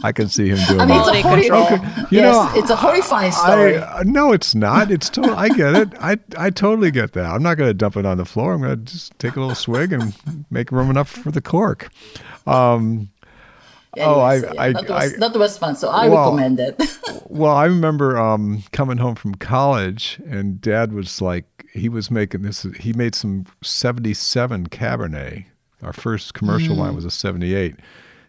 I 0.03 0.11
can 0.13 0.27
see 0.29 0.49
him 0.49 0.59
doing 0.67 0.81
I 0.81 0.85
mean, 0.85 0.97
that. 0.97 1.15
it's 1.15 1.25
a 1.25 1.27
horri- 1.27 1.49
control. 1.49 2.05
You 2.11 2.19
yes, 2.19 2.35
know, 2.35 2.59
it's 2.59 2.69
a 2.69 2.75
horrifying 2.75 3.31
story. 3.31 3.77
I, 3.79 4.03
no, 4.03 4.33
it's 4.33 4.53
not. 4.53 4.91
It's 4.91 5.09
I 5.17 5.49
get 5.49 5.73
it. 5.75 5.89
I 5.99 6.17
I 6.37 6.49
totally 6.49 6.91
get 6.91 7.13
that. 7.13 7.25
I'm 7.25 7.43
not 7.43 7.55
going 7.57 7.69
to 7.69 7.73
dump 7.73 7.97
it 7.97 8.05
on 8.05 8.17
the 8.17 8.25
floor. 8.25 8.53
I'm 8.53 8.61
going 8.61 8.77
to 8.85 8.91
just 8.91 9.17
take 9.19 9.35
a 9.35 9.39
little 9.39 9.55
swig 9.55 9.91
and 9.93 10.13
make 10.51 10.71
room 10.71 10.89
enough 10.89 11.09
for 11.09 11.31
the 11.31 11.41
cork. 11.41 11.89
Um, 12.45 13.09
oh, 13.99 14.19
I- 14.21 14.35
yeah, 14.35 14.51
I- 14.57 14.71
that, 14.73 14.89
was, 14.89 15.13
I- 15.13 15.17
that 15.17 15.35
was 15.35 15.57
fun. 15.57 15.75
So 15.75 15.89
I 15.89 16.07
Well, 16.09 16.35
recommend 16.35 16.59
it. 16.59 16.97
well, 17.25 17.53
I 17.53 17.65
remember 17.65 18.17
um, 18.17 18.63
coming 18.71 18.97
home 18.97 19.15
from 19.15 19.35
college, 19.35 20.19
and 20.27 20.59
Dad 20.61 20.93
was 20.93 21.21
like, 21.21 21.45
he 21.73 21.89
was 21.89 22.09
making 22.09 22.41
this. 22.41 22.63
He 22.79 22.93
made 22.93 23.13
some 23.15 23.45
'77 23.61 24.67
Cabernet. 24.67 25.45
Our 25.83 25.93
first 25.93 26.33
commercial 26.33 26.75
wine 26.75 26.95
was 26.95 27.05
a 27.05 27.11
'78. 27.11 27.75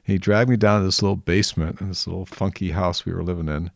He 0.03 0.19
dragged 0.19 0.51
me 0.51 0.57
down 0.57 0.81
to 0.81 0.87
this 0.87 1.03
little 1.03 1.17
basement 1.17 1.81
in 1.81 1.89
this 1.89 2.07
little 2.07 2.27
funky 2.27 2.71
house 2.71 3.05
we 3.05 3.13
were 3.13 3.23
living 3.23 3.49
in 3.49 3.71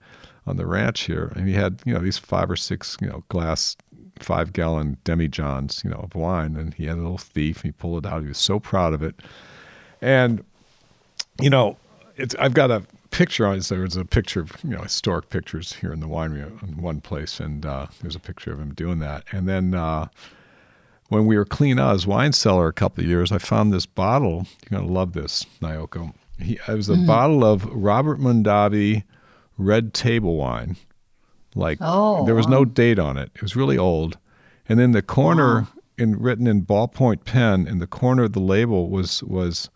on 0.47 0.57
the 0.57 0.67
ranch 0.67 1.03
here, 1.03 1.33
and 1.37 1.47
he 1.49 1.55
had 1.55 1.81
you 1.87 1.95
know 1.95 2.01
these 2.01 2.19
five 2.19 2.51
or 2.51 2.57
six 2.57 2.97
you 3.01 3.09
know 3.09 3.25
glass 3.29 3.77
five 4.21 4.53
gallon 4.53 4.97
demijohns, 5.05 5.83
you 5.85 5.91
know, 5.91 5.97
of 5.97 6.15
wine. 6.15 6.55
And 6.57 6.75
he 6.75 6.85
had 6.87 6.97
a 6.99 7.01
little 7.01 7.19
thief. 7.19 7.63
He 7.63 7.73
pulled 7.73 8.05
it 8.05 8.13
out. 8.13 8.23
He 8.23 8.29
was 8.29 8.39
so 8.39 8.61
proud 8.61 8.93
of 8.93 9.03
it. 9.03 9.17
And, 10.01 10.45
you 11.41 11.51
know, 11.51 11.77
it's, 12.17 12.35
I've 12.37 12.55
got 12.55 12.71
a 12.71 12.83
picture 13.11 13.47
on 13.47 13.57
it. 13.57 13.65
So 13.65 13.77
there's 13.77 13.97
a 13.97 14.05
picture 14.05 14.41
of, 14.41 14.53
you 14.63 14.71
know, 14.71 14.83
historic 14.83 15.31
pictures 15.31 15.75
here 15.75 15.93
in 15.93 16.01
the 16.01 16.09
winery 16.09 16.63
in 16.63 16.81
one 16.81 17.01
place. 17.01 17.41
And 17.41 17.65
uh, 17.65 17.87
there's 18.01 18.17
a 18.17 18.21
picture 18.21 18.53
of 18.53 18.61
him 18.61 18.75
doing 18.75 18.99
that. 19.01 19.25
And 19.33 19.49
then, 19.49 19.75
uh, 19.75 20.09
when 21.09 21.27
we 21.27 21.37
were 21.37 21.45
clean 21.45 21.79
out 21.79 21.93
his 21.93 22.07
wine 22.07 22.33
cellar 22.33 22.69
a 22.69 22.73
couple 22.73 23.05
of 23.05 23.09
years, 23.09 23.31
I 23.31 23.37
found 23.37 23.71
this 23.71 23.85
bottle. 23.85 24.47
You're 24.63 24.79
going 24.79 24.89
to 24.89 24.93
love 24.93 25.13
this, 25.13 25.45
Naoko. 25.61 26.15
He, 26.39 26.59
it 26.67 26.75
was 26.75 26.89
a 26.89 26.95
mm. 26.95 27.07
bottle 27.07 27.45
of 27.45 27.67
Robert 27.67 28.19
Mondavi 28.19 29.05
red 29.59 29.93
table 29.93 30.37
wine. 30.37 30.77
Like 31.55 31.79
oh, 31.83 32.25
there 32.25 32.35
was 32.35 32.49
no 32.49 32.65
date 32.65 32.99
on 32.99 33.19
it. 33.19 33.31
It 33.35 33.43
was 33.43 33.55
really 33.55 33.77
old. 33.77 34.17
And 34.69 34.79
then 34.79 34.93
the 34.93 35.03
corner 35.03 35.61
wow. 35.61 35.69
in 35.99 36.19
written 36.19 36.47
in 36.47 36.65
ballpoint 36.65 37.25
pen 37.25 37.67
in 37.67 37.79
the 37.79 37.87
corner 37.87 38.25
of 38.25 38.33
the 38.33 38.41
label 38.41 38.89
was 38.89 39.23
was 39.23 39.69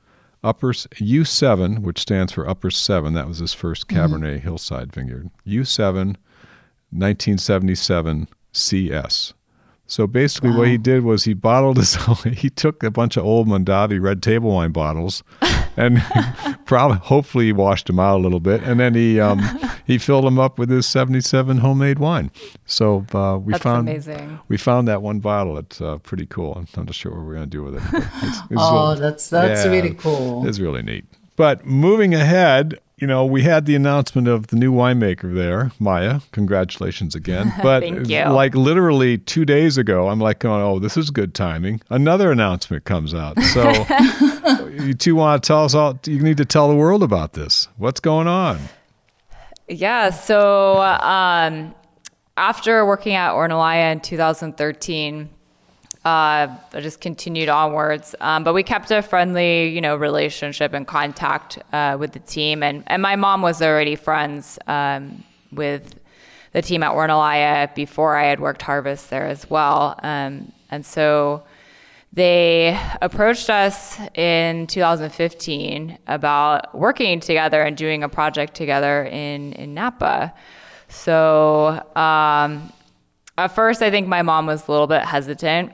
upper 0.42 0.72
U7, 0.72 1.80
which 1.80 2.00
stands 2.00 2.32
for 2.32 2.48
upper 2.48 2.70
7. 2.70 3.14
That 3.14 3.28
was 3.28 3.38
his 3.38 3.52
first 3.52 3.88
mm-hmm. 3.88 4.14
Cabernet 4.14 4.36
mm. 4.36 4.40
Hillside 4.40 4.92
vineyard. 4.92 5.30
U7 5.46 6.16
1977 6.90 8.28
CS. 8.52 9.34
So 9.88 10.06
basically, 10.06 10.50
wow. 10.50 10.58
what 10.58 10.68
he 10.68 10.78
did 10.78 11.04
was 11.04 11.24
he 11.24 11.34
bottled 11.34 11.76
his. 11.76 11.94
he 12.24 12.50
took 12.50 12.82
a 12.82 12.90
bunch 12.90 13.16
of 13.16 13.24
old 13.24 13.46
Mondavi 13.46 14.00
red 14.00 14.22
table 14.22 14.50
wine 14.52 14.72
bottles, 14.72 15.22
and 15.76 16.02
probably 16.64 16.98
hopefully 16.98 17.46
he 17.46 17.52
washed 17.52 17.86
them 17.86 18.00
out 18.00 18.16
a 18.16 18.22
little 18.22 18.40
bit, 18.40 18.62
and 18.62 18.80
then 18.80 18.94
he 18.94 19.20
um, 19.20 19.40
he 19.86 19.96
filled 19.98 20.24
them 20.24 20.38
up 20.40 20.58
with 20.58 20.70
his 20.70 20.86
'77 20.86 21.58
homemade 21.58 22.00
wine. 22.00 22.32
So 22.64 23.06
uh, 23.14 23.38
we 23.38 23.52
That's 23.52 23.62
found 23.62 23.88
amazing. 23.88 24.40
we 24.48 24.56
found 24.56 24.88
that 24.88 25.02
one 25.02 25.20
bottle. 25.20 25.56
It's 25.56 25.80
uh, 25.80 25.98
pretty 25.98 26.26
cool. 26.26 26.54
I'm 26.54 26.84
not 26.84 26.92
sure 26.92 27.12
what 27.12 27.24
we're 27.24 27.34
gonna 27.34 27.46
do 27.46 27.62
with 27.62 27.76
it. 27.76 27.82
It's, 27.92 28.38
it's 28.38 28.52
oh, 28.56 28.88
really, 28.88 29.00
that's 29.00 29.28
that's 29.28 29.64
yeah, 29.64 29.70
really 29.70 29.94
cool. 29.94 30.48
It's 30.48 30.58
really 30.58 30.82
neat. 30.82 31.04
But 31.36 31.64
moving 31.64 32.14
ahead, 32.14 32.80
you 32.98 33.06
know, 33.06 33.26
we 33.26 33.42
had 33.42 33.66
the 33.66 33.74
announcement 33.74 34.26
of 34.26 34.46
the 34.46 34.56
new 34.56 34.72
winemaker 34.72 35.34
there, 35.34 35.70
Maya. 35.78 36.20
Congratulations 36.32 37.14
again. 37.14 37.52
But 37.62 37.82
like 38.30 38.54
literally 38.54 39.18
two 39.18 39.44
days 39.44 39.76
ago, 39.76 40.08
I'm 40.08 40.20
like 40.20 40.38
going, 40.38 40.62
oh, 40.62 40.78
this 40.78 40.96
is 40.96 41.10
good 41.10 41.34
timing. 41.34 41.80
Another 41.90 42.30
announcement 42.30 42.84
comes 42.84 43.12
out. 43.12 43.38
So 43.40 43.70
you 44.70 44.94
two 44.94 45.16
want 45.16 45.42
to 45.42 45.46
tell 45.46 45.64
us 45.64 45.74
all, 45.74 45.98
you 46.06 46.22
need 46.22 46.36
to 46.36 46.44
tell 46.44 46.68
the 46.68 46.76
world 46.76 47.02
about 47.02 47.32
this. 47.32 47.68
What's 47.76 48.00
going 48.00 48.28
on? 48.28 48.60
Yeah. 49.68 50.10
So 50.10 50.80
um, 50.80 51.74
after 52.36 52.86
working 52.86 53.14
at 53.14 53.32
Ornellaia 53.32 53.92
in 53.92 54.00
2013, 54.00 55.28
uh, 56.06 56.56
I 56.72 56.80
just 56.80 57.00
continued 57.00 57.48
onwards. 57.48 58.14
Um, 58.20 58.44
but 58.44 58.54
we 58.54 58.62
kept 58.62 58.92
a 58.92 59.02
friendly, 59.02 59.70
you 59.70 59.80
know, 59.80 59.96
relationship 59.96 60.72
and 60.72 60.86
contact 60.86 61.58
uh, 61.72 61.96
with 61.98 62.12
the 62.12 62.20
team. 62.20 62.62
And, 62.62 62.84
and 62.86 63.02
my 63.02 63.16
mom 63.16 63.42
was 63.42 63.60
already 63.60 63.96
friends 63.96 64.56
um, 64.68 65.24
with 65.50 65.98
the 66.52 66.62
team 66.62 66.84
at 66.84 66.92
Ornellaia 66.92 67.74
before 67.74 68.14
I 68.14 68.26
had 68.26 68.38
worked 68.38 68.62
Harvest 68.62 69.10
there 69.10 69.26
as 69.26 69.50
well. 69.50 69.98
Um, 70.04 70.52
and 70.70 70.86
so 70.86 71.42
they 72.12 72.80
approached 73.02 73.50
us 73.50 73.98
in 74.14 74.68
2015 74.68 75.98
about 76.06 76.72
working 76.72 77.18
together 77.18 77.62
and 77.62 77.76
doing 77.76 78.04
a 78.04 78.08
project 78.08 78.54
together 78.54 79.06
in, 79.06 79.54
in 79.54 79.74
Napa. 79.74 80.32
So 80.86 81.84
um, 81.96 82.72
at 83.36 83.48
first, 83.48 83.82
I 83.82 83.90
think 83.90 84.06
my 84.06 84.22
mom 84.22 84.46
was 84.46 84.68
a 84.68 84.70
little 84.70 84.86
bit 84.86 85.02
hesitant 85.02 85.72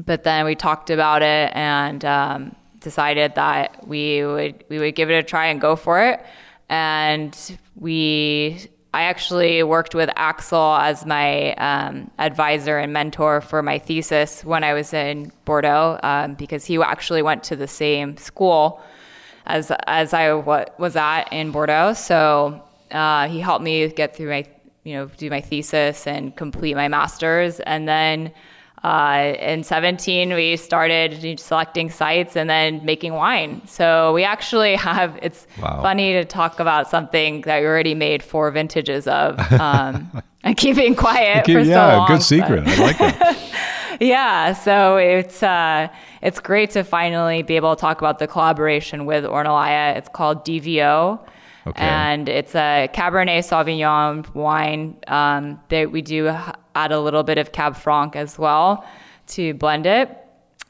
but 0.00 0.24
then 0.24 0.44
we 0.44 0.54
talked 0.54 0.90
about 0.90 1.22
it 1.22 1.52
and 1.54 2.04
um, 2.04 2.56
decided 2.80 3.34
that 3.34 3.86
we 3.86 4.24
would 4.24 4.64
we 4.68 4.78
would 4.78 4.94
give 4.94 5.10
it 5.10 5.14
a 5.14 5.22
try 5.22 5.46
and 5.46 5.60
go 5.60 5.76
for 5.76 6.02
it. 6.02 6.24
And 6.68 7.36
we, 7.76 8.68
I 8.94 9.02
actually 9.02 9.62
worked 9.62 9.94
with 9.94 10.08
Axel 10.16 10.76
as 10.76 11.04
my 11.04 11.54
um, 11.54 12.10
advisor 12.18 12.78
and 12.78 12.92
mentor 12.92 13.40
for 13.40 13.62
my 13.62 13.78
thesis 13.78 14.44
when 14.44 14.64
I 14.64 14.72
was 14.72 14.94
in 14.94 15.30
Bordeaux, 15.44 15.98
um, 16.02 16.34
because 16.34 16.64
he 16.64 16.80
actually 16.80 17.22
went 17.22 17.44
to 17.44 17.56
the 17.56 17.68
same 17.68 18.16
school 18.16 18.80
as 19.46 19.70
as 19.86 20.14
I 20.14 20.28
w- 20.28 20.64
was 20.78 20.96
at 20.96 21.24
in 21.32 21.50
Bordeaux. 21.50 21.92
So 21.92 22.62
uh, 22.90 23.28
he 23.28 23.40
helped 23.40 23.64
me 23.64 23.88
get 23.88 24.16
through 24.16 24.30
my, 24.30 24.46
you 24.84 24.94
know, 24.94 25.06
do 25.18 25.28
my 25.28 25.40
thesis 25.40 26.06
and 26.06 26.34
complete 26.34 26.74
my 26.74 26.88
master's, 26.88 27.60
and 27.60 27.86
then 27.86 28.32
uh, 28.84 29.34
in 29.38 29.64
17, 29.64 30.34
we 30.34 30.58
started 30.58 31.40
selecting 31.40 31.88
sites 31.88 32.36
and 32.36 32.50
then 32.50 32.84
making 32.84 33.14
wine. 33.14 33.62
So 33.66 34.12
we 34.12 34.24
actually 34.24 34.76
have, 34.90 35.18
it's 35.22 35.46
wow. 35.60 35.80
funny 35.80 36.12
to 36.12 36.24
talk 36.26 36.60
about 36.60 36.90
something 36.90 37.40
that 37.42 37.60
we 37.60 37.66
already 37.66 37.94
made 37.94 38.22
four 38.22 38.50
vintages 38.50 39.06
of 39.08 39.40
um, 39.54 40.22
and 40.44 40.54
keeping 40.58 40.94
quiet 40.94 41.46
Keep, 41.46 41.56
for 41.56 41.60
yeah, 41.62 41.92
so 41.92 41.96
long. 41.96 42.08
good 42.08 42.22
secret. 42.22 42.68
I 42.68 42.76
like 42.76 42.98
that. 42.98 43.98
yeah, 44.00 44.52
so 44.52 44.98
it's 44.98 45.42
uh, 45.42 45.88
it's 46.20 46.38
great 46.38 46.70
to 46.72 46.84
finally 46.84 47.42
be 47.42 47.56
able 47.56 47.74
to 47.74 47.80
talk 47.80 47.98
about 47.98 48.18
the 48.18 48.26
collaboration 48.26 49.06
with 49.06 49.24
Ornellaia. 49.24 49.96
It's 49.96 50.10
called 50.10 50.44
DVO. 50.44 51.26
Okay. 51.66 51.82
And 51.82 52.28
it's 52.28 52.54
a 52.54 52.90
Cabernet 52.92 53.38
Sauvignon 53.38 54.34
wine 54.34 54.98
um, 55.06 55.58
that 55.70 55.90
we 55.90 56.02
do 56.02 56.36
add 56.74 56.92
a 56.92 57.00
little 57.00 57.22
bit 57.22 57.38
of 57.38 57.52
Cab 57.52 57.76
Franc 57.76 58.16
as 58.16 58.38
well 58.38 58.84
to 59.28 59.54
blend 59.54 59.86
it. 59.86 60.16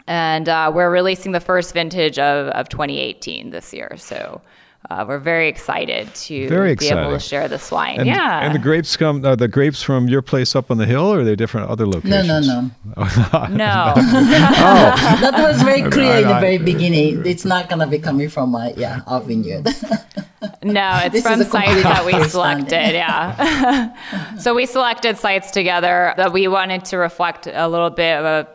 And 0.06 0.48
uh, 0.48 0.70
we're 0.74 0.90
releasing 0.90 1.32
the 1.32 1.40
first 1.40 1.72
vintage 1.72 2.18
of, 2.18 2.48
of 2.48 2.68
2018 2.68 3.50
this 3.50 3.72
year. 3.72 3.96
So 3.96 4.42
uh, 4.90 5.04
we're 5.08 5.18
very 5.18 5.48
excited 5.48 6.14
to 6.14 6.46
very 6.46 6.74
be 6.74 6.88
able 6.88 7.10
to 7.10 7.18
share 7.18 7.48
this 7.48 7.70
wine. 7.70 8.00
And, 8.00 8.06
yeah. 8.06 8.44
And 8.44 8.54
the 8.54 8.58
grapes 8.58 8.98
come, 8.98 9.24
are 9.24 9.34
the 9.34 9.48
grapes 9.48 9.82
from 9.82 10.08
your 10.08 10.20
place 10.20 10.54
up 10.54 10.70
on 10.70 10.76
the 10.76 10.84
hill 10.84 11.06
or 11.06 11.20
are 11.20 11.24
they 11.24 11.36
different 11.36 11.70
other 11.70 11.86
locations? 11.86 12.28
No, 12.28 12.40
no, 12.40 12.60
no. 12.60 12.70
no. 13.48 13.94
oh. 13.96 15.18
That 15.20 15.34
was 15.38 15.62
very 15.62 15.82
clear 15.90 16.18
in 16.18 16.28
the 16.28 16.38
very 16.38 16.58
beginning. 16.58 17.24
It's 17.24 17.46
not 17.46 17.70
going 17.70 17.80
to 17.80 17.86
be 17.86 17.98
coming 17.98 18.28
from 18.28 18.50
my, 18.50 18.74
yeah, 18.76 19.00
our 19.06 19.22
vineyard. 19.22 19.66
No, 20.64 21.00
it's 21.04 21.22
from 21.22 21.42
sites 21.44 21.82
that 21.82 22.04
we 22.04 22.22
selected. 22.24 22.94
Yeah. 22.94 23.94
so 24.38 24.54
we 24.54 24.66
selected 24.66 25.18
sites 25.18 25.50
together 25.50 26.14
that 26.16 26.32
we 26.32 26.48
wanted 26.48 26.84
to 26.86 26.96
reflect 26.96 27.46
a 27.46 27.68
little 27.68 27.90
bit 27.90 28.18
of 28.18 28.24
a 28.24 28.48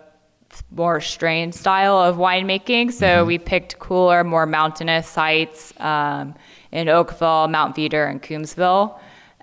more 0.72 1.00
strain 1.00 1.52
style 1.52 1.98
of 1.98 2.18
winemaking. 2.18 2.92
So 2.92 3.06
mm-hmm. 3.06 3.28
we 3.28 3.38
picked 3.38 3.80
cooler, 3.80 4.24
more 4.24 4.46
mountainous 4.46 5.08
sites 5.08 5.74
um, 5.80 6.36
in 6.72 6.90
Oakville, 6.90 7.48
Mount 7.48 7.76
Veeder, 7.76 8.10
and 8.10 8.22
Coombsville 8.22 9.00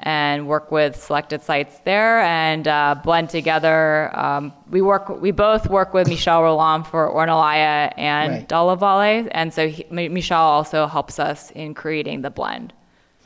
and 0.07 0.47
work 0.47 0.71
with 0.71 0.95
selected 0.95 1.43
sites 1.43 1.81
there 1.81 2.21
and 2.21 2.69
uh, 2.69 2.95
blend 3.03 3.29
together. 3.29 4.17
Um, 4.17 4.53
we 4.71 4.81
work, 4.81 5.09
we 5.21 5.33
both 5.33 5.69
work 5.69 5.93
with 5.93 6.07
Michel 6.09 6.45
Rolland 6.45 6.87
for 6.87 7.11
Ornellaia 7.11 7.93
and 7.97 8.33
right. 8.33 8.49
Dalla 8.49 8.77
Valle, 8.77 9.29
and 9.33 9.53
so 9.53 9.69
he, 9.69 9.85
Michel 9.91 10.41
also 10.41 10.87
helps 10.87 11.19
us 11.19 11.51
in 11.51 11.75
creating 11.75 12.23
the 12.23 12.31
blend. 12.31 12.73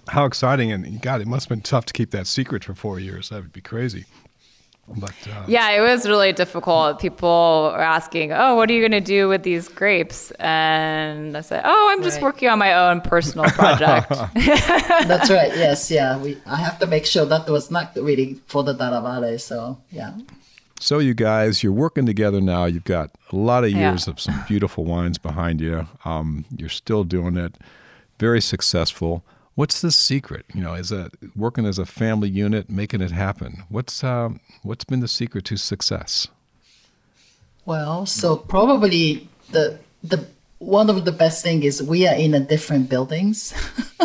How 0.08 0.24
exciting! 0.24 0.72
And 0.72 1.02
God, 1.02 1.20
it 1.20 1.26
must 1.26 1.50
have 1.50 1.50
been 1.50 1.60
tough 1.60 1.84
to 1.84 1.92
keep 1.92 2.12
that 2.12 2.26
secret 2.26 2.64
for 2.64 2.74
four 2.74 2.98
years. 2.98 3.28
That 3.28 3.42
would 3.42 3.52
be 3.52 3.60
crazy. 3.60 4.06
But 4.96 5.14
uh, 5.26 5.44
yeah, 5.46 5.70
it 5.70 5.80
was 5.80 6.06
really 6.08 6.32
difficult. 6.32 7.00
People 7.00 7.70
were 7.72 7.80
asking, 7.80 8.32
"Oh, 8.32 8.54
what 8.56 8.70
are 8.70 8.72
you 8.72 8.80
going 8.80 8.90
to 8.92 9.00
do 9.00 9.28
with 9.28 9.42
these 9.42 9.68
grapes?" 9.68 10.30
And 10.32 11.36
I 11.36 11.42
said, 11.42 11.62
"Oh, 11.64 11.88
I'm 11.92 12.02
just 12.02 12.16
right. 12.16 12.24
working 12.24 12.48
on 12.48 12.58
my 12.58 12.74
own 12.74 13.00
personal 13.00 13.48
project." 13.50 14.08
That's 14.38 15.30
right. 15.30 15.56
Yes, 15.56 15.90
yeah. 15.90 16.18
We 16.18 16.38
I 16.46 16.56
have 16.56 16.78
to 16.80 16.86
make 16.86 17.06
sure 17.06 17.24
that 17.26 17.48
was 17.48 17.70
not 17.70 17.94
really 17.96 18.40
for 18.46 18.64
the 18.64 18.72
Dalla 18.72 19.00
Valle. 19.00 19.38
So 19.38 19.78
yeah. 19.90 20.12
So 20.80 20.98
you 20.98 21.12
guys, 21.12 21.62
you're 21.62 21.72
working 21.72 22.06
together 22.06 22.40
now. 22.40 22.64
You've 22.64 22.84
got 22.84 23.10
a 23.30 23.36
lot 23.36 23.64
of 23.64 23.70
years 23.70 24.06
yeah. 24.06 24.12
of 24.12 24.20
some 24.20 24.42
beautiful 24.48 24.84
wines 24.84 25.18
behind 25.18 25.60
you. 25.60 25.86
Um, 26.06 26.46
you're 26.56 26.70
still 26.70 27.04
doing 27.04 27.36
it, 27.36 27.58
very 28.18 28.40
successful. 28.40 29.22
What's 29.60 29.82
the 29.82 29.92
secret? 29.92 30.46
You 30.54 30.62
know, 30.62 30.72
as 30.72 30.90
a 30.90 31.10
working 31.36 31.66
as 31.66 31.78
a 31.78 31.84
family 31.84 32.30
unit, 32.30 32.70
making 32.70 33.02
it 33.02 33.10
happen. 33.10 33.64
What's 33.68 34.02
uh, 34.02 34.30
what's 34.62 34.84
been 34.84 35.00
the 35.00 35.06
secret 35.20 35.44
to 35.44 35.58
success? 35.58 36.28
Well, 37.66 38.06
so 38.06 38.36
probably 38.36 39.28
the 39.50 39.78
the 40.02 40.28
one 40.60 40.88
of 40.88 41.04
the 41.04 41.12
best 41.12 41.42
thing 41.42 41.62
is 41.62 41.82
we 41.82 42.08
are 42.08 42.14
in 42.14 42.32
a 42.32 42.40
different 42.40 42.88
buildings. 42.88 43.52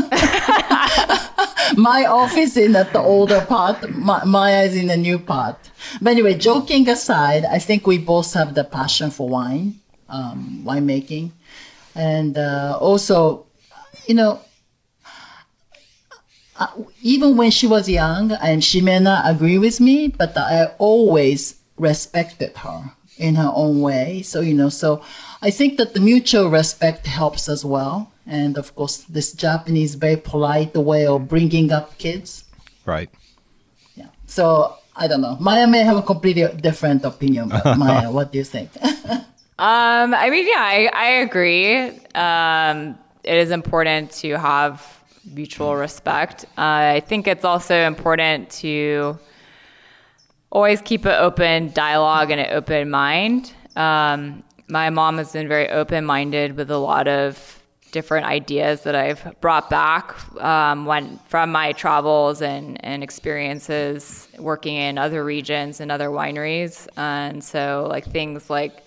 my 1.78 2.06
office 2.06 2.58
in 2.58 2.74
the 2.74 2.86
older 3.00 3.40
part, 3.40 3.90
my, 3.92 4.26
Maya 4.26 4.64
is 4.64 4.76
in 4.76 4.88
the 4.88 4.98
new 4.98 5.18
part. 5.18 5.56
But 6.02 6.10
anyway, 6.10 6.34
joking 6.34 6.90
aside, 6.90 7.46
I 7.46 7.60
think 7.60 7.88
we 7.88 7.98
both 7.98 8.34
have 8.34 8.56
the 8.56 8.66
passion 8.66 9.10
for 9.10 9.30
wine, 9.30 9.80
um, 10.10 10.64
winemaking, 10.66 11.32
and 11.96 12.38
uh, 12.38 12.78
also, 12.82 13.46
you 14.06 14.16
know, 14.16 14.42
uh, 16.58 16.68
even 17.02 17.36
when 17.38 17.52
she 17.52 17.68
was 17.68 17.90
young, 17.90 18.32
and 18.32 18.64
she 18.64 18.82
may 18.82 19.00
not 19.00 19.30
agree 19.30 19.58
with 19.58 19.80
me, 19.80 20.08
but 20.08 20.38
I 20.38 20.72
always 20.78 21.60
respected 21.78 22.56
her 22.58 22.94
in 23.18 23.36
her 23.36 23.52
own 23.54 23.82
way. 23.82 24.22
So, 24.22 24.42
you 24.42 24.54
know, 24.54 24.70
so 24.70 25.02
I 25.42 25.52
think 25.52 25.78
that 25.78 25.94
the 25.94 26.00
mutual 26.00 26.50
respect 26.50 27.08
helps 27.08 27.50
as 27.50 27.64
well. 27.64 28.12
And 28.26 28.58
of 28.58 28.76
course, 28.76 28.98
this 28.98 29.32
Japanese 29.34 29.96
very 29.96 30.18
polite 30.18 30.76
way 30.76 31.06
of 31.06 31.28
bringing 31.28 31.72
up 31.72 31.98
kids. 31.98 32.46
Right. 32.86 33.10
Yeah. 33.96 34.08
So 34.26 34.78
I 34.96 35.08
don't 35.08 35.22
know. 35.22 35.38
Maya 35.40 35.68
may 35.68 35.84
have 35.84 35.98
a 35.98 36.02
completely 36.02 36.48
different 36.60 37.04
opinion, 37.06 37.50
but 37.50 37.78
Maya, 37.78 38.12
what 38.12 38.32
do 38.32 38.38
you 38.38 38.44
think? 38.44 38.72
um, 38.84 40.14
I 40.14 40.30
mean, 40.30 40.48
yeah, 40.48 40.60
I, 40.60 40.90
I 40.94 41.08
agree. 41.22 41.90
Um, 42.16 42.98
it 43.24 43.38
is 43.38 43.52
important 43.52 44.12
to 44.12 44.38
have 44.38 44.95
mutual 45.26 45.76
respect. 45.76 46.46
Uh, 46.58 46.96
I 46.98 47.04
think 47.06 47.28
it's 47.28 47.46
also 47.46 47.76
important 47.76 48.50
to 48.62 49.18
always 50.52 50.82
keep 50.82 51.06
an 51.06 51.16
open 51.20 51.72
dialogue 51.74 52.32
and 52.32 52.40
an 52.40 52.52
open 52.52 52.90
mind. 52.90 53.54
Um, 53.76 54.44
my 54.68 54.90
mom 54.90 55.18
has 55.18 55.34
been 55.34 55.48
very 55.48 55.70
open 55.70 56.06
minded 56.06 56.56
with 56.56 56.72
a 56.72 56.78
lot 56.78 57.08
of 57.08 57.62
different 57.92 58.26
ideas 58.26 58.82
that 58.82 58.94
I've 58.94 59.40
brought 59.40 59.70
back 59.70 60.16
um, 60.42 60.86
when 60.86 61.18
from 61.28 61.52
my 61.52 61.72
travels 61.72 62.42
and, 62.42 62.84
and 62.84 63.04
experiences 63.04 64.28
working 64.38 64.76
in 64.76 64.98
other 64.98 65.24
regions 65.24 65.80
and 65.80 65.92
other 65.92 66.10
wineries. 66.10 66.88
And 66.98 67.44
so, 67.44 67.88
like 67.90 68.06
things 68.06 68.50
like 68.50 68.84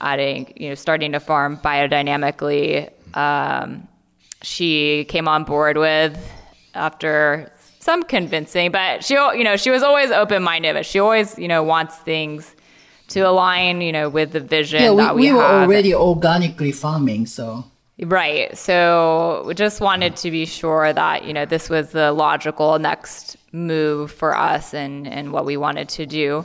adding, 0.00 0.52
you 0.56 0.68
know, 0.68 0.74
starting 0.74 1.12
to 1.12 1.20
farm 1.20 1.56
biodynamically. 1.58 2.90
Um, 3.16 3.88
she 4.42 5.04
came 5.08 5.28
on 5.28 5.44
board 5.44 5.76
with 5.76 6.18
after 6.74 7.52
some 7.80 8.02
convincing, 8.02 8.70
but 8.70 9.04
she, 9.04 9.14
you 9.14 9.44
know, 9.44 9.56
she 9.56 9.70
was 9.70 9.82
always 9.82 10.10
open 10.10 10.42
minded, 10.42 10.74
but 10.74 10.86
she 10.86 10.98
always, 10.98 11.38
you 11.38 11.48
know, 11.48 11.62
wants 11.62 11.96
things 11.96 12.54
to 13.08 13.20
align, 13.20 13.80
you 13.80 13.92
know, 13.92 14.08
with 14.08 14.32
the 14.32 14.40
vision 14.40 14.82
yeah, 14.82 14.90
we, 14.90 14.96
that 14.96 15.14
we, 15.14 15.22
we 15.22 15.32
were 15.32 15.44
already 15.44 15.94
organically 15.94 16.72
farming, 16.72 17.26
so 17.26 17.64
Right. 17.98 18.56
So 18.56 19.44
we 19.46 19.54
just 19.54 19.80
wanted 19.80 20.16
to 20.16 20.30
be 20.30 20.46
sure 20.46 20.92
that, 20.92 21.24
you 21.24 21.32
know, 21.32 21.44
this 21.44 21.68
was 21.68 21.90
the 21.90 22.12
logical 22.12 22.78
next 22.78 23.36
move 23.52 24.10
for 24.10 24.36
us 24.36 24.74
and, 24.74 25.06
and 25.06 25.32
what 25.32 25.44
we 25.44 25.56
wanted 25.56 25.88
to 25.90 26.06
do. 26.06 26.44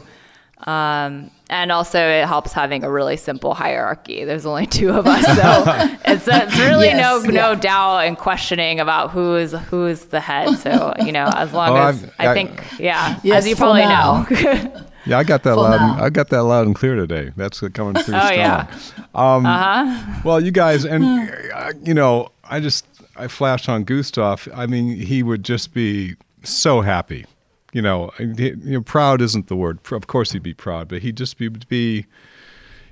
Um, 0.65 1.29
and 1.49 1.71
also 1.71 1.99
it 1.99 2.25
helps 2.25 2.51
having 2.51 2.83
a 2.83 2.91
really 2.91 3.15
simple 3.15 3.53
hierarchy. 3.53 4.25
There's 4.25 4.45
only 4.45 4.65
two 4.65 4.89
of 4.89 5.05
us, 5.07 5.23
so 5.23 5.63
it's, 6.11 6.27
it's 6.27 6.59
really 6.59 6.87
Yes, 6.87 7.23
no 7.23 7.31
yeah. 7.31 7.39
no 7.53 7.55
doubt 7.55 7.99
and 7.99 8.17
questioning 8.17 8.79
about 8.79 9.11
who 9.11 9.35
is 9.35 9.51
who 9.53 9.85
is 9.85 10.05
the 10.05 10.19
head. 10.19 10.57
So 10.57 10.93
you 11.05 11.11
know, 11.11 11.29
as 11.35 11.53
long 11.53 11.73
Well, 11.73 11.87
as 11.89 12.03
I've- 12.03 12.11
I, 12.19 12.27
I- 12.29 12.33
think, 12.33 12.79
yeah, 12.79 13.19
Yes, 13.23 13.43
as 13.43 13.47
you 13.47 13.55
probably 13.55 13.81
now. 13.81 14.25
know. 14.29 14.83
Yeah, 15.05 15.19
I 15.19 15.23
got 15.23 15.43
that 15.43 15.53
For 15.53 15.61
loud. 15.61 15.77
now. 15.97 16.03
I 16.03 16.09
got 16.09 16.27
that 16.31 16.43
loud 16.43 16.65
and 16.67 16.75
clear 16.75 16.95
today. 16.95 17.31
That's 17.37 17.61
coming 17.69 17.93
through 18.03 18.15
Oh, 18.15 18.19
strong. 18.25 18.33
yeah. 18.33 18.67
Um, 19.15 19.45
uh-huh. 19.45 20.21
Well, 20.25 20.41
you 20.41 20.51
guys, 20.51 20.83
and 20.83 21.29
uh, 21.53 21.71
you 21.81 21.93
know, 21.93 22.27
I 22.43 22.59
just 22.59 22.85
I 23.15 23.29
flashed 23.29 23.69
on 23.69 23.85
Gustav. 23.85 24.49
I 24.53 24.65
mean, 24.65 24.97
he 24.97 25.23
would 25.23 25.43
just 25.45 25.73
be 25.73 26.17
so 26.43 26.81
happy. 26.81 27.25
You 27.73 27.81
know, 27.81 28.11
he- 28.17 28.49
you 28.49 28.55
know, 28.73 28.81
proud 28.81 29.21
isn't 29.21 29.47
the 29.47 29.55
word. 29.55 29.79
Of 29.91 30.07
course, 30.07 30.31
he'd 30.31 30.43
be 30.43 30.53
proud, 30.53 30.87
but 30.87 31.01
he'd 31.01 31.17
just 31.17 31.37
be 31.37 31.49
be 31.49 32.05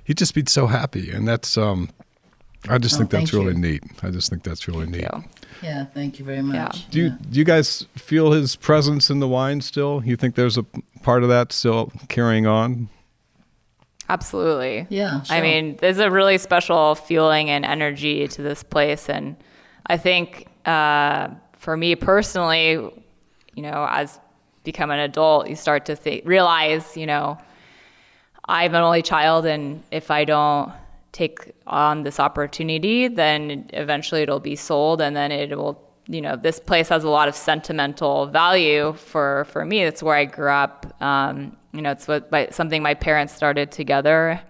he'd 0.04 0.18
just 0.18 0.34
be 0.34 0.44
so 0.46 0.66
happy, 0.66 1.10
and 1.10 1.26
that's 1.26 1.56
um. 1.58 1.90
I 2.68 2.78
just 2.78 2.96
Oh, 2.96 2.98
think 2.98 3.10
that's 3.10 3.32
really 3.32 3.52
you. 3.52 3.60
neat. 3.60 3.82
I 4.02 4.10
just 4.10 4.28
think 4.28 4.42
that's 4.42 4.66
really 4.66 4.86
neat. 4.86 5.02
Yeah. 5.02 5.20
yeah, 5.62 5.84
thank 5.84 6.18
you 6.18 6.24
very 6.24 6.42
much. 6.42 6.88
Do 6.90 6.98
you 6.98 7.10
do 7.10 7.38
you 7.38 7.44
guys 7.44 7.86
feel 7.96 8.32
his 8.32 8.56
presence 8.56 9.08
in 9.08 9.20
the 9.20 9.28
wine 9.28 9.60
still? 9.60 10.02
You 10.04 10.16
think 10.16 10.34
there's 10.34 10.58
a 10.58 10.64
part 11.02 11.22
of 11.22 11.28
that 11.28 11.52
still 11.52 11.92
carrying 12.08 12.44
on? 12.48 12.88
Absolutely. 14.08 14.86
Yeah, 14.88 15.22
I 15.30 15.40
mean, 15.40 15.76
there's 15.80 15.98
a 15.98 16.10
really 16.10 16.38
special 16.38 16.94
feeling 16.94 17.50
and 17.50 17.64
energy 17.64 18.28
to 18.28 18.42
this 18.42 18.62
place. 18.62 19.08
And 19.08 19.36
I 19.86 19.96
think 19.96 20.46
uh, 20.64 21.28
for 21.52 21.76
me 21.76 21.94
personally, 21.96 22.70
you 23.54 23.62
know, 23.62 23.86
as 23.90 24.18
become 24.66 24.90
an 24.90 24.98
adult, 24.98 25.48
you 25.48 25.56
start 25.56 25.86
to 25.86 25.96
think, 25.96 26.18
realize, 26.26 26.96
you 26.96 27.06
know, 27.06 27.38
I'm 28.46 28.74
an 28.74 28.82
only 28.82 29.02
child, 29.02 29.46
and 29.46 29.82
if 29.90 30.10
I 30.10 30.24
don't 30.24 30.70
take 31.12 31.52
on 31.66 32.02
this 32.02 32.20
opportunity, 32.20 33.08
then 33.08 33.70
eventually 33.72 34.22
it'll 34.22 34.46
be 34.52 34.56
sold, 34.56 35.00
and 35.00 35.16
then 35.16 35.32
it 35.32 35.56
will, 35.56 35.76
you 36.06 36.20
know, 36.20 36.36
this 36.36 36.60
place 36.60 36.88
has 36.90 37.02
a 37.04 37.08
lot 37.08 37.26
of 37.28 37.34
sentimental 37.34 38.26
value 38.26 38.92
for 38.92 39.46
for 39.52 39.64
me. 39.64 39.82
It's 39.82 40.02
where 40.02 40.14
I 40.14 40.26
grew 40.26 40.50
up. 40.50 40.78
Um, 41.00 41.56
you 41.72 41.82
know, 41.82 41.92
it's 41.96 42.06
what 42.06 42.30
my, 42.30 42.48
something 42.50 42.82
my 42.82 42.94
parents 42.94 43.32
started 43.34 43.72
together, 43.72 44.40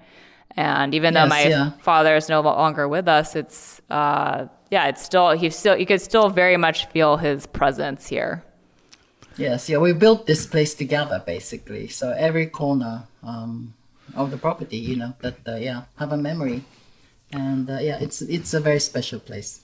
and 0.56 0.94
even 0.94 1.14
though 1.14 1.26
my 1.26 1.44
yeah. 1.46 1.70
father 1.80 2.16
is 2.16 2.28
no 2.28 2.40
longer 2.40 2.88
with 2.88 3.08
us, 3.08 3.36
it's 3.36 3.80
uh, 3.88 4.46
yeah, 4.70 4.88
it's 4.88 5.02
still 5.02 5.30
he 5.30 5.48
still 5.50 5.76
you 5.80 5.86
could 5.86 6.02
still 6.02 6.28
very 6.28 6.56
much 6.56 6.86
feel 6.86 7.16
his 7.16 7.46
presence 7.46 8.06
here. 8.08 8.42
Yes, 9.36 9.68
yeah, 9.68 9.76
we 9.78 9.92
built 9.92 10.26
this 10.26 10.46
place 10.46 10.74
together 10.74 11.22
basically. 11.24 11.88
So 11.88 12.12
every 12.12 12.46
corner 12.46 13.04
um, 13.22 13.74
of 14.14 14.30
the 14.30 14.38
property, 14.38 14.78
you 14.78 14.96
know, 14.96 15.14
that 15.20 15.36
uh, 15.46 15.56
yeah, 15.56 15.82
have 15.98 16.12
a 16.12 16.16
memory, 16.16 16.64
and 17.32 17.68
uh, 17.68 17.78
yeah, 17.80 17.98
it's 18.00 18.22
it's 18.22 18.54
a 18.54 18.60
very 18.60 18.80
special 18.80 19.20
place. 19.20 19.60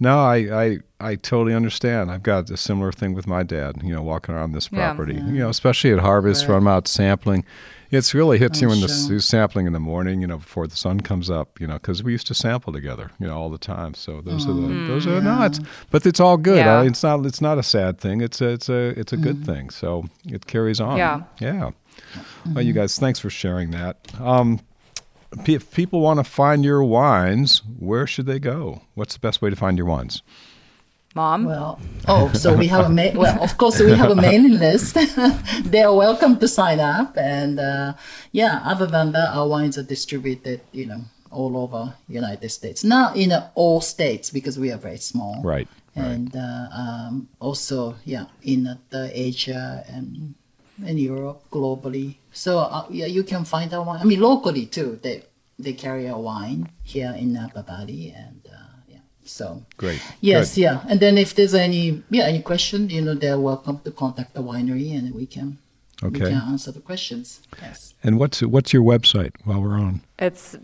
No, 0.00 0.20
I, 0.20 0.36
I 0.64 0.78
I 1.00 1.14
totally 1.16 1.54
understand. 1.54 2.10
I've 2.10 2.22
got 2.22 2.48
a 2.50 2.56
similar 2.56 2.92
thing 2.92 3.14
with 3.14 3.26
my 3.26 3.42
dad. 3.42 3.82
You 3.82 3.94
know, 3.94 4.02
walking 4.02 4.34
around 4.34 4.52
this 4.52 4.68
Yeah. 4.70 4.92
property. 4.94 5.14
You 5.14 5.38
know, 5.40 5.48
especially 5.48 5.92
at 5.92 5.98
harvest 5.98 6.46
when 6.48 6.56
I'm 6.56 6.68
out 6.68 6.86
sampling. 6.88 7.44
It's 7.90 8.12
really 8.12 8.38
hits 8.38 8.60
you 8.60 8.68
Oh, 8.68 8.70
when 8.70 8.80
the 8.82 8.88
sure. 8.88 9.12
you're 9.12 9.20
sampling 9.20 9.66
in 9.66 9.72
the 9.72 9.80
morning. 9.80 10.20
You 10.20 10.26
know, 10.26 10.36
before 10.38 10.66
the 10.68 10.76
sun 10.76 11.00
comes 11.00 11.30
up. 11.30 11.60
You 11.60 11.66
know, 11.66 11.74
because 11.74 12.02
we 12.02 12.12
used 12.12 12.26
to 12.28 12.34
sample 12.34 12.72
together. 12.72 13.10
You 13.18 13.26
know, 13.26 13.36
all 13.36 13.50
the 13.50 13.58
time. 13.58 13.94
So 13.94 14.20
those 14.20 14.46
are 14.46 14.52
the 14.52 14.68
those 14.86 15.06
are 15.06 15.20
no. 15.20 15.42
It's 15.42 15.58
but 15.90 16.06
it's 16.06 16.20
all 16.20 16.36
good. 16.36 16.58
Yeah. 16.58 16.78
Uh, 16.78 16.84
it's 16.84 17.02
not 17.02 17.26
it's 17.26 17.40
not 17.40 17.58
a 17.58 17.62
sad 17.62 17.98
thing. 17.98 18.20
It's 18.20 18.40
a 18.40 18.48
it's 18.50 18.68
a 18.68 18.98
it's 19.00 19.12
a 19.12 19.16
good 19.16 19.44
thing. 19.44 19.70
So 19.70 20.04
it 20.26 20.46
carries 20.46 20.80
on. 20.80 20.96
Yeah. 20.98 21.22
Yeah. 21.40 21.70
Well, 22.54 22.62
you 22.64 22.72
guys, 22.72 22.96
thanks 22.98 23.18
for 23.18 23.30
sharing 23.30 23.72
that. 23.72 23.96
Um, 24.20 24.60
if 25.46 25.70
people 25.72 26.00
want 26.00 26.18
to 26.18 26.24
find 26.24 26.64
your 26.64 26.82
wines, 26.82 27.62
where 27.78 28.06
should 28.06 28.26
they 28.26 28.38
go? 28.38 28.82
What's 28.94 29.14
the 29.14 29.20
best 29.20 29.42
way 29.42 29.50
to 29.50 29.56
find 29.56 29.76
your 29.76 29.86
wines? 29.86 30.22
Mom, 31.14 31.46
Well, 31.46 31.80
oh, 32.06 32.30
so 32.32 32.54
we 32.54 32.66
have 32.68 32.86
a 32.86 32.88
ma- 32.88 33.10
well, 33.14 33.42
of 33.42 33.56
course 33.56 33.80
we 33.80 33.90
have 33.92 34.10
a 34.10 34.14
mailing 34.14 34.58
list. 34.58 34.94
they 35.64 35.82
are 35.82 35.94
welcome 35.94 36.38
to 36.38 36.46
sign 36.46 36.80
up, 36.80 37.16
and 37.16 37.58
uh, 37.58 37.94
yeah. 38.30 38.60
Other 38.64 38.86
than 38.86 39.12
that, 39.12 39.30
our 39.34 39.48
wines 39.48 39.78
are 39.78 39.82
distributed, 39.82 40.60
you 40.70 40.86
know, 40.86 41.00
all 41.30 41.56
over 41.56 41.94
United 42.08 42.50
States. 42.50 42.84
Not 42.84 43.16
in 43.16 43.32
uh, 43.32 43.50
all 43.54 43.80
states 43.80 44.30
because 44.30 44.58
we 44.58 44.70
are 44.70 44.76
very 44.76 44.98
small. 44.98 45.42
Right. 45.42 45.66
Right. 45.96 46.06
and 46.06 46.36
uh, 46.36 46.68
um, 46.72 47.28
also 47.40 47.96
yeah 48.04 48.26
in 48.42 48.68
uh, 48.68 48.76
the 48.90 49.10
Asia 49.12 49.84
and 49.88 50.34
in 50.86 50.98
Europe 50.98 51.42
globally. 51.50 52.16
So 52.32 52.58
uh, 52.58 52.86
yeah, 52.90 53.06
you 53.06 53.22
can 53.24 53.44
find 53.44 53.72
our 53.74 53.82
wine. 53.84 54.00
I 54.00 54.04
mean 54.04 54.20
locally 54.20 54.66
too. 54.66 54.98
They 55.02 55.24
they 55.58 55.72
carry 55.72 56.06
a 56.06 56.16
wine 56.16 56.70
here 56.84 57.14
in 57.18 57.32
Napa 57.32 57.62
Valley, 57.62 58.14
and 58.16 58.40
uh, 58.46 58.76
yeah. 58.88 58.98
So 59.24 59.62
Great. 59.76 60.00
yes, 60.20 60.54
Good. 60.54 60.60
yeah. 60.62 60.80
And 60.88 61.00
then 61.00 61.18
if 61.18 61.34
there's 61.34 61.54
any 61.54 62.02
yeah 62.10 62.24
any 62.24 62.42
question, 62.42 62.90
you 62.90 63.02
know, 63.02 63.14
they're 63.14 63.40
welcome 63.40 63.80
to 63.84 63.90
contact 63.90 64.34
the 64.34 64.42
winery, 64.42 64.96
and 64.96 65.14
we 65.14 65.26
can 65.26 65.58
we 66.02 66.08
Okay. 66.08 66.30
can 66.30 66.34
answer 66.52 66.70
the 66.72 66.80
questions. 66.80 67.40
Yes. 67.60 67.94
And 68.04 68.18
what's 68.20 68.40
what's 68.42 68.72
your 68.72 68.82
website 68.84 69.32
while 69.44 69.60
we're 69.60 69.78
on? 69.80 70.02
it's 70.18 70.56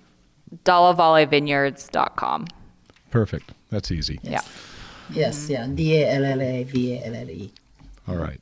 dallavallevineyards.com. 0.64 2.46
Perfect. 3.10 3.52
That's 3.70 3.90
easy. 3.90 4.18
Yeah. 4.22 4.40
Yes, 5.10 5.48
yeah. 5.50 5.66
D 5.66 5.96
A 6.02 6.08
L 6.16 6.24
L 6.24 6.40
A 6.40 6.64
V 6.64 6.94
A 6.94 7.06
L 7.06 7.14
L 7.14 7.30
E. 7.30 7.52
All 8.08 8.16
right. 8.16 8.40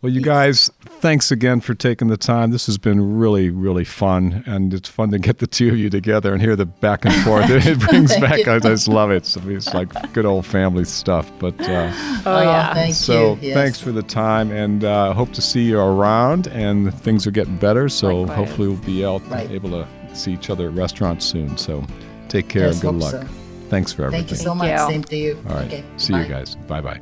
Well, 0.00 0.12
you 0.12 0.20
guys, 0.20 0.70
thanks 1.00 1.32
again 1.32 1.60
for 1.60 1.74
taking 1.74 2.06
the 2.06 2.16
time. 2.16 2.52
This 2.52 2.66
has 2.66 2.78
been 2.78 3.18
really, 3.18 3.50
really 3.50 3.82
fun, 3.84 4.44
and 4.46 4.72
it's 4.72 4.88
fun 4.88 5.10
to 5.10 5.18
get 5.18 5.38
the 5.38 5.48
two 5.48 5.70
of 5.70 5.76
you 5.76 5.90
together 5.90 6.32
and 6.32 6.40
hear 6.40 6.54
the 6.54 6.66
back 6.66 7.04
and 7.04 7.12
forth. 7.24 7.46
it 7.50 7.80
brings 7.80 8.16
back. 8.20 8.46
you. 8.46 8.52
I 8.52 8.60
just 8.60 8.86
love 8.86 9.10
it. 9.10 9.26
So 9.26 9.40
It's 9.48 9.74
like 9.74 10.12
good 10.12 10.24
old 10.24 10.46
family 10.46 10.84
stuff. 10.84 11.28
But 11.40 11.60
uh, 11.62 11.90
Oh, 12.26 12.40
yeah. 12.42 12.74
thank 12.74 12.94
so 12.94 13.32
you. 13.34 13.48
Yes. 13.48 13.54
thanks 13.54 13.80
for 13.80 13.90
the 13.90 14.04
time, 14.04 14.52
and 14.52 14.84
uh, 14.84 15.14
hope 15.14 15.32
to 15.32 15.42
see 15.42 15.62
you 15.64 15.80
around. 15.80 16.46
And 16.46 16.94
things 17.00 17.26
are 17.26 17.32
getting 17.32 17.56
better, 17.56 17.88
so 17.88 18.20
Likewise. 18.20 18.36
hopefully 18.36 18.68
we'll 18.68 18.76
be 18.84 19.04
out 19.04 19.28
Right. 19.28 19.50
able 19.50 19.70
to 19.70 19.88
see 20.14 20.32
each 20.32 20.48
other 20.48 20.68
at 20.68 20.74
restaurants 20.74 21.26
soon. 21.26 21.56
So 21.58 21.84
take 22.28 22.48
care 22.48 22.66
Yes, 22.66 22.82
and 22.84 23.00
good 23.00 23.02
luck. 23.02 23.10
so. 23.10 23.28
Thanks 23.68 23.92
for 23.92 24.04
everything. 24.04 24.28
Thank 24.28 24.30
you 24.30 24.36
so 24.36 24.54
Thank 24.54 24.58
much. 24.58 24.70
you. 24.70 24.92
Same 24.92 25.02
to 25.04 25.16
you. 25.16 25.44
All 25.48 25.56
right. 25.56 25.66
Okay. 25.66 25.84
See 25.96 26.12
bye. 26.12 26.22
you 26.22 26.28
guys. 26.28 26.54
Bye 26.68 26.80
bye. 26.82 27.00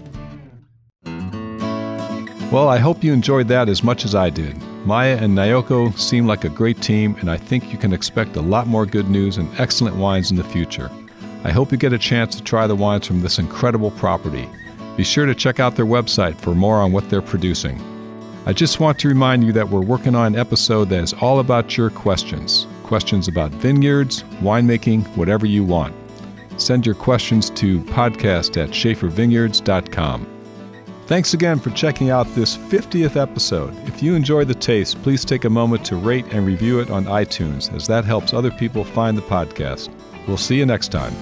Well, 2.53 2.69
I 2.69 2.79
hope 2.79 3.03
you 3.03 3.13
enjoyed 3.13 3.49
that 3.49 3.69
as 3.69 3.83
much 3.83 4.05
as 4.05 4.15
I 4.15 4.31
did. 4.31 4.57
Maya 4.87 5.19
and 5.21 5.37
Naoko 5.37 5.99
seem 5.99 6.29
like 6.29 6.45
a 6.45 6.49
great 6.49 6.81
team, 6.81 7.17
and 7.19 7.29
I 7.29 7.37
think 7.37 7.73
you 7.73 7.79
can 7.79 7.93
expect 7.93 8.37
a 8.37 8.41
lot 8.41 8.69
more 8.69 8.87
good 8.87 9.11
news 9.11 9.37
and 9.37 9.51
excellent 9.59 9.97
wines 9.97 10.31
in 10.31 10.37
the 10.37 10.45
future. 10.45 10.89
I 11.43 11.51
hope 11.51 11.73
you 11.73 11.77
get 11.77 11.93
a 11.93 11.99
chance 11.99 12.37
to 12.37 12.45
try 12.45 12.69
the 12.69 12.77
wines 12.77 13.07
from 13.07 13.21
this 13.21 13.41
incredible 13.41 13.91
property. 13.91 14.49
Be 14.97 15.03
sure 15.03 15.27
to 15.27 15.35
check 15.35 15.59
out 15.59 15.75
their 15.75 15.87
website 15.87 16.37
for 16.37 16.55
more 16.55 16.77
on 16.77 16.93
what 16.93 17.11
they're 17.11 17.21
producing. 17.21 17.83
I 18.47 18.53
just 18.53 18.79
want 18.79 19.01
to 19.01 19.09
remind 19.09 19.43
you 19.43 19.53
that 19.53 19.69
we're 19.69 19.81
working 19.81 20.15
on 20.15 20.35
an 20.35 20.39
episode 20.39 20.89
that 20.91 21.03
is 21.03 21.15
all 21.15 21.41
about 21.41 21.77
your 21.77 21.91
questions. 21.91 22.69
Questions 22.85 23.27
about 23.27 23.51
vineyards, 23.51 24.23
winemaking, 24.41 25.05
whatever 25.17 25.47
you 25.47 25.65
want. 25.65 25.97
Send 26.59 26.87
your 26.87 26.95
questions 26.95 27.51
to 27.51 27.81
podcast 27.81 28.57
at 28.57 28.71
shafervineyards.com. 28.71 30.36
Thanks 31.07 31.35
again 31.35 31.61
for 31.61 31.71
checking 31.71 32.11
out 32.11 32.27
this 32.35 32.57
50th 32.57 33.15
episode. 33.15 33.73
If 33.87 34.03
you 34.03 34.17
enjoy 34.17 34.45
the 34.45 34.57
taste, 34.57 35.01
please 35.05 35.25
take 35.25 35.45
a 35.45 35.51
moment 35.51 35.85
to 35.87 35.97
rate 35.97 36.27
and 36.33 36.45
review 36.45 36.81
it 36.81 36.91
on 36.91 37.05
iTunes, 37.05 37.73
as 37.73 37.87
that 37.87 38.05
helps 38.05 38.35
other 38.35 38.51
people 38.51 38.83
find 38.83 39.17
the 39.17 39.23
podcast. 39.23 39.89
We'll 40.27 40.37
see 40.37 40.57
you 40.57 40.67
next 40.67 40.89
time. 40.89 41.15